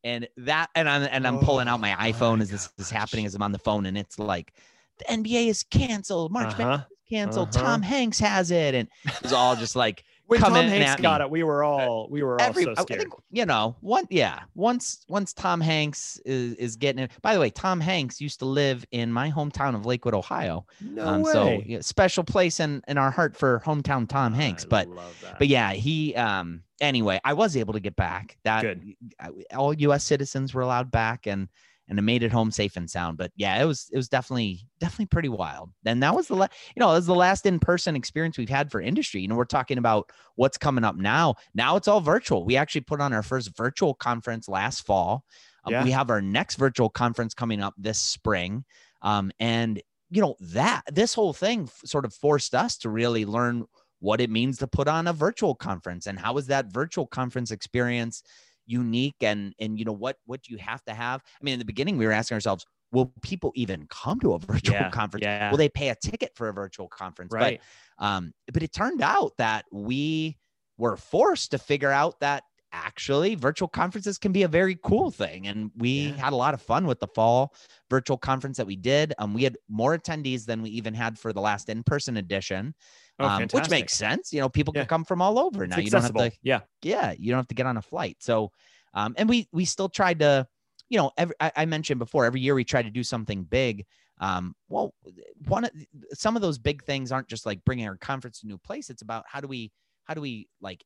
and 0.03 0.27
that 0.37 0.69
and 0.75 0.87
I'm 0.87 1.03
and 1.03 1.27
I'm 1.27 1.39
pulling 1.39 1.67
out 1.67 1.79
my 1.79 1.93
oh 1.93 2.11
iPhone 2.11 2.41
as 2.41 2.49
this 2.49 2.69
is 2.77 2.89
happening 2.89 3.25
as 3.25 3.35
I'm 3.35 3.41
on 3.41 3.51
the 3.51 3.59
phone 3.59 3.85
and 3.85 3.97
it's 3.97 4.19
like 4.19 4.53
the 4.99 5.05
NBA 5.05 5.47
is 5.47 5.63
canceled. 5.63 6.31
March 6.31 6.53
uh-huh. 6.53 6.63
Madness 6.63 6.87
is 6.91 7.09
canceled. 7.09 7.55
Uh-huh. 7.55 7.65
Tom 7.65 7.81
Hanks 7.81 8.19
has 8.19 8.51
it, 8.51 8.75
and 8.75 8.87
it 9.05 9.23
was 9.23 9.33
all 9.33 9.55
just 9.55 9.75
like 9.75 10.03
when 10.27 10.41
Tom 10.41 10.53
Hanks 10.53 11.01
got 11.01 11.21
it, 11.21 11.29
we 11.29 11.43
were 11.43 11.63
all 11.63 12.07
we 12.09 12.21
were 12.21 12.39
Every, 12.39 12.65
all 12.65 12.75
so 12.75 12.81
scared. 12.83 12.99
I 12.99 13.03
think, 13.03 13.13
you 13.31 13.45
know, 13.45 13.77
one 13.79 14.05
yeah. 14.09 14.41
Once 14.55 15.05
once 15.07 15.33
Tom 15.33 15.61
Hanks 15.61 16.19
is, 16.25 16.53
is 16.55 16.75
getting 16.75 17.03
it. 17.03 17.11
By 17.21 17.33
the 17.33 17.39
way, 17.39 17.49
Tom 17.49 17.79
Hanks 17.79 18.19
used 18.19 18.39
to 18.39 18.45
live 18.45 18.85
in 18.91 19.11
my 19.11 19.31
hometown 19.31 19.73
of 19.73 19.85
Lakewood, 19.85 20.13
Ohio. 20.13 20.65
No 20.81 21.05
um, 21.05 21.21
way. 21.21 21.31
So 21.31 21.61
yeah, 21.65 21.79
special 21.81 22.23
place 22.23 22.59
in 22.59 22.81
in 22.87 22.97
our 22.97 23.09
heart 23.09 23.37
for 23.37 23.61
hometown 23.65 24.07
Tom 24.07 24.33
Hanks. 24.33 24.65
I 24.65 24.67
but 24.67 24.89
but 25.37 25.47
yeah, 25.47 25.71
he 25.71 26.13
um 26.15 26.63
anyway, 26.81 27.19
I 27.23 27.33
was 27.33 27.55
able 27.55 27.73
to 27.73 27.79
get 27.79 27.95
back. 27.95 28.37
That 28.43 28.63
Good. 28.63 28.95
all 29.55 29.73
U.S. 29.73 30.03
citizens 30.03 30.53
were 30.53 30.61
allowed 30.61 30.91
back, 30.91 31.25
and 31.25 31.47
and 31.87 31.97
it 31.97 32.01
made 32.01 32.23
it 32.23 32.31
home 32.31 32.51
safe 32.51 32.75
and 32.75 32.89
sound. 32.89 33.17
But 33.17 33.31
yeah, 33.35 33.61
it 33.61 33.65
was 33.65 33.89
it 33.91 33.97
was 33.97 34.09
definitely 34.09 34.67
definitely 34.79 35.07
pretty 35.07 35.29
wild. 35.29 35.71
And 35.85 36.03
that 36.03 36.15
was 36.15 36.27
the 36.27 36.35
last, 36.35 36.53
you 36.75 36.79
know 36.79 36.91
it 36.91 36.95
was 36.95 37.05
the 37.05 37.15
last 37.15 37.45
in 37.45 37.59
person 37.59 37.95
experience 37.95 38.37
we've 38.37 38.49
had 38.49 38.71
for 38.71 38.81
industry. 38.81 39.21
You 39.21 39.27
know, 39.27 39.35
we're 39.35 39.45
talking 39.45 39.77
about 39.77 40.11
what's 40.35 40.57
coming 40.57 40.83
up 40.83 40.95
now. 40.95 41.35
Now 41.53 41.75
it's 41.75 41.87
all 41.87 42.01
virtual. 42.01 42.45
We 42.45 42.57
actually 42.57 42.81
put 42.81 43.01
on 43.01 43.13
our 43.13 43.23
first 43.23 43.55
virtual 43.55 43.93
conference 43.93 44.47
last 44.47 44.85
fall. 44.85 45.23
Um, 45.63 45.73
yeah. 45.73 45.83
We 45.83 45.91
have 45.91 46.09
our 46.09 46.21
next 46.21 46.55
virtual 46.55 46.89
conference 46.89 47.33
coming 47.33 47.61
up 47.61 47.73
this 47.77 47.99
spring, 47.99 48.63
um, 49.01 49.31
and 49.39 49.81
you 50.09 50.21
know 50.21 50.35
that 50.39 50.83
this 50.91 51.13
whole 51.13 51.33
thing 51.33 51.63
f- 51.63 51.81
sort 51.85 52.05
of 52.05 52.13
forced 52.13 52.55
us 52.55 52.77
to 52.79 52.89
really 52.89 53.25
learn 53.25 53.65
what 53.99 54.21
it 54.21 54.29
means 54.29 54.59
to 54.59 54.67
put 54.67 54.87
on 54.87 55.07
a 55.07 55.13
virtual 55.13 55.55
conference 55.55 56.05
and 56.05 56.19
how 56.19 56.37
is 56.37 56.47
that 56.47 56.71
virtual 56.71 57.07
conference 57.07 57.51
experience 57.51 58.21
unique 58.67 59.15
and 59.21 59.53
and 59.59 59.79
you 59.79 59.85
know 59.85 59.93
what 59.93 60.17
what 60.25 60.41
do 60.43 60.53
you 60.53 60.59
have 60.59 60.83
to 60.83 60.93
have 60.93 61.23
i 61.25 61.43
mean 61.43 61.53
in 61.53 61.59
the 61.59 61.65
beginning 61.65 61.97
we 61.97 62.05
were 62.05 62.11
asking 62.11 62.35
ourselves 62.35 62.65
will 62.91 63.11
people 63.21 63.51
even 63.55 63.87
come 63.89 64.19
to 64.19 64.33
a 64.33 64.39
virtual 64.47 64.75
yeah, 64.75 64.89
conference 64.89 65.23
yeah. 65.23 65.49
will 65.49 65.57
they 65.57 65.69
pay 65.69 65.89
a 65.89 65.95
ticket 65.95 66.31
for 66.35 66.49
a 66.49 66.53
virtual 66.53 66.87
conference 66.87 67.31
right. 67.33 67.61
but 67.97 68.05
um 68.05 68.31
but 68.53 68.61
it 68.61 68.71
turned 68.71 69.01
out 69.01 69.31
that 69.37 69.65
we 69.71 70.37
were 70.77 70.97
forced 70.97 71.51
to 71.51 71.57
figure 71.57 71.91
out 71.91 72.19
that 72.19 72.43
actually 72.73 73.33
virtual 73.33 73.67
conferences 73.67 74.17
can 74.17 74.31
be 74.31 74.43
a 74.43 74.47
very 74.47 74.77
cool 74.83 75.09
thing 75.09 75.47
and 75.47 75.71
we 75.77 76.09
yeah. 76.09 76.15
had 76.17 76.33
a 76.33 76.35
lot 76.35 76.53
of 76.53 76.61
fun 76.61 76.85
with 76.85 76.99
the 76.99 77.07
fall 77.15 77.53
virtual 77.89 78.17
conference 78.17 78.57
that 78.57 78.67
we 78.67 78.75
did 78.75 79.13
um 79.19 79.33
we 79.33 79.43
had 79.43 79.57
more 79.69 79.97
attendees 79.97 80.45
than 80.45 80.61
we 80.61 80.69
even 80.69 80.93
had 80.93 81.17
for 81.17 81.31
the 81.31 81.39
last 81.39 81.69
in-person 81.69 82.17
edition 82.17 82.75
Oh, 83.19 83.27
um, 83.27 83.47
which 83.51 83.69
makes 83.69 83.93
sense. 83.93 84.31
You 84.31 84.41
know, 84.41 84.49
people 84.49 84.73
yeah. 84.75 84.81
can 84.81 84.89
come 84.89 85.05
from 85.05 85.21
all 85.21 85.39
over 85.39 85.63
it's 85.63 85.71
now. 85.71 85.81
Accessible. 85.81 86.21
You 86.25 86.29
don't 86.29 86.33
have 86.33 86.33
to, 86.33 86.39
yeah, 86.43 86.59
yeah, 86.83 87.13
you 87.17 87.31
don't 87.31 87.39
have 87.39 87.47
to 87.47 87.55
get 87.55 87.65
on 87.65 87.77
a 87.77 87.81
flight. 87.81 88.17
So, 88.19 88.51
um, 88.93 89.15
and 89.17 89.27
we 89.27 89.47
we 89.51 89.65
still 89.65 89.89
tried 89.89 90.19
to, 90.19 90.47
you 90.89 90.97
know, 90.97 91.11
every, 91.17 91.35
I, 91.39 91.51
I 91.55 91.65
mentioned 91.65 91.99
before, 91.99 92.25
every 92.25 92.41
year 92.41 92.53
we 92.53 92.63
try 92.63 92.81
to 92.81 92.89
do 92.89 93.03
something 93.03 93.43
big. 93.43 93.85
Um, 94.19 94.55
well, 94.69 94.93
one 95.47 95.63
of 95.63 95.71
some 96.13 96.35
of 96.35 96.41
those 96.41 96.57
big 96.59 96.83
things 96.83 97.11
aren't 97.11 97.27
just 97.27 97.45
like 97.45 97.63
bringing 97.65 97.87
our 97.87 97.97
conference 97.97 98.39
to 98.41 98.47
a 98.47 98.49
new 98.49 98.57
place. 98.57 98.89
It's 98.89 99.01
about 99.01 99.25
how 99.27 99.41
do 99.41 99.47
we 99.47 99.71
how 100.05 100.13
do 100.13 100.21
we 100.21 100.47
like 100.61 100.83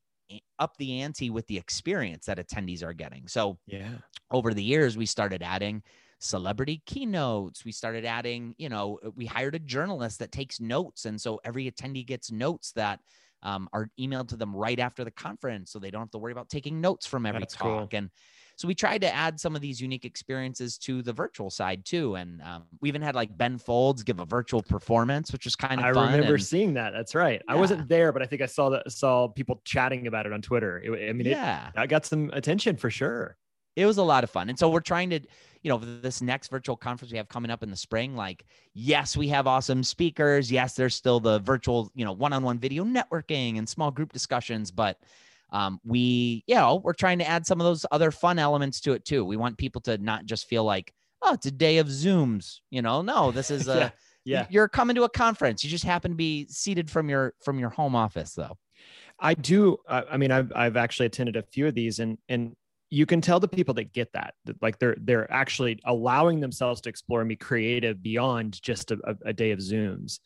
up 0.58 0.76
the 0.78 1.00
ante 1.00 1.28
with 1.28 1.46
the 1.46 1.58
experience 1.58 2.26
that 2.26 2.38
attendees 2.38 2.82
are 2.82 2.94
getting. 2.94 3.28
So, 3.28 3.58
yeah, 3.66 3.90
over 4.30 4.54
the 4.54 4.62
years 4.62 4.96
we 4.96 5.04
started 5.04 5.42
adding 5.42 5.82
celebrity 6.22 6.82
keynotes. 6.86 7.64
We 7.64 7.72
started 7.72 8.04
adding, 8.04 8.54
you 8.56 8.68
know, 8.68 8.98
uh, 9.04 9.10
we 9.14 9.26
hired 9.26 9.54
a 9.54 9.58
journalist 9.58 10.20
that 10.20 10.32
takes 10.32 10.60
notes. 10.60 11.04
And 11.04 11.20
so 11.20 11.40
every 11.44 11.70
attendee 11.70 12.06
gets 12.06 12.30
notes 12.30 12.72
that 12.72 13.00
um, 13.42 13.68
are 13.72 13.90
emailed 13.98 14.28
to 14.28 14.36
them 14.36 14.54
right 14.54 14.78
after 14.78 15.02
the 15.02 15.10
conference. 15.10 15.72
So 15.72 15.78
they 15.78 15.90
don't 15.90 16.02
have 16.02 16.10
to 16.12 16.18
worry 16.18 16.32
about 16.32 16.48
taking 16.48 16.80
notes 16.80 17.06
from 17.06 17.26
every 17.26 17.40
That's 17.40 17.54
talk. 17.54 17.90
Cool. 17.90 17.98
And 17.98 18.10
so 18.56 18.68
we 18.68 18.74
tried 18.74 19.00
to 19.00 19.12
add 19.12 19.40
some 19.40 19.56
of 19.56 19.62
these 19.62 19.80
unique 19.80 20.04
experiences 20.04 20.78
to 20.78 21.02
the 21.02 21.12
virtual 21.12 21.50
side 21.50 21.84
too. 21.84 22.14
And 22.14 22.40
um, 22.42 22.64
we 22.80 22.88
even 22.88 23.02
had 23.02 23.16
like 23.16 23.36
Ben 23.36 23.58
Folds 23.58 24.04
give 24.04 24.20
a 24.20 24.24
virtual 24.24 24.62
performance, 24.62 25.32
which 25.32 25.44
was 25.44 25.56
kind 25.56 25.80
of 25.80 25.86
I 25.86 25.92
fun. 25.92 26.12
remember 26.12 26.34
and, 26.34 26.44
seeing 26.44 26.74
that. 26.74 26.92
That's 26.92 27.16
right. 27.16 27.42
Yeah. 27.48 27.54
I 27.54 27.56
wasn't 27.56 27.88
there, 27.88 28.12
but 28.12 28.22
I 28.22 28.26
think 28.26 28.42
I 28.42 28.46
saw 28.46 28.68
that 28.70 28.92
saw 28.92 29.26
people 29.26 29.60
chatting 29.64 30.06
about 30.06 30.26
it 30.26 30.32
on 30.32 30.42
Twitter. 30.42 30.78
It, 30.78 31.10
I 31.10 31.12
mean, 31.12 31.26
yeah, 31.26 31.68
it, 31.68 31.74
I 31.76 31.86
got 31.86 32.06
some 32.06 32.30
attention 32.32 32.76
for 32.76 32.90
sure. 32.90 33.36
It 33.76 33.86
was 33.86 33.98
a 33.98 34.02
lot 34.02 34.24
of 34.24 34.30
fun. 34.30 34.48
And 34.48 34.58
so 34.58 34.68
we're 34.68 34.80
trying 34.80 35.10
to 35.10 35.20
you 35.62 35.68
know, 35.68 35.78
this 35.78 36.20
next 36.20 36.48
virtual 36.48 36.76
conference 36.76 37.12
we 37.12 37.18
have 37.18 37.28
coming 37.28 37.50
up 37.50 37.62
in 37.62 37.70
the 37.70 37.76
spring, 37.76 38.16
like, 38.16 38.44
yes, 38.74 39.16
we 39.16 39.28
have 39.28 39.46
awesome 39.46 39.84
speakers. 39.84 40.50
Yes, 40.50 40.74
there's 40.74 40.94
still 40.94 41.20
the 41.20 41.38
virtual, 41.40 41.90
you 41.94 42.04
know, 42.04 42.12
one 42.12 42.32
on 42.32 42.42
one 42.42 42.58
video 42.58 42.84
networking 42.84 43.58
and 43.58 43.68
small 43.68 43.90
group 43.90 44.12
discussions, 44.12 44.70
but 44.70 44.98
um, 45.50 45.78
we, 45.84 46.42
you 46.46 46.56
know, 46.56 46.80
we're 46.82 46.94
trying 46.94 47.18
to 47.18 47.28
add 47.28 47.46
some 47.46 47.60
of 47.60 47.64
those 47.64 47.86
other 47.92 48.10
fun 48.10 48.38
elements 48.38 48.80
to 48.80 48.92
it 48.92 49.04
too. 49.04 49.24
We 49.24 49.36
want 49.36 49.56
people 49.56 49.80
to 49.82 49.98
not 49.98 50.24
just 50.24 50.48
feel 50.48 50.64
like, 50.64 50.92
oh, 51.20 51.34
it's 51.34 51.46
a 51.46 51.52
day 51.52 51.78
of 51.78 51.86
Zooms, 51.86 52.58
you 52.70 52.82
know, 52.82 53.02
no, 53.02 53.30
this 53.30 53.50
is 53.50 53.68
a, 53.68 53.78
yeah. 53.78 53.90
Yeah. 54.24 54.46
You're 54.50 54.68
coming 54.68 54.94
to 54.94 55.02
a 55.02 55.08
conference. 55.08 55.64
You 55.64 55.70
just 55.70 55.84
happen 55.84 56.12
to 56.12 56.16
be 56.16 56.46
seated 56.48 56.88
from 56.88 57.08
your 57.08 57.34
from 57.42 57.58
your 57.58 57.70
home 57.70 57.96
office 57.96 58.34
though. 58.34 58.56
I 59.18 59.34
do. 59.34 59.78
I 59.88 60.16
mean, 60.16 60.30
I've 60.30 60.52
I've 60.54 60.76
actually 60.76 61.06
attended 61.06 61.34
a 61.34 61.42
few 61.42 61.66
of 61.66 61.74
these, 61.74 61.98
and 61.98 62.18
and 62.28 62.54
you 62.92 63.06
can 63.06 63.22
tell 63.22 63.40
the 63.40 63.48
people 63.48 63.72
that 63.72 63.94
get 63.94 64.12
that, 64.12 64.34
that 64.44 64.60
like 64.60 64.78
they're 64.78 64.96
they're 65.00 65.32
actually 65.32 65.80
allowing 65.86 66.40
themselves 66.40 66.78
to 66.82 66.90
explore 66.90 67.20
and 67.20 67.28
be 67.28 67.36
creative 67.36 68.02
beyond 68.02 68.60
just 68.60 68.90
a, 68.90 69.16
a 69.24 69.32
day 69.32 69.50
of 69.50 69.60
Zooms. 69.60 70.18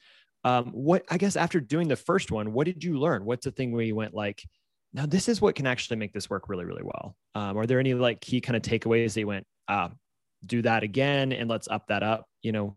Um, 0.43 0.73
what 0.73 1.05
I 1.09 1.17
guess 1.17 1.37
after 1.37 1.61
doing 1.61 1.87
the 1.87 1.95
first 1.95 2.33
one, 2.33 2.53
what 2.53 2.65
did 2.65 2.83
you 2.83 2.99
learn? 2.99 3.25
What's 3.25 3.45
the 3.45 3.53
thing 3.53 3.71
where 3.71 3.85
you 3.85 3.95
went 3.95 4.15
like, 4.15 4.43
now 4.93 5.07
this 5.07 5.29
is 5.29 5.41
what 5.41 5.55
can 5.55 5.69
actually 5.69 5.99
make 5.99 6.13
this 6.13 6.29
work 6.29 6.49
really 6.49 6.65
really 6.65 6.83
well? 6.83 7.15
Um, 7.37 7.57
are 7.57 7.67
there 7.67 7.79
any 7.79 7.95
like 7.95 8.21
key 8.21 8.41
kind 8.41 8.57
of 8.57 8.63
takeaways 8.63 9.15
that 9.15 9.21
you 9.21 9.29
went, 9.29 9.47
ah, 9.69 9.93
do 10.45 10.61
that 10.63 10.83
again 10.83 11.31
and 11.31 11.49
let's 11.49 11.69
up 11.69 11.87
that 11.87 12.03
up? 12.03 12.27
You 12.43 12.51
know? 12.51 12.77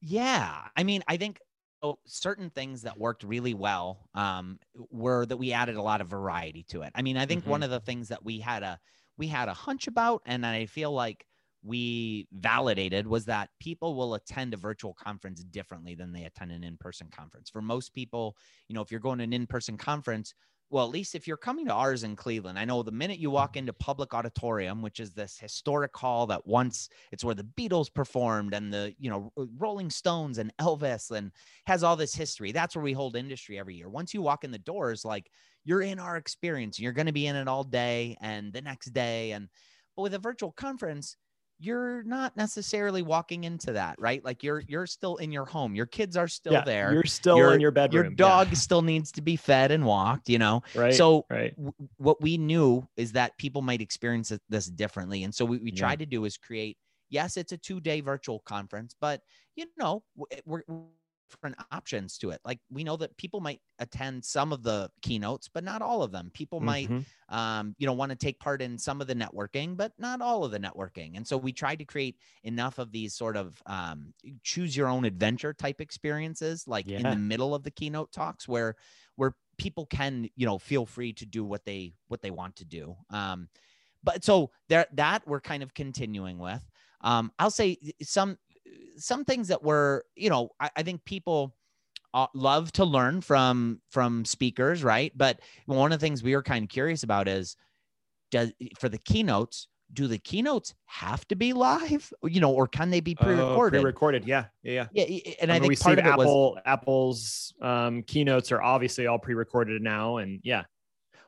Yeah, 0.00 0.54
I 0.74 0.84
mean, 0.84 1.02
I 1.06 1.18
think 1.18 1.38
oh, 1.82 1.98
certain 2.06 2.48
things 2.48 2.82
that 2.82 2.98
worked 2.98 3.24
really 3.24 3.52
well 3.52 4.08
um, 4.14 4.58
were 4.90 5.26
that 5.26 5.36
we 5.36 5.52
added 5.52 5.76
a 5.76 5.82
lot 5.82 6.00
of 6.00 6.08
variety 6.08 6.64
to 6.70 6.80
it. 6.80 6.92
I 6.94 7.02
mean, 7.02 7.18
I 7.18 7.26
think 7.26 7.42
mm-hmm. 7.42 7.50
one 7.50 7.62
of 7.62 7.68
the 7.68 7.80
things 7.80 8.08
that 8.08 8.24
we 8.24 8.38
had 8.38 8.62
a 8.62 8.78
we 9.22 9.28
had 9.28 9.48
a 9.48 9.54
hunch 9.54 9.86
about, 9.86 10.20
and 10.26 10.44
I 10.44 10.66
feel 10.66 10.90
like 10.90 11.24
we 11.62 12.26
validated 12.32 13.06
was 13.06 13.26
that 13.26 13.50
people 13.60 13.94
will 13.94 14.14
attend 14.14 14.52
a 14.52 14.56
virtual 14.56 14.94
conference 14.94 15.44
differently 15.44 15.94
than 15.94 16.12
they 16.12 16.24
attend 16.24 16.50
an 16.50 16.64
in-person 16.64 17.06
conference. 17.16 17.48
For 17.48 17.62
most 17.62 17.94
people, 17.94 18.36
you 18.66 18.74
know, 18.74 18.80
if 18.80 18.90
you're 18.90 18.98
going 18.98 19.18
to 19.18 19.24
an 19.24 19.32
in-person 19.32 19.76
conference, 19.76 20.34
well, 20.72 20.86
at 20.86 20.90
least 20.90 21.14
if 21.14 21.28
you're 21.28 21.36
coming 21.36 21.66
to 21.66 21.72
ours 21.72 22.02
in 22.02 22.16
Cleveland, 22.16 22.58
I 22.58 22.64
know 22.64 22.82
the 22.82 22.90
minute 22.90 23.18
you 23.18 23.30
walk 23.30 23.58
into 23.58 23.74
Public 23.74 24.14
Auditorium, 24.14 24.80
which 24.80 25.00
is 25.00 25.12
this 25.12 25.38
historic 25.38 25.94
hall 25.94 26.26
that 26.28 26.46
once 26.46 26.88
it's 27.12 27.22
where 27.22 27.34
the 27.34 27.44
Beatles 27.44 27.92
performed 27.92 28.54
and 28.54 28.72
the, 28.72 28.94
you 28.98 29.10
know, 29.10 29.30
Rolling 29.58 29.90
Stones 29.90 30.38
and 30.38 30.50
Elvis 30.58 31.10
and 31.10 31.30
has 31.66 31.84
all 31.84 31.94
this 31.94 32.14
history. 32.14 32.52
That's 32.52 32.74
where 32.74 32.82
we 32.82 32.94
hold 32.94 33.16
industry 33.16 33.58
every 33.58 33.74
year. 33.74 33.90
Once 33.90 34.14
you 34.14 34.22
walk 34.22 34.44
in 34.44 34.50
the 34.50 34.58
doors, 34.58 35.04
like 35.04 35.30
you're 35.62 35.82
in 35.82 35.98
our 35.98 36.16
experience, 36.16 36.80
you're 36.80 36.92
going 36.92 37.06
to 37.06 37.12
be 37.12 37.26
in 37.26 37.36
it 37.36 37.48
all 37.48 37.64
day 37.64 38.16
and 38.22 38.50
the 38.50 38.62
next 38.62 38.94
day. 38.94 39.32
And, 39.32 39.50
but 39.94 40.02
with 40.04 40.14
a 40.14 40.18
virtual 40.18 40.52
conference, 40.52 41.18
you're 41.62 42.02
not 42.02 42.36
necessarily 42.36 43.02
walking 43.02 43.44
into 43.44 43.72
that, 43.72 43.94
right? 44.00 44.24
Like 44.24 44.42
you're 44.42 44.62
you're 44.66 44.86
still 44.86 45.16
in 45.16 45.30
your 45.30 45.44
home. 45.44 45.74
Your 45.74 45.86
kids 45.86 46.16
are 46.16 46.26
still 46.26 46.54
yeah, 46.54 46.64
there. 46.64 46.92
You're 46.92 47.04
still 47.04 47.36
your, 47.36 47.54
in 47.54 47.60
your 47.60 47.70
bedroom. 47.70 48.04
Your 48.04 48.12
dog 48.14 48.48
yeah. 48.48 48.54
still 48.54 48.82
needs 48.82 49.12
to 49.12 49.22
be 49.22 49.36
fed 49.36 49.70
and 49.70 49.84
walked, 49.84 50.28
you 50.28 50.38
know? 50.38 50.62
Right. 50.74 50.92
So 50.92 51.24
right. 51.30 51.54
W- 51.56 51.72
what 51.98 52.20
we 52.20 52.36
knew 52.36 52.86
is 52.96 53.12
that 53.12 53.38
people 53.38 53.62
might 53.62 53.80
experience 53.80 54.32
this 54.48 54.66
differently. 54.66 55.22
And 55.22 55.34
so 55.34 55.44
what 55.44 55.62
we 55.62 55.70
yeah. 55.70 55.78
tried 55.78 56.00
to 56.00 56.06
do 56.06 56.24
is 56.24 56.36
create, 56.36 56.76
yes, 57.10 57.36
it's 57.36 57.52
a 57.52 57.58
two-day 57.58 58.00
virtual 58.00 58.40
conference, 58.40 58.96
but 59.00 59.20
you 59.54 59.66
know, 59.78 60.02
we're, 60.16 60.62
we're 60.66 60.82
different 61.32 61.56
options 61.72 62.18
to 62.18 62.30
it. 62.30 62.40
Like 62.44 62.60
we 62.70 62.84
know 62.84 62.96
that 62.98 63.16
people 63.16 63.40
might 63.40 63.60
attend 63.78 64.24
some 64.24 64.52
of 64.52 64.62
the 64.62 64.90
keynotes, 65.00 65.48
but 65.48 65.64
not 65.64 65.82
all 65.82 66.02
of 66.02 66.12
them. 66.12 66.30
People 66.32 66.60
mm-hmm. 66.60 66.66
might, 66.66 66.90
um, 67.28 67.74
you 67.78 67.86
know, 67.86 67.92
want 67.92 68.10
to 68.10 68.16
take 68.16 68.38
part 68.38 68.62
in 68.62 68.78
some 68.78 69.00
of 69.00 69.06
the 69.06 69.14
networking, 69.14 69.76
but 69.76 69.92
not 69.98 70.20
all 70.20 70.44
of 70.44 70.52
the 70.52 70.58
networking. 70.58 71.16
And 71.16 71.26
so 71.26 71.36
we 71.36 71.52
tried 71.52 71.78
to 71.80 71.84
create 71.84 72.16
enough 72.44 72.78
of 72.78 72.92
these 72.92 73.14
sort 73.14 73.36
of 73.36 73.60
um, 73.66 74.12
choose 74.42 74.76
your 74.76 74.88
own 74.88 75.04
adventure 75.04 75.52
type 75.52 75.80
experiences, 75.80 76.68
like 76.68 76.86
yeah. 76.86 76.98
in 76.98 77.02
the 77.04 77.16
middle 77.16 77.54
of 77.54 77.62
the 77.62 77.70
keynote 77.70 78.12
talks, 78.12 78.46
where 78.46 78.76
where 79.16 79.34
people 79.58 79.86
can, 79.86 80.28
you 80.36 80.46
know, 80.46 80.58
feel 80.58 80.86
free 80.86 81.12
to 81.14 81.26
do 81.26 81.44
what 81.44 81.64
they 81.64 81.94
what 82.08 82.22
they 82.22 82.30
want 82.30 82.56
to 82.56 82.64
do. 82.64 82.94
Um, 83.10 83.48
but 84.04 84.24
so 84.24 84.50
there 84.68 84.86
that 84.92 85.26
we're 85.26 85.40
kind 85.40 85.62
of 85.62 85.74
continuing 85.74 86.38
with. 86.38 86.62
Um, 87.04 87.32
I'll 87.38 87.50
say 87.50 87.78
some 88.00 88.38
some 88.96 89.24
things 89.24 89.48
that 89.48 89.62
were, 89.62 90.04
you 90.14 90.30
know, 90.30 90.50
I, 90.60 90.70
I 90.76 90.82
think 90.82 91.04
people 91.04 91.54
uh, 92.14 92.26
love 92.34 92.72
to 92.72 92.84
learn 92.84 93.20
from 93.20 93.80
from 93.90 94.24
speakers, 94.24 94.84
right? 94.84 95.12
But 95.16 95.40
one 95.66 95.92
of 95.92 96.00
the 96.00 96.06
things 96.06 96.22
we 96.22 96.34
were 96.34 96.42
kind 96.42 96.64
of 96.64 96.68
curious 96.68 97.02
about 97.02 97.28
is, 97.28 97.56
does 98.30 98.52
for 98.78 98.88
the 98.88 98.98
keynotes, 98.98 99.68
do 99.92 100.06
the 100.06 100.18
keynotes 100.18 100.74
have 100.86 101.26
to 101.28 101.36
be 101.36 101.52
live, 101.52 102.12
you 102.24 102.40
know, 102.40 102.52
or 102.52 102.66
can 102.66 102.90
they 102.90 103.00
be 103.00 103.16
oh, 103.20 103.24
pre-recorded? 103.24 103.78
Oh, 103.78 103.82
pre-recorded, 103.82 104.26
yeah, 104.26 104.46
yeah, 104.62 104.86
yeah. 104.92 105.04
yeah 105.06 105.32
and 105.40 105.52
I, 105.52 105.56
I 105.56 105.60
think 105.60 105.80
part 105.80 105.98
of 105.98 106.06
Apple, 106.06 106.52
was, 106.52 106.62
Apple's 106.64 107.54
um, 107.62 108.02
keynotes 108.02 108.52
are 108.52 108.62
obviously 108.62 109.06
all 109.06 109.18
pre-recorded 109.18 109.80
now, 109.82 110.18
and 110.18 110.40
yeah, 110.42 110.64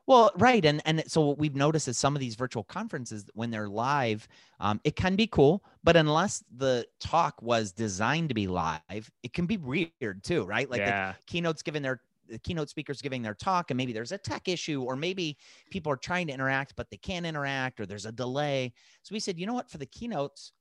well, 0.06 0.30
right, 0.36 0.64
and 0.64 0.82
and 0.84 1.02
so 1.06 1.22
what 1.22 1.38
we've 1.38 1.54
noticed 1.54 1.88
is 1.88 1.96
some 1.96 2.14
of 2.14 2.20
these 2.20 2.34
virtual 2.34 2.64
conferences 2.64 3.24
when 3.34 3.50
they're 3.50 3.68
live, 3.68 4.28
um, 4.60 4.80
it 4.84 4.96
can 4.96 5.16
be 5.16 5.26
cool, 5.26 5.64
but 5.82 5.96
unless 5.96 6.44
the 6.56 6.86
talk 7.00 7.40
was 7.40 7.72
designed 7.72 8.28
to 8.28 8.34
be 8.34 8.46
live, 8.46 9.10
it 9.22 9.32
can 9.32 9.46
be 9.46 9.56
weird 9.56 10.22
too, 10.22 10.44
right? 10.44 10.70
Like 10.70 10.80
yeah. 10.80 11.12
the 11.12 11.18
keynotes 11.26 11.62
giving 11.62 11.82
their 11.82 12.02
the 12.28 12.38
keynote 12.38 12.68
speakers 12.68 13.00
giving 13.00 13.22
their 13.22 13.34
talk, 13.34 13.70
and 13.70 13.78
maybe 13.78 13.92
there's 13.92 14.12
a 14.12 14.18
tech 14.18 14.48
issue, 14.48 14.82
or 14.82 14.94
maybe 14.94 15.38
people 15.70 15.90
are 15.90 15.96
trying 15.96 16.26
to 16.26 16.32
interact 16.34 16.74
but 16.76 16.90
they 16.90 16.98
can't 16.98 17.24
interact, 17.24 17.80
or 17.80 17.86
there's 17.86 18.06
a 18.06 18.12
delay. 18.12 18.74
So 19.02 19.14
we 19.14 19.20
said, 19.20 19.38
you 19.38 19.46
know 19.46 19.54
what, 19.54 19.70
for 19.70 19.78
the 19.78 19.86
keynotes, 19.86 20.52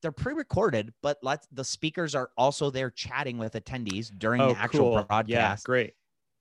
they're 0.00 0.12
pre-recorded, 0.12 0.92
but 1.02 1.18
let 1.22 1.46
the 1.52 1.64
speakers 1.64 2.14
are 2.14 2.30
also 2.38 2.70
there 2.70 2.90
chatting 2.90 3.36
with 3.36 3.54
attendees 3.54 4.10
during 4.18 4.40
oh, 4.40 4.54
the 4.54 4.58
actual 4.58 4.80
cool. 4.80 5.04
broadcast. 5.04 5.28
Yeah, 5.28 5.56
great 5.64 5.94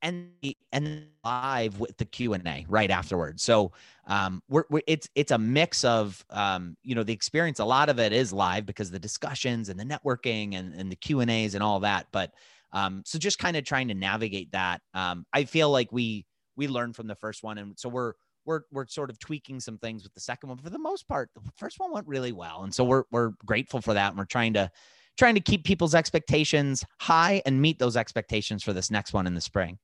and 0.05 0.29
and 0.71 1.07
live 1.25 1.79
with 1.79 1.97
the 1.97 2.05
Q 2.05 2.33
and 2.33 2.47
A 2.47 2.65
right 2.69 2.91
afterwards. 2.91 3.41
So 3.41 3.71
um, 4.07 4.41
we're, 4.47 4.65
we're, 4.69 4.81
it's 4.85 5.09
it's 5.15 5.31
a 5.31 5.37
mix 5.37 5.83
of 5.83 6.23
um, 6.29 6.77
you 6.83 6.93
know 6.93 7.03
the 7.03 7.11
experience. 7.13 7.59
A 7.59 7.65
lot 7.65 7.89
of 7.89 7.99
it 7.99 8.13
is 8.13 8.31
live 8.31 8.65
because 8.65 8.91
the 8.91 8.99
discussions 8.99 9.69
and 9.69 9.79
the 9.79 9.83
networking 9.83 10.55
and, 10.55 10.73
and 10.75 10.91
the 10.91 10.95
Q 10.95 11.21
and 11.21 11.31
A's 11.31 11.55
and 11.55 11.63
all 11.63 11.79
that. 11.81 12.05
But 12.11 12.31
um, 12.71 13.01
so 13.05 13.17
just 13.17 13.39
kind 13.39 13.57
of 13.57 13.63
trying 13.65 13.87
to 13.87 13.95
navigate 13.95 14.51
that. 14.51 14.81
Um, 14.93 15.25
I 15.33 15.43
feel 15.45 15.71
like 15.71 15.91
we 15.91 16.25
we 16.55 16.67
learned 16.67 16.95
from 16.95 17.07
the 17.07 17.15
first 17.15 17.43
one, 17.43 17.57
and 17.57 17.77
so 17.77 17.89
we're 17.89 18.13
we're 18.45 18.61
we're 18.71 18.85
sort 18.85 19.09
of 19.09 19.17
tweaking 19.17 19.59
some 19.59 19.79
things 19.79 20.03
with 20.03 20.13
the 20.13 20.19
second 20.19 20.49
one. 20.49 20.59
For 20.59 20.69
the 20.69 20.77
most 20.77 21.07
part, 21.07 21.31
the 21.33 21.51
first 21.57 21.79
one 21.79 21.91
went 21.91 22.07
really 22.07 22.31
well, 22.31 22.63
and 22.63 22.73
so 22.73 22.83
we're 22.83 23.03
we're 23.11 23.31
grateful 23.43 23.81
for 23.81 23.95
that, 23.95 24.09
and 24.09 24.19
we're 24.19 24.25
trying 24.25 24.53
to 24.53 24.69
trying 25.17 25.35
to 25.35 25.41
keep 25.41 25.63
people's 25.63 25.95
expectations 25.95 26.83
high 26.99 27.41
and 27.45 27.61
meet 27.61 27.79
those 27.79 27.97
expectations 27.97 28.61
for 28.63 28.73
this 28.73 28.91
next 28.91 29.13
one 29.13 29.25
in 29.25 29.33
the 29.33 29.41
spring. 29.41 29.79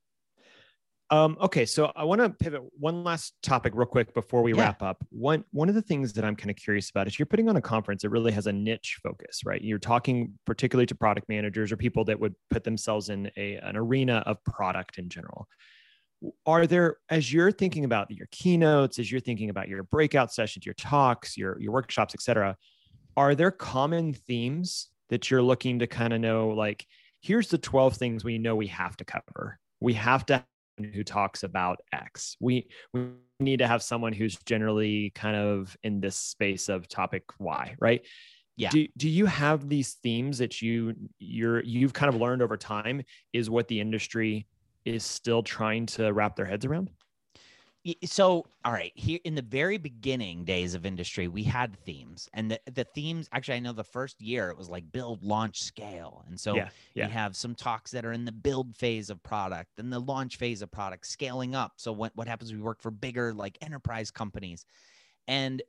Um, 1.12 1.38
okay, 1.42 1.66
so 1.66 1.92
I 1.94 2.06
want 2.06 2.22
to 2.22 2.30
pivot 2.30 2.62
one 2.80 3.04
last 3.04 3.34
topic 3.44 3.74
real 3.76 3.86
quick 3.86 4.14
before 4.14 4.42
we 4.42 4.54
yeah. 4.54 4.62
wrap 4.62 4.82
up. 4.82 5.06
One 5.10 5.44
one 5.52 5.68
of 5.68 5.76
the 5.76 5.82
things 5.82 6.14
that 6.14 6.24
I'm 6.24 6.38
kind 6.38 6.50
of 6.50 6.56
curious 6.56 6.90
about 6.90 7.06
is 7.06 7.20
you're 7.20 7.26
putting 7.26 7.50
on 7.50 7.58
a 7.58 7.62
conference 7.62 8.04
that 8.04 8.10
really 8.10 8.32
has 8.32 8.48
a 8.48 8.54
niche 8.54 8.98
focus, 9.04 9.42
right? 9.46 9.62
You're 9.62 9.78
talking 9.78 10.34
particularly 10.46 10.86
to 10.86 10.96
product 10.96 11.28
managers 11.28 11.70
or 11.70 11.76
people 11.76 12.06
that 12.06 12.18
would 12.18 12.34
put 12.50 12.64
themselves 12.64 13.10
in 13.10 13.30
a 13.36 13.56
an 13.58 13.76
arena 13.76 14.24
of 14.26 14.42
product 14.46 15.00
in 15.00 15.10
general. 15.10 15.50
Are 16.46 16.66
there, 16.66 16.98
as 17.10 17.34
you're 17.34 17.52
thinking 17.52 17.84
about 17.84 18.10
your 18.10 18.28
keynotes, 18.32 18.98
as 18.98 19.12
you're 19.12 19.20
thinking 19.20 19.50
about 19.50 19.68
your 19.68 19.84
breakout 19.84 20.32
sessions, 20.32 20.66
your 20.66 20.76
talks, 20.76 21.36
your 21.36 21.60
your 21.60 21.74
workshops, 21.74 22.16
et 22.16 22.22
cetera, 22.22 22.56
are 23.18 23.36
there 23.36 23.52
common 23.52 24.14
themes 24.14 24.88
that 25.10 25.30
you're 25.30 25.42
looking 25.42 25.80
to 25.80 25.88
kind 25.88 26.14
of 26.14 26.22
know? 26.22 26.50
Like, 26.50 26.86
here's 27.22 27.50
the 27.50 27.58
12 27.58 27.98
things 27.98 28.24
we 28.24 28.38
know 28.38 28.56
we 28.56 28.68
have 28.68 28.96
to 28.98 29.04
cover. 29.04 29.60
We 29.82 29.94
have 29.96 30.26
to 30.28 30.46
who 30.84 31.04
talks 31.04 31.44
about 31.44 31.80
X. 31.92 32.36
We 32.40 32.68
we 32.94 33.08
need 33.40 33.60
to 33.60 33.68
have 33.68 33.84
someone 33.84 34.14
who's 34.14 34.38
generally 34.46 35.12
kind 35.16 35.36
of 35.36 35.76
in 35.84 36.00
this 36.00 36.16
space 36.16 36.70
of 36.70 36.88
topic 36.88 37.24
Y, 37.40 37.76
right? 37.80 38.06
Yeah. 38.58 38.70
Do, 38.70 38.88
do 38.98 39.10
you 39.10 39.26
have 39.26 39.70
these 39.70 39.94
themes 40.04 40.38
that 40.38 40.62
you 40.62 40.94
you're 41.20 41.64
you've 41.64 41.94
kind 41.94 42.14
of 42.14 42.20
learned 42.20 42.42
over 42.42 42.58
time 42.58 43.04
is 43.34 43.50
what 43.50 43.68
the 43.68 43.80
industry 43.80 44.46
is 44.86 45.04
still 45.04 45.42
trying 45.42 45.86
to 45.86 46.12
wrap 46.12 46.36
their 46.36 46.46
heads 46.46 46.66
around? 46.66 46.90
So 48.04 48.46
all 48.64 48.72
right 48.72 48.92
here 48.96 49.20
in 49.24 49.34
the 49.34 49.42
very 49.42 49.78
beginning 49.78 50.44
days 50.46 50.76
of 50.76 50.86
industry 50.86 51.28
we 51.28 51.44
had 51.44 51.76
themes 51.84 52.30
and 52.34 52.52
the, 52.52 52.60
the 52.74 52.84
themes 52.84 53.28
actually 53.32 53.56
i 53.56 53.60
know 53.60 53.74
the 53.74 53.84
first 53.84 54.22
year 54.22 54.50
it 54.50 54.58
was 54.58 54.70
like 54.70 54.84
build 54.92 55.24
launch 55.24 55.64
scale 55.64 56.24
and 56.28 56.40
so 56.40 56.56
yeah, 56.56 56.70
yeah. 56.94 57.08
we 57.08 57.12
have 57.12 57.36
some 57.36 57.56
talks 57.56 57.92
that 57.92 58.06
are 58.06 58.14
in 58.14 58.26
the 58.26 58.32
build 58.32 58.76
phase 58.76 59.10
of 59.10 59.22
product 59.24 59.80
and 59.80 59.92
the 59.92 60.00
launch 60.00 60.38
phase 60.38 60.62
of 60.62 60.72
product 60.72 61.06
scaling 61.06 61.56
up. 61.56 61.74
So 61.78 61.92
what, 61.92 62.12
what 62.16 62.28
happens 62.28 62.54
we 62.54 62.60
work 62.60 62.82
for 62.82 62.92
bigger 62.92 63.34
like 63.34 63.58
enterprise 63.62 64.12
companies. 64.12 64.66
And 65.28 65.62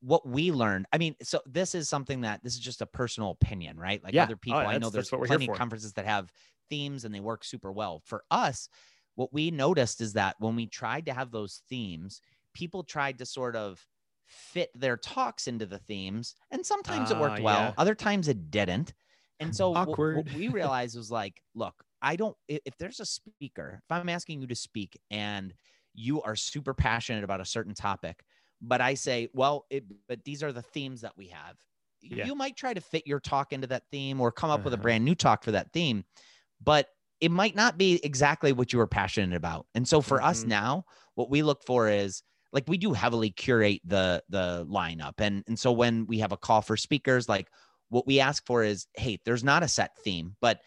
what 0.00 0.26
we 0.26 0.50
learned 0.50 0.86
i 0.92 0.98
mean 0.98 1.14
so 1.22 1.40
this 1.46 1.74
is 1.74 1.88
something 1.88 2.22
that 2.22 2.42
this 2.42 2.54
is 2.54 2.58
just 2.58 2.80
a 2.80 2.86
personal 2.86 3.30
opinion 3.30 3.78
right? 3.78 4.02
Like 4.02 4.14
yeah. 4.14 4.24
other 4.24 4.36
people 4.36 4.58
oh, 4.58 4.62
i 4.62 4.78
know 4.78 4.90
there's 4.90 5.10
plenty 5.10 5.48
of 5.48 5.56
conferences 5.56 5.92
that 5.94 6.06
have 6.06 6.32
themes 6.70 7.04
and 7.04 7.14
they 7.14 7.20
work 7.20 7.44
super 7.44 7.70
well. 7.70 8.02
For 8.04 8.24
us 8.30 8.68
what 9.16 9.32
we 9.32 9.50
noticed 9.50 10.00
is 10.00 10.12
that 10.12 10.36
when 10.38 10.54
we 10.54 10.66
tried 10.66 11.06
to 11.06 11.12
have 11.12 11.30
those 11.30 11.62
themes, 11.68 12.20
people 12.54 12.84
tried 12.84 13.18
to 13.18 13.26
sort 13.26 13.56
of 13.56 13.84
fit 14.28 14.70
their 14.74 14.96
talks 14.96 15.46
into 15.46 15.66
the 15.66 15.78
themes. 15.78 16.34
And 16.50 16.64
sometimes 16.64 17.10
uh, 17.10 17.16
it 17.16 17.20
worked 17.20 17.42
well, 17.42 17.60
yeah. 17.60 17.72
other 17.78 17.94
times 17.94 18.28
it 18.28 18.50
didn't. 18.50 18.92
And 19.40 19.54
so 19.54 19.70
what, 19.70 19.98
what 19.98 20.32
we 20.34 20.48
realized 20.48 20.96
was 20.96 21.10
like, 21.10 21.42
look, 21.54 21.74
I 22.02 22.16
don't, 22.16 22.36
if 22.48 22.76
there's 22.78 23.00
a 23.00 23.06
speaker, 23.06 23.80
if 23.82 23.92
I'm 23.92 24.08
asking 24.08 24.40
you 24.40 24.46
to 24.46 24.54
speak 24.54 24.98
and 25.10 25.52
you 25.94 26.22
are 26.22 26.36
super 26.36 26.74
passionate 26.74 27.24
about 27.24 27.40
a 27.40 27.44
certain 27.44 27.74
topic, 27.74 28.22
but 28.60 28.80
I 28.80 28.94
say, 28.94 29.28
well, 29.32 29.66
it, 29.70 29.84
but 30.08 30.24
these 30.24 30.42
are 30.42 30.52
the 30.52 30.62
themes 30.62 31.02
that 31.02 31.16
we 31.16 31.28
have. 31.28 31.56
yeah. 32.02 32.26
you 32.26 32.34
might 32.34 32.56
try 32.56 32.74
to 32.74 32.80
fit 32.80 33.06
your 33.06 33.20
talk 33.20 33.52
into 33.52 33.66
that 33.68 33.84
theme 33.90 34.20
or 34.20 34.32
come 34.32 34.50
up 34.50 34.60
uh-huh. 34.60 34.64
with 34.64 34.72
a 34.74 34.76
uh-huh. 34.76 34.82
brand 34.82 35.04
new 35.04 35.14
talk 35.14 35.42
for 35.44 35.52
that 35.52 35.72
theme, 35.72 36.04
but 36.62 36.88
it 37.20 37.30
might 37.30 37.56
not 37.56 37.78
be 37.78 38.00
exactly 38.04 38.52
what 38.52 38.72
you 38.72 38.78
were 38.78 38.86
passionate 38.86 39.36
about. 39.36 39.66
And 39.74 39.86
so 39.86 40.00
for 40.00 40.18
mm-hmm. 40.18 40.26
us 40.26 40.44
now, 40.44 40.84
what 41.14 41.30
we 41.30 41.42
look 41.42 41.62
for 41.64 41.88
is 41.88 42.22
like 42.52 42.64
we 42.68 42.78
do 42.78 42.92
heavily 42.92 43.30
curate 43.30 43.80
the 43.84 44.22
the 44.28 44.66
lineup. 44.70 45.14
And 45.18 45.44
and 45.46 45.58
so 45.58 45.72
when 45.72 46.06
we 46.06 46.18
have 46.18 46.32
a 46.32 46.36
call 46.36 46.62
for 46.62 46.76
speakers, 46.76 47.28
like 47.28 47.48
what 47.88 48.06
we 48.06 48.20
ask 48.20 48.44
for 48.46 48.62
is, 48.62 48.86
hey, 48.94 49.18
there's 49.24 49.44
not 49.44 49.62
a 49.62 49.68
set 49.68 49.96
theme, 50.04 50.36
but 50.40 50.60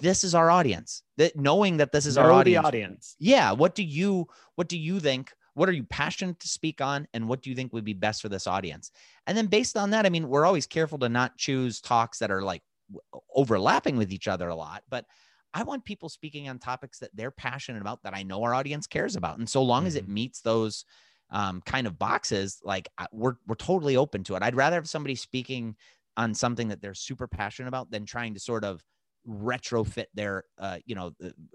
this 0.00 0.24
is 0.24 0.34
our 0.34 0.50
audience. 0.50 1.02
That 1.16 1.36
knowing 1.36 1.78
that 1.78 1.92
this 1.92 2.06
is 2.06 2.16
know 2.16 2.22
our 2.22 2.32
audience. 2.32 2.66
audience. 2.66 3.16
Yeah. 3.18 3.52
What 3.52 3.74
do 3.74 3.82
you 3.82 4.26
what 4.56 4.68
do 4.68 4.78
you 4.78 5.00
think? 5.00 5.32
What 5.54 5.68
are 5.68 5.72
you 5.72 5.84
passionate 5.84 6.40
to 6.40 6.48
speak 6.48 6.80
on? 6.80 7.08
And 7.12 7.28
what 7.28 7.42
do 7.42 7.50
you 7.50 7.56
think 7.56 7.72
would 7.72 7.84
be 7.84 7.92
best 7.92 8.22
for 8.22 8.28
this 8.28 8.46
audience? 8.46 8.90
And 9.26 9.36
then 9.36 9.46
based 9.46 9.76
on 9.76 9.90
that, 9.90 10.06
I 10.06 10.08
mean, 10.08 10.28
we're 10.28 10.46
always 10.46 10.66
careful 10.66 10.98
to 11.00 11.08
not 11.08 11.36
choose 11.36 11.80
talks 11.80 12.18
that 12.20 12.30
are 12.30 12.42
like 12.42 12.62
overlapping 13.34 13.96
with 13.96 14.12
each 14.12 14.28
other 14.28 14.48
a 14.48 14.54
lot, 14.54 14.82
but 14.88 15.06
I 15.52 15.62
want 15.62 15.84
people 15.84 16.08
speaking 16.08 16.48
on 16.48 16.58
topics 16.58 16.98
that 17.00 17.10
they're 17.14 17.30
passionate 17.30 17.80
about 17.80 18.02
that 18.02 18.14
I 18.14 18.22
know 18.22 18.42
our 18.42 18.54
audience 18.54 18.86
cares 18.86 19.16
about. 19.16 19.38
And 19.38 19.48
so 19.48 19.62
long 19.62 19.82
mm-hmm. 19.82 19.88
as 19.88 19.96
it 19.96 20.04
mm-hmm. 20.04 20.14
meets 20.14 20.40
those 20.40 20.84
um, 21.30 21.60
kind 21.64 21.86
of 21.86 21.98
boxes, 21.98 22.60
like 22.64 22.88
we're, 23.12 23.34
we're 23.46 23.54
totally 23.56 23.96
open 23.96 24.24
to 24.24 24.34
it. 24.36 24.42
I'd 24.42 24.56
rather 24.56 24.76
have 24.76 24.88
somebody 24.88 25.14
speaking 25.14 25.76
on 26.16 26.34
something 26.34 26.68
that 26.68 26.80
they're 26.80 26.94
super 26.94 27.26
passionate 27.26 27.68
about 27.68 27.90
than 27.90 28.04
trying 28.04 28.34
to 28.34 28.40
sort 28.40 28.64
of 28.64 28.82
retrofit 29.28 30.06
their 30.14 30.44
uh, 30.58 30.78
you 30.86 30.94
know 30.94 31.12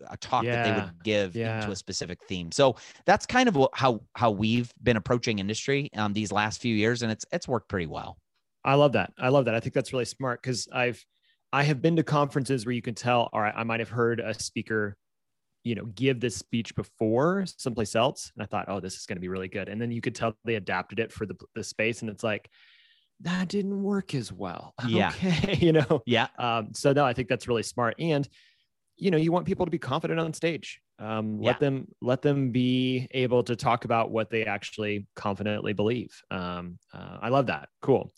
a 0.07 0.17
talk 0.17 0.43
yeah. 0.43 0.55
that 0.55 0.63
they 0.63 0.81
would 0.81 1.03
give 1.03 1.35
yeah. 1.35 1.59
into 1.59 1.71
a 1.71 1.75
specific 1.75 2.19
theme 2.27 2.51
so 2.51 2.75
that's 3.05 3.25
kind 3.25 3.49
of 3.49 3.57
how 3.73 3.99
how 4.13 4.29
we've 4.29 4.71
been 4.83 4.97
approaching 4.97 5.39
industry 5.39 5.89
um, 5.95 6.13
these 6.13 6.31
last 6.31 6.61
few 6.61 6.75
years 6.75 7.01
and 7.01 7.11
it's 7.11 7.25
it's 7.31 7.47
worked 7.47 7.67
pretty 7.67 7.87
well 7.87 8.17
i 8.63 8.75
love 8.75 8.91
that 8.91 9.11
i 9.17 9.29
love 9.29 9.45
that 9.45 9.55
i 9.55 9.59
think 9.59 9.73
that's 9.73 9.93
really 9.93 10.05
smart 10.05 10.41
because 10.41 10.67
i've 10.73 11.03
i 11.55 11.63
have 11.63 11.81
been 11.81 11.95
to 11.95 12.03
conferences 12.03 12.65
where 12.65 12.73
you 12.73 12.81
can 12.81 12.95
tell 12.95 13.29
all 13.33 13.41
right 13.41 13.53
i 13.55 13.63
might 13.63 13.79
have 13.79 13.89
heard 13.89 14.19
a 14.19 14.33
speaker 14.33 14.95
you 15.63 15.75
know 15.75 15.85
give 15.85 16.19
this 16.19 16.35
speech 16.35 16.75
before 16.75 17.45
someplace 17.57 17.95
else 17.95 18.31
and 18.35 18.43
i 18.43 18.45
thought 18.45 18.65
oh 18.67 18.79
this 18.79 18.95
is 18.95 19.05
going 19.05 19.17
to 19.17 19.21
be 19.21 19.29
really 19.29 19.47
good 19.47 19.69
and 19.69 19.81
then 19.81 19.91
you 19.91 20.01
could 20.01 20.15
tell 20.15 20.33
they 20.45 20.55
adapted 20.55 20.99
it 20.99 21.11
for 21.11 21.25
the, 21.25 21.35
the 21.55 21.63
space 21.63 22.01
and 22.01 22.09
it's 22.09 22.23
like 22.23 22.49
that 23.21 23.47
didn't 23.47 23.81
work 23.81 24.13
as 24.13 24.31
well. 24.31 24.73
Yeah. 24.87 25.09
Okay. 25.09 25.55
you 25.59 25.73
know? 25.73 26.01
Yeah. 26.05 26.27
Um, 26.37 26.69
so 26.73 26.93
no, 26.93 27.05
I 27.05 27.13
think 27.13 27.27
that's 27.27 27.47
really 27.47 27.63
smart. 27.63 27.95
And, 27.99 28.27
you 28.97 29.11
know, 29.11 29.17
you 29.17 29.31
want 29.31 29.45
people 29.45 29.65
to 29.65 29.71
be 29.71 29.79
confident 29.79 30.19
on 30.19 30.33
stage. 30.33 30.79
Um, 30.99 31.41
let 31.41 31.59
them, 31.59 31.87
let 32.01 32.21
them 32.21 32.51
be 32.51 33.07
able 33.11 33.43
to 33.43 33.55
talk 33.55 33.83
about 33.83 34.11
what 34.11 34.29
they 34.29 34.45
actually 34.45 35.07
confidently 35.15 35.73
believe. 35.73 36.11
Um, 36.31 36.79
uh, 36.93 37.17
I 37.21 37.29
love 37.29 37.47
that. 37.47 37.67
Cool. 37.81 38.13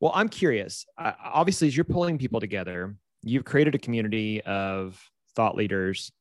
Well, 0.00 0.12
I'm 0.14 0.28
curious, 0.28 0.86
uh, 0.96 1.12
obviously, 1.22 1.68
as 1.68 1.76
you're 1.76 1.84
pulling 1.84 2.18
people 2.18 2.40
together, 2.40 2.94
you've 3.22 3.44
created 3.44 3.74
a 3.74 3.78
community 3.78 4.40
of 4.42 5.00
thought 5.34 5.56
leaders. 5.56 6.12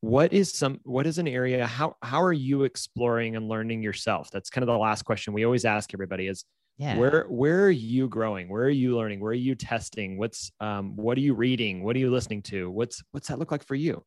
What 0.00 0.32
is 0.32 0.52
some 0.52 0.80
what 0.84 1.06
is 1.06 1.18
an 1.18 1.28
area 1.28 1.66
how 1.66 1.96
how 2.00 2.22
are 2.22 2.32
you 2.32 2.64
exploring 2.64 3.36
and 3.36 3.48
learning 3.48 3.82
yourself? 3.82 4.30
That's 4.30 4.48
kind 4.48 4.62
of 4.62 4.68
the 4.68 4.78
last 4.78 5.02
question 5.02 5.34
we 5.34 5.44
always 5.44 5.66
ask 5.66 5.92
everybody 5.92 6.26
is 6.26 6.46
yeah. 6.78 6.96
where 6.96 7.26
where 7.28 7.66
are 7.66 7.70
you 7.70 8.08
growing? 8.08 8.48
Where 8.48 8.62
are 8.62 8.70
you 8.70 8.96
learning? 8.96 9.20
Where 9.20 9.32
are 9.32 9.34
you 9.34 9.54
testing? 9.54 10.16
What's 10.16 10.52
um 10.58 10.96
what 10.96 11.18
are 11.18 11.20
you 11.20 11.34
reading? 11.34 11.84
What 11.84 11.96
are 11.96 11.98
you 11.98 12.10
listening 12.10 12.40
to? 12.44 12.70
What's 12.70 13.02
what's 13.10 13.28
that 13.28 13.38
look 13.38 13.52
like 13.52 13.62
for 13.62 13.74
you? 13.74 14.02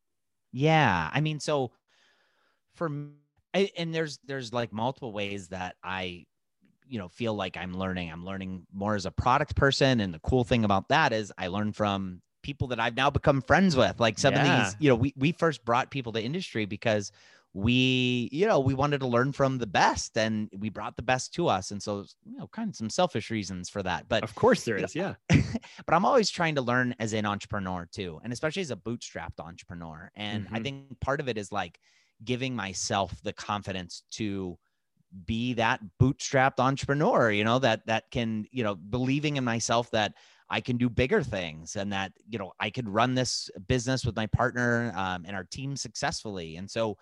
Yeah. 0.51 1.11
I 1.13 1.21
mean 1.21 1.39
so 1.39 1.73
for 2.73 2.89
and 3.53 3.93
there's 3.93 4.19
there's 4.25 4.51
like 4.51 4.73
multiple 4.73 5.13
ways 5.13 5.49
that 5.49 5.75
i 5.83 6.25
you 6.87 6.99
know 6.99 7.07
feel 7.07 7.33
like 7.33 7.57
i'm 7.57 7.73
learning 7.73 8.11
i'm 8.11 8.25
learning 8.25 8.65
more 8.73 8.95
as 8.95 9.05
a 9.05 9.11
product 9.11 9.55
person. 9.55 9.99
And 9.99 10.13
the 10.13 10.19
cool 10.19 10.43
thing 10.43 10.65
about 10.65 10.89
that 10.89 11.13
is 11.13 11.31
i 11.37 11.47
learn 11.47 11.71
from 11.73 12.21
people 12.41 12.67
that 12.67 12.79
i've 12.79 12.95
now 12.95 13.09
become 13.09 13.41
friends 13.41 13.75
with. 13.75 13.99
Like 13.99 14.19
some 14.19 14.33
yeah. 14.33 14.41
of 14.41 14.65
these 14.65 14.75
you 14.79 14.89
know 14.89 14.95
we, 14.95 15.13
we 15.15 15.31
first 15.31 15.63
brought 15.65 15.91
people 15.91 16.11
to 16.13 16.21
industry 16.21 16.65
because 16.65 17.11
we 17.55 18.29
you 18.31 18.47
know 18.47 18.59
we 18.59 18.73
wanted 18.73 18.99
to 18.99 19.07
learn 19.07 19.31
from 19.31 19.59
the 19.59 19.67
best 19.67 20.17
and 20.17 20.49
we 20.57 20.69
brought 20.69 20.95
the 20.95 21.03
best 21.03 21.33
to 21.35 21.47
us. 21.47 21.71
And 21.71 21.81
so 21.81 22.05
you 22.25 22.37
know 22.37 22.47
kind 22.47 22.69
of 22.69 22.75
some 22.75 22.89
selfish 22.89 23.29
reasons 23.29 23.69
for 23.69 23.83
that. 23.83 24.07
But 24.09 24.23
of 24.23 24.33
course 24.35 24.63
there 24.63 24.77
is 24.77 24.95
yeah. 24.95 25.15
but 25.29 25.93
i'm 25.93 26.05
always 26.05 26.29
trying 26.29 26.55
to 26.55 26.61
learn 26.61 26.95
as 26.99 27.13
an 27.13 27.25
entrepreneur 27.25 27.87
too 27.91 28.19
and 28.23 28.33
especially 28.33 28.61
as 28.61 28.71
a 28.71 28.75
bootstrapped 28.75 29.39
entrepreneur. 29.39 30.11
And 30.15 30.45
mm-hmm. 30.45 30.55
i 30.55 30.59
think 30.59 30.99
part 30.99 31.19
of 31.19 31.29
it 31.29 31.37
is 31.37 31.51
like 31.51 31.79
giving 32.23 32.55
myself 32.55 33.13
the 33.23 33.33
confidence 33.33 34.03
to 34.11 34.57
be 35.25 35.53
that 35.53 35.79
bootstrapped 36.01 36.59
entrepreneur 36.59 37.31
you 37.31 37.43
know 37.43 37.59
that 37.59 37.85
that 37.85 38.09
can 38.11 38.45
you 38.51 38.63
know 38.63 38.75
believing 38.75 39.37
in 39.37 39.43
myself 39.43 39.91
that 39.91 40.13
I 40.49 40.61
can 40.61 40.77
do 40.77 40.87
bigger 40.87 41.23
things 41.23 41.75
and 41.77 41.91
that, 41.93 42.11
you 42.29 42.37
know, 42.37 42.53
I 42.59 42.69
could 42.69 42.87
run 42.87 43.15
this 43.15 43.49
business 43.67 44.05
with 44.05 44.15
my 44.15 44.27
partner 44.27 44.93
um, 44.95 45.23
and 45.25 45.35
our 45.35 45.45
team 45.45 45.75
successfully. 45.75 46.57
And 46.57 46.69
so 46.69 46.97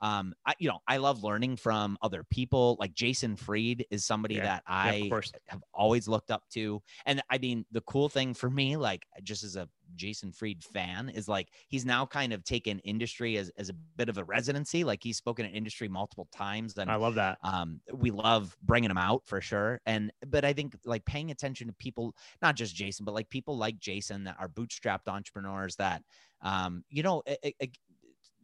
um, 0.00 0.34
I, 0.46 0.54
you 0.58 0.68
know, 0.68 0.78
I 0.86 0.98
love 0.98 1.22
learning 1.22 1.56
from 1.56 1.96
other 2.02 2.24
people. 2.24 2.76
Like 2.78 2.94
Jason 2.94 3.36
Fried 3.36 3.84
is 3.90 4.04
somebody 4.04 4.36
yeah. 4.36 4.44
that 4.44 4.62
I 4.66 5.08
yeah, 5.10 5.20
have 5.48 5.62
always 5.72 6.08
looked 6.08 6.30
up 6.30 6.42
to. 6.50 6.82
And 7.06 7.22
I 7.30 7.38
mean, 7.38 7.64
the 7.72 7.80
cool 7.82 8.08
thing 8.08 8.34
for 8.34 8.50
me, 8.50 8.76
like 8.76 9.06
just 9.22 9.44
as 9.44 9.56
a 9.56 9.68
Jason 9.96 10.32
Fried 10.32 10.62
fan, 10.62 11.08
is 11.08 11.28
like 11.28 11.48
he's 11.68 11.84
now 11.84 12.06
kind 12.06 12.32
of 12.32 12.44
taken 12.44 12.78
industry 12.80 13.36
as, 13.36 13.50
as 13.56 13.70
a 13.70 13.74
bit 13.96 14.08
of 14.08 14.18
a 14.18 14.24
residency. 14.24 14.84
Like 14.84 15.02
he's 15.02 15.16
spoken 15.16 15.46
at 15.46 15.54
industry 15.54 15.88
multiple 15.88 16.28
times. 16.34 16.76
And 16.76 16.90
I 16.90 16.96
love 16.96 17.14
that. 17.14 17.38
Um, 17.42 17.80
we 17.92 18.10
love 18.10 18.56
bringing 18.62 18.90
him 18.90 18.98
out 18.98 19.22
for 19.24 19.40
sure. 19.40 19.80
And, 19.86 20.12
but 20.28 20.44
I 20.44 20.52
think 20.52 20.76
like 20.84 21.04
paying 21.04 21.30
attention 21.30 21.66
to 21.68 21.72
people, 21.74 22.14
not 22.42 22.56
just 22.56 22.74
Jason, 22.74 23.04
but 23.04 23.14
like 23.14 23.28
people 23.30 23.56
like 23.56 23.78
Jason 23.78 24.24
that 24.24 24.36
are 24.38 24.48
bootstrapped 24.48 25.08
entrepreneurs 25.08 25.76
that, 25.76 26.02
um, 26.42 26.84
you 26.90 27.02
know, 27.02 27.22
it, 27.26 27.54
it, 27.58 27.78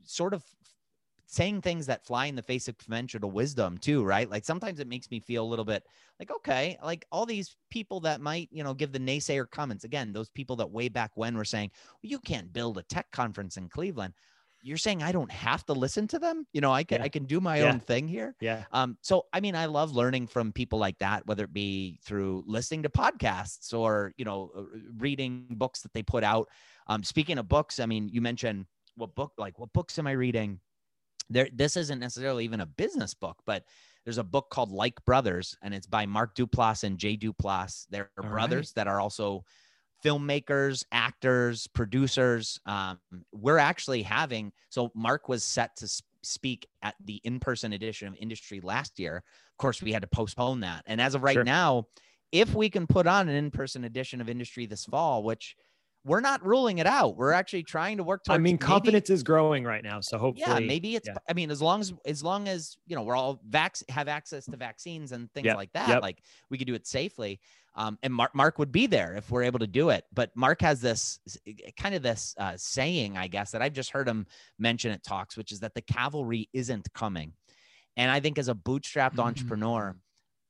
sort 0.04 0.34
of 0.34 0.42
saying 1.30 1.62
things 1.62 1.86
that 1.86 2.04
fly 2.04 2.26
in 2.26 2.34
the 2.34 2.42
face 2.42 2.66
of 2.66 2.76
conventional 2.76 3.30
wisdom 3.30 3.78
too, 3.78 4.02
right? 4.02 4.28
Like 4.28 4.44
sometimes 4.44 4.80
it 4.80 4.88
makes 4.88 5.08
me 5.12 5.20
feel 5.20 5.44
a 5.44 5.46
little 5.46 5.64
bit 5.64 5.86
like, 6.18 6.28
okay, 6.32 6.76
like 6.82 7.06
all 7.12 7.24
these 7.24 7.56
people 7.70 8.00
that 8.00 8.20
might, 8.20 8.48
you 8.50 8.64
know, 8.64 8.74
give 8.74 8.90
the 8.90 8.98
naysayer 8.98 9.48
comments 9.48 9.84
again, 9.84 10.12
those 10.12 10.28
people 10.28 10.56
that 10.56 10.72
way 10.72 10.88
back 10.88 11.12
when 11.14 11.36
were 11.36 11.44
saying, 11.44 11.70
well, 12.02 12.10
you 12.10 12.18
can't 12.18 12.52
build 12.52 12.78
a 12.78 12.82
tech 12.82 13.12
conference 13.12 13.56
in 13.56 13.68
Cleveland. 13.68 14.12
You're 14.60 14.76
saying 14.76 15.04
I 15.04 15.12
don't 15.12 15.30
have 15.30 15.64
to 15.66 15.72
listen 15.72 16.08
to 16.08 16.18
them. 16.18 16.46
You 16.52 16.60
know, 16.60 16.72
I 16.72 16.82
can 16.82 16.98
yeah. 16.98 17.04
I 17.04 17.08
can 17.08 17.24
do 17.24 17.40
my 17.40 17.60
yeah. 17.60 17.70
own 17.70 17.80
thing 17.80 18.08
here. 18.08 18.34
Yeah. 18.40 18.64
Um. 18.72 18.98
So 19.00 19.24
I 19.32 19.40
mean, 19.40 19.54
I 19.54 19.66
love 19.66 19.92
learning 19.92 20.26
from 20.26 20.52
people 20.52 20.78
like 20.78 20.98
that, 20.98 21.26
whether 21.26 21.44
it 21.44 21.52
be 21.52 21.98
through 22.04 22.44
listening 22.46 22.82
to 22.82 22.90
podcasts 22.90 23.72
or 23.72 24.12
you 24.18 24.26
know, 24.26 24.50
uh, 24.54 24.62
reading 24.98 25.46
books 25.50 25.80
that 25.80 25.94
they 25.94 26.02
put 26.02 26.24
out. 26.24 26.48
Um. 26.88 27.02
Speaking 27.04 27.38
of 27.38 27.48
books, 27.48 27.80
I 27.80 27.86
mean, 27.86 28.10
you 28.12 28.20
mentioned 28.20 28.66
what 28.96 29.14
book 29.14 29.32
like 29.38 29.58
what 29.58 29.72
books 29.72 29.98
am 29.98 30.06
I 30.06 30.12
reading? 30.12 30.60
There 31.30 31.48
this 31.54 31.76
isn't 31.76 32.00
necessarily 32.00 32.44
even 32.44 32.60
a 32.60 32.66
business 32.66 33.14
book 33.14 33.38
but 33.46 33.64
there's 34.04 34.18
a 34.18 34.24
book 34.24 34.50
called 34.50 34.70
like 34.70 35.02
brothers 35.04 35.56
and 35.62 35.72
it's 35.72 35.86
by 35.86 36.04
mark 36.04 36.34
duplass 36.34 36.84
and 36.84 36.98
jay 36.98 37.16
duplass 37.16 37.86
they're 37.90 38.10
All 38.22 38.28
brothers 38.28 38.72
right. 38.76 38.84
that 38.84 38.88
are 38.88 39.00
also 39.00 39.44
filmmakers 40.04 40.84
actors 40.92 41.66
producers 41.68 42.60
um, 42.66 42.98
we're 43.32 43.58
actually 43.58 44.02
having 44.02 44.52
so 44.68 44.90
mark 44.94 45.28
was 45.28 45.44
set 45.44 45.76
to 45.76 45.88
speak 46.22 46.66
at 46.82 46.94
the 47.04 47.20
in-person 47.24 47.72
edition 47.72 48.08
of 48.08 48.16
industry 48.18 48.60
last 48.60 48.98
year 48.98 49.16
of 49.16 49.56
course 49.58 49.82
we 49.82 49.92
had 49.92 50.02
to 50.02 50.08
postpone 50.08 50.60
that 50.60 50.82
and 50.86 51.00
as 51.00 51.14
of 51.14 51.22
right 51.22 51.34
sure. 51.34 51.44
now 51.44 51.84
if 52.32 52.54
we 52.54 52.70
can 52.70 52.86
put 52.86 53.06
on 53.06 53.28
an 53.28 53.34
in-person 53.34 53.84
edition 53.84 54.20
of 54.20 54.28
industry 54.28 54.66
this 54.66 54.84
fall 54.84 55.22
which 55.22 55.56
we're 56.04 56.20
not 56.20 56.44
ruling 56.44 56.78
it 56.78 56.86
out. 56.86 57.16
We're 57.16 57.32
actually 57.32 57.62
trying 57.62 57.98
to 57.98 58.02
work 58.02 58.24
towards. 58.24 58.38
I 58.38 58.40
mean, 58.40 58.56
confidence 58.56 59.10
is 59.10 59.22
growing 59.22 59.64
right 59.64 59.84
now, 59.84 60.00
so 60.00 60.16
hopefully, 60.16 60.46
yeah, 60.46 60.66
maybe 60.66 60.96
it's. 60.96 61.08
Yeah. 61.08 61.16
I 61.28 61.34
mean, 61.34 61.50
as 61.50 61.60
long 61.60 61.80
as 61.80 61.92
as 62.06 62.22
long 62.22 62.48
as 62.48 62.76
you 62.86 62.96
know 62.96 63.02
we're 63.02 63.16
all 63.16 63.40
vac 63.46 63.76
have 63.88 64.08
access 64.08 64.46
to 64.46 64.56
vaccines 64.56 65.12
and 65.12 65.30
things 65.32 65.46
yep. 65.46 65.56
like 65.56 65.72
that, 65.72 65.88
yep. 65.88 66.02
like 66.02 66.22
we 66.48 66.58
could 66.58 66.66
do 66.66 66.74
it 66.74 66.86
safely. 66.86 67.40
Um, 67.74 67.98
and 68.02 68.12
Mark 68.12 68.34
Mark 68.34 68.58
would 68.58 68.72
be 68.72 68.86
there 68.86 69.14
if 69.14 69.30
we're 69.30 69.44
able 69.44 69.58
to 69.60 69.66
do 69.66 69.90
it. 69.90 70.04
But 70.12 70.30
Mark 70.34 70.60
has 70.62 70.80
this 70.80 71.20
kind 71.78 71.94
of 71.94 72.02
this 72.02 72.34
uh, 72.38 72.54
saying, 72.56 73.16
I 73.16 73.26
guess, 73.28 73.52
that 73.52 73.62
I've 73.62 73.74
just 73.74 73.90
heard 73.90 74.08
him 74.08 74.26
mention 74.58 74.92
at 74.92 75.04
talks, 75.04 75.36
which 75.36 75.52
is 75.52 75.60
that 75.60 75.74
the 75.74 75.82
cavalry 75.82 76.48
isn't 76.52 76.92
coming. 76.94 77.32
And 77.96 78.10
I 78.10 78.20
think 78.20 78.38
as 78.38 78.48
a 78.48 78.54
bootstrapped 78.54 79.12
mm-hmm. 79.12 79.20
entrepreneur, 79.20 79.96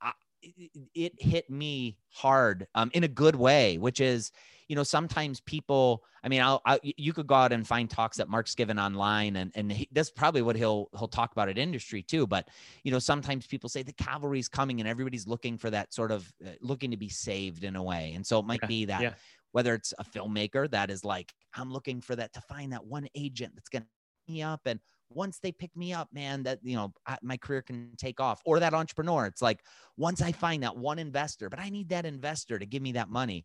I, 0.01 0.13
it, 0.43 0.71
it 0.95 1.13
hit 1.19 1.51
me 1.51 1.99
hard 2.11 2.67
um, 2.75 2.91
in 2.95 3.05
a 3.05 3.09
good 3.09 3.37
way, 3.37 3.79
which 3.79 4.01
is 4.01 4.33
you 4.71 4.77
know, 4.77 4.85
sometimes 4.85 5.41
people, 5.41 6.05
I 6.23 6.29
mean, 6.29 6.41
I'll, 6.41 6.63
I, 6.65 6.79
you 6.85 7.13
could 7.13 7.27
go 7.27 7.35
out 7.35 7.51
and 7.51 7.67
find 7.67 7.91
talks 7.91 8.19
that 8.19 8.29
Mark's 8.29 8.55
given 8.55 8.79
online 8.79 9.35
and, 9.35 9.51
and 9.57 9.73
he, 9.73 9.89
that's 9.91 10.13
probably 10.13 10.43
what 10.43 10.55
he'll, 10.55 10.89
he'll 10.97 11.09
talk 11.09 11.33
about 11.33 11.49
at 11.49 11.59
industry 11.59 12.05
too. 12.05 12.25
But, 12.25 12.47
you 12.85 12.93
know, 12.93 13.01
sometimes 13.01 13.49
people 13.49 13.69
say 13.69 13.83
the 13.83 13.93
cavalry's 13.95 14.49
coming 14.49 14.79
and 14.79 14.89
everybody's 14.89 15.27
looking 15.27 15.59
for 15.59 15.71
that 15.71 15.93
sort 15.93 16.13
of 16.13 16.33
uh, 16.47 16.51
looking 16.61 16.93
to 16.93 16.97
be 16.97 17.09
saved 17.09 17.65
in 17.65 17.75
a 17.75 17.83
way. 17.83 18.13
And 18.15 18.25
so 18.25 18.39
it 18.39 18.47
might 18.47 18.61
yeah. 18.63 18.69
be 18.69 18.85
that 18.85 19.03
yeah. 19.03 19.15
whether 19.51 19.75
it's 19.75 19.93
a 19.99 20.05
filmmaker 20.05 20.71
that 20.71 20.89
is 20.89 21.05
like, 21.05 21.33
I'm 21.53 21.73
looking 21.73 22.01
for 22.01 22.15
that 22.15 22.33
to 22.35 22.41
find 22.43 22.73
that 22.73 22.87
one 22.87 23.09
agent 23.17 23.57
that's 23.57 23.71
going 23.71 23.83
to 23.83 23.89
pick 23.89 24.35
me 24.37 24.43
up 24.43 24.61
and 24.67 24.79
once 25.13 25.41
they 25.41 25.51
pick 25.51 25.77
me 25.77 25.93
up, 25.93 26.09
man, 26.13 26.45
that 26.45 26.61
you 26.63 26.77
know 26.77 26.93
I, 27.07 27.19
my 27.23 27.37
career 27.37 27.63
can 27.63 27.91
take 27.99 28.21
off. 28.21 28.41
Or 28.45 28.61
that 28.61 28.75
entrepreneur, 28.75 29.27
it's 29.27 29.43
like 29.43 29.61
once 29.97 30.23
I 30.23 30.33
find 30.33 30.63
that 30.63 30.77
one 30.77 30.99
investor, 30.99 31.51
but 31.51 31.59
I 31.59 31.69
need 31.69 31.89
that 31.89 32.07
investor 32.07 32.59
to 32.59 32.67
give 32.67 32.81
me 32.81 32.93
that 32.93 33.09
money. 33.09 33.45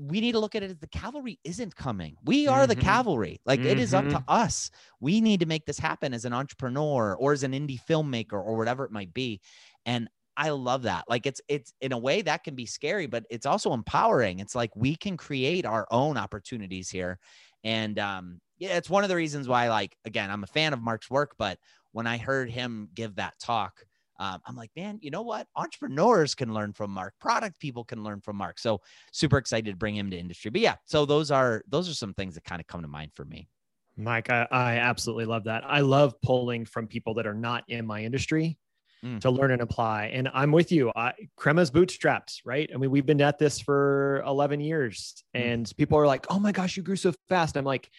We 0.00 0.20
need 0.20 0.32
to 0.32 0.38
look 0.38 0.54
at 0.54 0.62
it 0.62 0.70
as 0.70 0.78
the 0.78 0.86
cavalry 0.86 1.38
isn't 1.44 1.74
coming. 1.74 2.16
We 2.24 2.46
are 2.48 2.60
mm-hmm. 2.60 2.68
the 2.68 2.76
cavalry. 2.76 3.40
Like 3.46 3.60
mm-hmm. 3.60 3.68
it 3.68 3.78
is 3.78 3.94
up 3.94 4.04
to 4.04 4.16
mm-hmm. 4.16 4.30
us. 4.30 4.70
We 5.00 5.20
need 5.20 5.40
to 5.40 5.46
make 5.46 5.66
this 5.66 5.78
happen 5.78 6.12
as 6.12 6.24
an 6.24 6.32
entrepreneur 6.32 7.14
or 7.14 7.32
as 7.32 7.42
an 7.42 7.52
indie 7.52 7.80
filmmaker 7.88 8.34
or 8.34 8.56
whatever 8.56 8.84
it 8.84 8.92
might 8.92 9.14
be. 9.14 9.40
And 9.86 10.08
I 10.36 10.50
love 10.50 10.82
that. 10.82 11.04
Like 11.08 11.26
it's 11.26 11.40
it's 11.48 11.74
in 11.80 11.92
a 11.92 11.98
way 11.98 12.22
that 12.22 12.44
can 12.44 12.54
be 12.54 12.66
scary, 12.66 13.06
but 13.06 13.24
it's 13.30 13.46
also 13.46 13.72
empowering. 13.72 14.38
It's 14.38 14.54
like 14.54 14.74
we 14.74 14.96
can 14.96 15.16
create 15.16 15.66
our 15.66 15.86
own 15.90 16.16
opportunities 16.16 16.88
here. 16.88 17.18
And 17.64 17.98
um, 17.98 18.40
yeah, 18.58 18.76
it's 18.76 18.90
one 18.90 19.02
of 19.02 19.08
the 19.08 19.16
reasons 19.16 19.48
why, 19.48 19.68
like, 19.68 19.96
again, 20.04 20.30
I'm 20.30 20.44
a 20.44 20.46
fan 20.46 20.72
of 20.72 20.82
Mark's 20.82 21.10
work, 21.10 21.34
but 21.38 21.58
when 21.92 22.06
I 22.06 22.18
heard 22.18 22.50
him 22.50 22.88
give 22.94 23.16
that 23.16 23.34
talk, 23.40 23.84
um, 24.20 24.38
I'm 24.46 24.54
like, 24.54 24.70
man, 24.76 24.98
you 25.00 25.10
know 25.10 25.22
what? 25.22 25.46
Entrepreneurs 25.56 26.34
can 26.34 26.52
learn 26.52 26.74
from 26.74 26.90
Mark. 26.90 27.14
Product 27.20 27.58
people 27.58 27.84
can 27.84 28.04
learn 28.04 28.20
from 28.20 28.36
Mark. 28.36 28.58
So 28.58 28.82
super 29.12 29.38
excited 29.38 29.70
to 29.70 29.76
bring 29.76 29.96
him 29.96 30.10
to 30.10 30.18
industry. 30.18 30.50
But 30.50 30.60
yeah, 30.60 30.76
so 30.84 31.06
those 31.06 31.30
are 31.30 31.64
those 31.68 31.88
are 31.88 31.94
some 31.94 32.12
things 32.12 32.34
that 32.34 32.44
kind 32.44 32.60
of 32.60 32.66
come 32.66 32.82
to 32.82 32.88
mind 32.88 33.12
for 33.14 33.24
me. 33.24 33.48
Mike, 33.96 34.30
I, 34.30 34.46
I 34.50 34.76
absolutely 34.76 35.24
love 35.24 35.44
that. 35.44 35.64
I 35.66 35.80
love 35.80 36.14
pulling 36.22 36.66
from 36.66 36.86
people 36.86 37.14
that 37.14 37.26
are 37.26 37.34
not 37.34 37.64
in 37.68 37.86
my 37.86 38.02
industry 38.02 38.58
mm. 39.04 39.20
to 39.20 39.30
learn 39.30 39.50
and 39.52 39.62
apply. 39.62 40.06
And 40.06 40.28
I'm 40.32 40.52
with 40.52 40.70
you. 40.70 40.92
I, 40.94 41.12
Crema's 41.38 41.70
bootstrapped, 41.70 42.40
right? 42.44 42.70
I 42.72 42.76
mean, 42.76 42.90
we've 42.90 43.06
been 43.06 43.20
at 43.20 43.38
this 43.38 43.58
for 43.58 44.22
11 44.26 44.60
years, 44.60 45.22
mm. 45.34 45.40
and 45.40 45.72
people 45.76 45.98
are 45.98 46.06
like, 46.06 46.26
"Oh 46.30 46.38
my 46.38 46.52
gosh, 46.52 46.76
you 46.76 46.82
grew 46.82 46.96
so 46.96 47.12
fast." 47.28 47.56
I'm 47.56 47.64
like, 47.64 47.90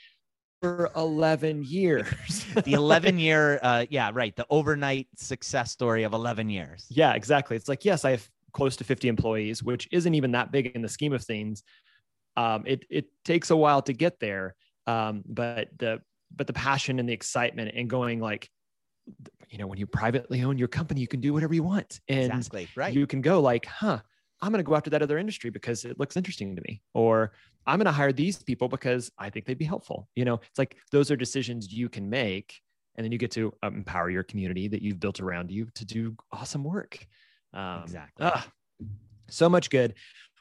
for 0.62 0.92
11 0.96 1.64
years. 1.64 2.46
the 2.64 2.74
11 2.74 3.20
year, 3.20 3.60
uh, 3.64 3.86
yeah, 3.90 4.12
right. 4.14 4.36
The 4.36 4.46
overnight 4.50 5.08
success 5.16 5.72
story 5.72 6.04
of 6.04 6.14
11 6.14 6.50
years. 6.50 6.86
Yeah, 6.90 7.14
exactly. 7.14 7.58
It's 7.58 7.68
like, 7.68 7.84
yes, 7.84 8.06
I 8.06 8.12
have 8.12 8.30
close 8.54 8.76
to 8.78 8.84
50 8.84 9.08
employees, 9.08 9.64
which 9.64 9.90
isn't 9.92 10.14
even 10.14 10.32
that 10.34 10.52
big 10.52 10.68
in 10.68 10.82
the 10.82 10.90
scheme 10.90 11.14
of 11.14 11.24
things. 11.24 11.64
Um, 12.38 12.64
it, 12.66 12.86
it 12.90 13.06
takes 13.26 13.50
a 13.50 13.56
while 13.56 13.82
to 13.82 13.94
get 13.94 14.20
there. 14.20 14.56
Um, 14.88 15.24
but 15.26 15.70
the, 15.78 16.02
but 16.34 16.48
the 16.48 16.54
passion 16.54 17.00
and 17.00 17.10
the 17.10 17.14
excitement 17.14 17.72
and 17.76 17.90
going 17.90 18.20
like, 18.20 18.50
you 19.50 19.58
know, 19.58 19.68
when 19.68 19.80
you 19.80 19.88
privately 19.88 20.44
own 20.44 20.58
your 20.58 20.68
company, 20.68 21.02
you 21.02 21.08
can 21.08 21.20
do 21.20 21.34
whatever 21.34 21.54
you 21.54 21.64
want. 21.64 22.00
And 22.08 22.32
exactly, 22.32 22.70
right. 22.76 22.94
you 22.94 23.08
can 23.08 23.22
go 23.22 23.42
like, 23.42 23.66
huh, 23.66 24.00
I'm 24.42 24.52
going 24.52 24.64
to 24.64 24.68
go 24.68 24.76
after 24.76 24.90
that 24.90 25.02
other 25.02 25.18
industry 25.18 25.50
because 25.50 25.86
it 25.86 26.00
looks 26.00 26.18
interesting 26.18 26.56
to 26.56 26.62
me. 26.68 26.82
Or 26.94 27.34
I'm 27.68 27.78
going 27.78 27.86
to 27.86 27.92
hire 27.92 28.12
these 28.12 28.42
people 28.42 28.68
because 28.68 29.12
I 29.18 29.30
think 29.30 29.46
they'd 29.46 29.58
be 29.58 29.66
helpful. 29.66 30.10
You 30.16 30.26
know, 30.26 30.36
it's 30.36 30.58
like 30.58 30.78
those 30.92 31.12
are 31.12 31.16
decisions 31.16 31.72
you 31.72 31.90
can 31.90 32.10
make. 32.10 32.60
And 32.96 33.06
then 33.06 33.12
you 33.12 33.18
get 33.18 33.32
to 33.32 33.54
um, 33.64 33.76
empower 33.76 34.10
your 34.10 34.24
community 34.24 34.68
that 34.68 34.82
you've 34.82 35.00
built 35.00 35.22
around 35.22 35.50
you 35.50 35.70
to 35.76 35.86
do 35.86 36.16
awesome 36.32 36.64
work. 36.64 37.06
Um, 37.54 37.84
exactly. 37.84 38.26
Ah, 38.26 38.48
so 39.30 39.48
much 39.48 39.70
good. 39.70 39.94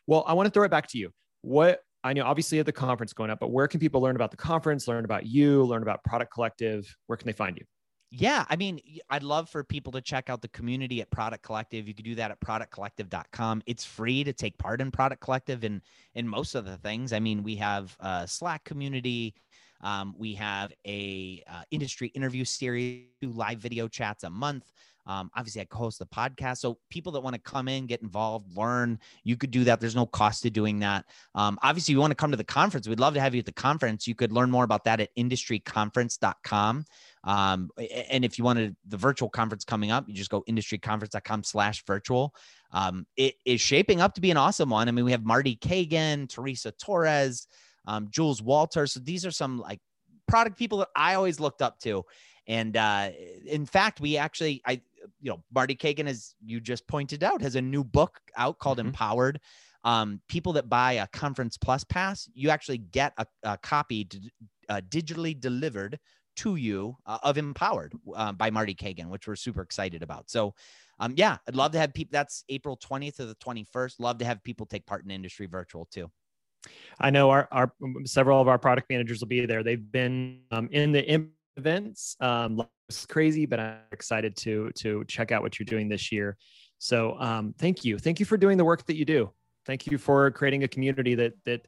Well, 0.06 0.24
I 0.26 0.32
want 0.32 0.46
to 0.46 0.50
throw 0.50 0.64
it 0.64 0.70
back 0.70 0.88
to 0.88 0.98
you. 0.98 1.10
What 1.42 1.80
I 2.02 2.12
know, 2.12 2.24
obviously, 2.24 2.58
at 2.58 2.66
the 2.66 2.72
conference 2.72 3.12
going 3.12 3.30
up, 3.30 3.38
but 3.38 3.50
where 3.50 3.68
can 3.68 3.78
people 3.78 4.00
learn 4.00 4.16
about 4.16 4.30
the 4.30 4.36
conference, 4.36 4.88
learn 4.88 5.04
about 5.04 5.26
you, 5.26 5.62
learn 5.64 5.82
about 5.82 6.02
Product 6.02 6.32
Collective? 6.32 6.92
Where 7.06 7.16
can 7.16 7.26
they 7.26 7.32
find 7.32 7.56
you? 7.56 7.64
Yeah, 8.12 8.44
I 8.48 8.56
mean, 8.56 8.80
I'd 9.08 9.22
love 9.22 9.48
for 9.48 9.62
people 9.62 9.92
to 9.92 10.00
check 10.00 10.28
out 10.28 10.42
the 10.42 10.48
community 10.48 11.00
at 11.00 11.10
Product 11.10 11.44
Collective. 11.44 11.86
You 11.86 11.94
could 11.94 12.04
do 12.04 12.16
that 12.16 12.32
at 12.32 12.40
productcollective.com. 12.40 13.62
It's 13.66 13.84
free 13.84 14.24
to 14.24 14.32
take 14.32 14.58
part 14.58 14.80
in 14.80 14.90
Product 14.90 15.22
Collective 15.22 15.62
and 15.62 15.80
in 16.14 16.26
most 16.26 16.56
of 16.56 16.64
the 16.64 16.76
things. 16.78 17.12
I 17.12 17.20
mean, 17.20 17.44
we 17.44 17.54
have 17.56 17.96
a 18.00 18.26
Slack 18.26 18.64
community. 18.64 19.34
Um, 19.82 20.14
we 20.18 20.34
have 20.34 20.72
a 20.86 21.42
uh, 21.48 21.62
industry 21.70 22.08
interview 22.08 22.44
series, 22.44 23.04
two 23.22 23.30
live 23.30 23.58
video 23.58 23.86
chats 23.86 24.24
a 24.24 24.30
month. 24.30 24.72
Um, 25.06 25.30
obviously, 25.34 25.62
I 25.62 25.64
co-host 25.64 25.98
the 25.98 26.06
podcast. 26.06 26.58
So 26.58 26.78
people 26.90 27.12
that 27.12 27.20
want 27.20 27.34
to 27.34 27.40
come 27.40 27.68
in, 27.68 27.86
get 27.86 28.02
involved, 28.02 28.56
learn, 28.56 28.98
you 29.24 29.36
could 29.36 29.50
do 29.50 29.64
that. 29.64 29.80
There's 29.80 29.96
no 29.96 30.06
cost 30.06 30.42
to 30.42 30.50
doing 30.50 30.78
that. 30.80 31.04
Um, 31.34 31.58
obviously, 31.62 31.92
you 31.92 32.00
want 32.00 32.10
to 32.10 32.16
come 32.16 32.30
to 32.30 32.36
the 32.36 32.44
conference. 32.44 32.86
We'd 32.86 33.00
love 33.00 33.14
to 33.14 33.20
have 33.20 33.34
you 33.34 33.40
at 33.40 33.46
the 33.46 33.52
conference. 33.52 34.06
You 34.06 34.14
could 34.14 34.32
learn 34.32 34.50
more 34.50 34.64
about 34.64 34.84
that 34.84 35.00
at 35.00 35.14
industryconference.com. 35.16 36.84
Um, 37.24 37.70
and 38.10 38.24
if 38.24 38.38
you 38.38 38.44
wanted 38.44 38.76
the 38.88 38.96
virtual 38.96 39.28
conference 39.28 39.64
coming 39.64 39.90
up, 39.90 40.08
you 40.08 40.14
just 40.14 40.30
go 40.30 40.42
industryconference.com 40.48 41.44
slash 41.44 41.84
virtual. 41.84 42.34
Um, 42.72 43.06
it 43.16 43.34
is 43.44 43.60
shaping 43.60 44.00
up 44.00 44.14
to 44.14 44.20
be 44.20 44.30
an 44.30 44.36
awesome 44.36 44.70
one. 44.70 44.88
I 44.88 44.92
mean, 44.92 45.04
we 45.04 45.12
have 45.12 45.24
Marty 45.24 45.56
Cagan, 45.56 46.26
Teresa 46.28 46.72
Torres, 46.72 47.46
um, 47.86 48.08
Jules 48.10 48.42
Walter. 48.42 48.86
So 48.86 49.00
these 49.00 49.26
are 49.26 49.30
some 49.30 49.58
like 49.58 49.80
product 50.28 50.58
people 50.58 50.78
that 50.78 50.88
I 50.96 51.14
always 51.14 51.40
looked 51.40 51.62
up 51.62 51.78
to. 51.80 52.04
And 52.46 52.76
uh, 52.76 53.10
in 53.46 53.66
fact, 53.66 54.00
we 54.00 54.16
actually, 54.16 54.62
I, 54.66 54.80
you 55.20 55.30
know, 55.30 55.42
Marty 55.52 55.74
Cagan, 55.74 56.08
as 56.08 56.34
you 56.44 56.60
just 56.60 56.86
pointed 56.86 57.22
out, 57.22 57.42
has 57.42 57.56
a 57.56 57.62
new 57.62 57.84
book 57.84 58.18
out 58.36 58.58
called 58.58 58.78
mm-hmm. 58.78 58.88
Empowered. 58.88 59.40
Um, 59.84 60.20
people 60.28 60.52
that 60.54 60.68
buy 60.68 60.92
a 60.92 61.06
conference 61.08 61.56
plus 61.56 61.84
pass, 61.84 62.28
you 62.34 62.50
actually 62.50 62.78
get 62.78 63.12
a, 63.16 63.26
a 63.42 63.56
copy 63.58 64.04
d- 64.04 64.30
uh, 64.68 64.80
digitally 64.88 65.38
delivered 65.38 65.98
to 66.36 66.56
you 66.56 66.96
uh, 67.06 67.18
of 67.22 67.38
Empowered 67.38 67.92
uh, 68.14 68.32
by 68.32 68.50
Marty 68.50 68.74
Cagan, 68.74 69.08
which 69.10 69.26
we're 69.26 69.36
super 69.36 69.62
excited 69.62 70.02
about. 70.02 70.30
So, 70.30 70.54
um, 70.98 71.14
yeah, 71.16 71.38
I'd 71.48 71.56
love 71.56 71.72
to 71.72 71.78
have 71.78 71.94
people. 71.94 72.10
That's 72.12 72.44
April 72.48 72.76
20th 72.76 73.16
to 73.16 73.26
the 73.26 73.34
21st. 73.36 73.94
Love 73.98 74.18
to 74.18 74.24
have 74.24 74.42
people 74.44 74.66
take 74.66 74.86
part 74.86 75.04
in 75.04 75.10
industry 75.10 75.46
virtual 75.46 75.88
too. 75.90 76.10
I 76.98 77.10
know 77.10 77.30
our, 77.30 77.48
our 77.52 77.72
several 78.04 78.40
of 78.40 78.48
our 78.48 78.58
product 78.58 78.90
managers 78.90 79.20
will 79.20 79.28
be 79.28 79.46
there. 79.46 79.62
They've 79.62 79.90
been 79.90 80.40
um, 80.50 80.68
in 80.72 80.92
the 80.92 81.30
events. 81.56 82.16
Um, 82.20 82.62
it's 82.88 83.06
crazy, 83.06 83.46
but 83.46 83.60
I'm 83.60 83.78
excited 83.92 84.36
to 84.38 84.70
to 84.76 85.04
check 85.04 85.32
out 85.32 85.42
what 85.42 85.58
you're 85.58 85.64
doing 85.64 85.88
this 85.88 86.10
year. 86.12 86.36
So 86.78 87.16
um, 87.18 87.54
thank 87.58 87.84
you, 87.84 87.98
thank 87.98 88.20
you 88.20 88.26
for 88.26 88.36
doing 88.36 88.58
the 88.58 88.64
work 88.64 88.84
that 88.86 88.96
you 88.96 89.04
do. 89.04 89.32
Thank 89.66 89.86
you 89.86 89.98
for 89.98 90.30
creating 90.30 90.64
a 90.64 90.68
community 90.68 91.14
that 91.14 91.34
that 91.44 91.66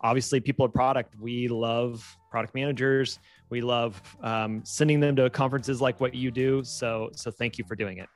obviously 0.00 0.40
people 0.40 0.64
at 0.64 0.72
product 0.72 1.14
we 1.20 1.48
love 1.48 2.16
product 2.30 2.54
managers. 2.54 3.18
We 3.50 3.60
love 3.60 4.00
um, 4.22 4.62
sending 4.64 5.00
them 5.00 5.14
to 5.16 5.28
conferences 5.30 5.80
like 5.80 6.00
what 6.00 6.14
you 6.14 6.30
do. 6.30 6.64
So 6.64 7.10
so 7.14 7.30
thank 7.30 7.58
you 7.58 7.64
for 7.64 7.76
doing 7.76 7.98
it. 7.98 8.08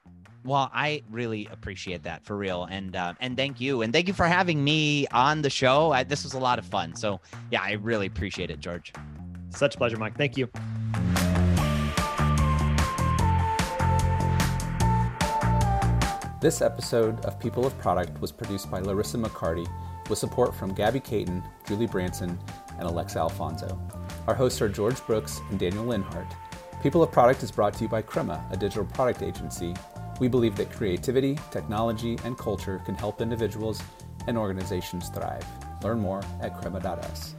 Well 0.45 0.71
i 0.73 1.03
really 1.11 1.49
appreciate 1.51 2.03
that 2.05 2.25
for 2.25 2.37
real. 2.37 2.65
And 2.71 2.97
uh, 2.97 3.15
and 3.21 3.37
thank 3.37 3.61
you. 3.61 3.83
And 3.83 3.93
thank 3.93 4.09
you 4.09 4.15
for 4.15 4.27
having 4.27 4.63
me 4.63 5.07
on 5.09 5.43
the 5.43 5.51
show. 5.51 5.93
I, 5.93 6.05
this 6.05 6.25
was 6.25 6.35
a 6.35 6.39
lot 6.39 6.59
of 6.59 6.67
fun. 6.67 6.95
So 6.95 7.21
yeah 7.51 7.63
i 7.63 7.73
really 7.73 8.07
appreciate 8.07 8.51
it 8.51 8.61
george. 8.61 8.93
Such 9.51 9.75
a 9.75 9.79
pleasure 9.79 9.97
mike. 9.97 10.17
Thank 10.17 10.37
you 10.37 10.49
This 16.47 16.63
episode 16.63 17.25
of 17.25 17.41
People 17.41 17.67
of 17.67 17.77
Product 17.81 18.21
was 18.21 18.31
produced 18.31 18.71
by 18.71 18.79
Larissa 18.79 19.19
McCarty 19.19 19.67
with 20.09 20.17
support 20.17 20.55
from 20.55 20.75
Gabby 20.75 21.01
Caton, 21.01 21.43
Julie 21.67 21.89
Branson, 21.89 22.39
and 22.79 22.85
Alexa 22.85 23.19
Alfonso. 23.19 23.77
Our 24.29 24.35
hosts 24.37 24.63
are 24.63 24.69
George 24.69 25.05
Brooks 25.09 25.41
and 25.51 25.59
Daniel 25.59 25.87
Linhart. 25.87 26.33
People 26.85 27.03
of 27.03 27.11
Product 27.11 27.43
is 27.43 27.51
brought 27.51 27.75
to 27.75 27.83
you 27.83 27.89
by 27.89 28.01
Crema, 28.01 28.47
a 28.53 28.57
digital 28.57 28.85
product 28.85 29.25
agency. 29.25 29.75
We 30.21 30.29
believe 30.29 30.55
that 30.55 30.71
creativity, 30.71 31.37
technology, 31.51 32.17
and 32.23 32.39
culture 32.39 32.81
can 32.87 32.95
help 32.95 33.21
individuals 33.21 33.83
and 34.29 34.39
organizations 34.39 35.09
thrive. 35.09 35.45
Learn 35.83 35.99
more 35.99 36.23
at 36.41 36.57
crema.us. 36.61 37.35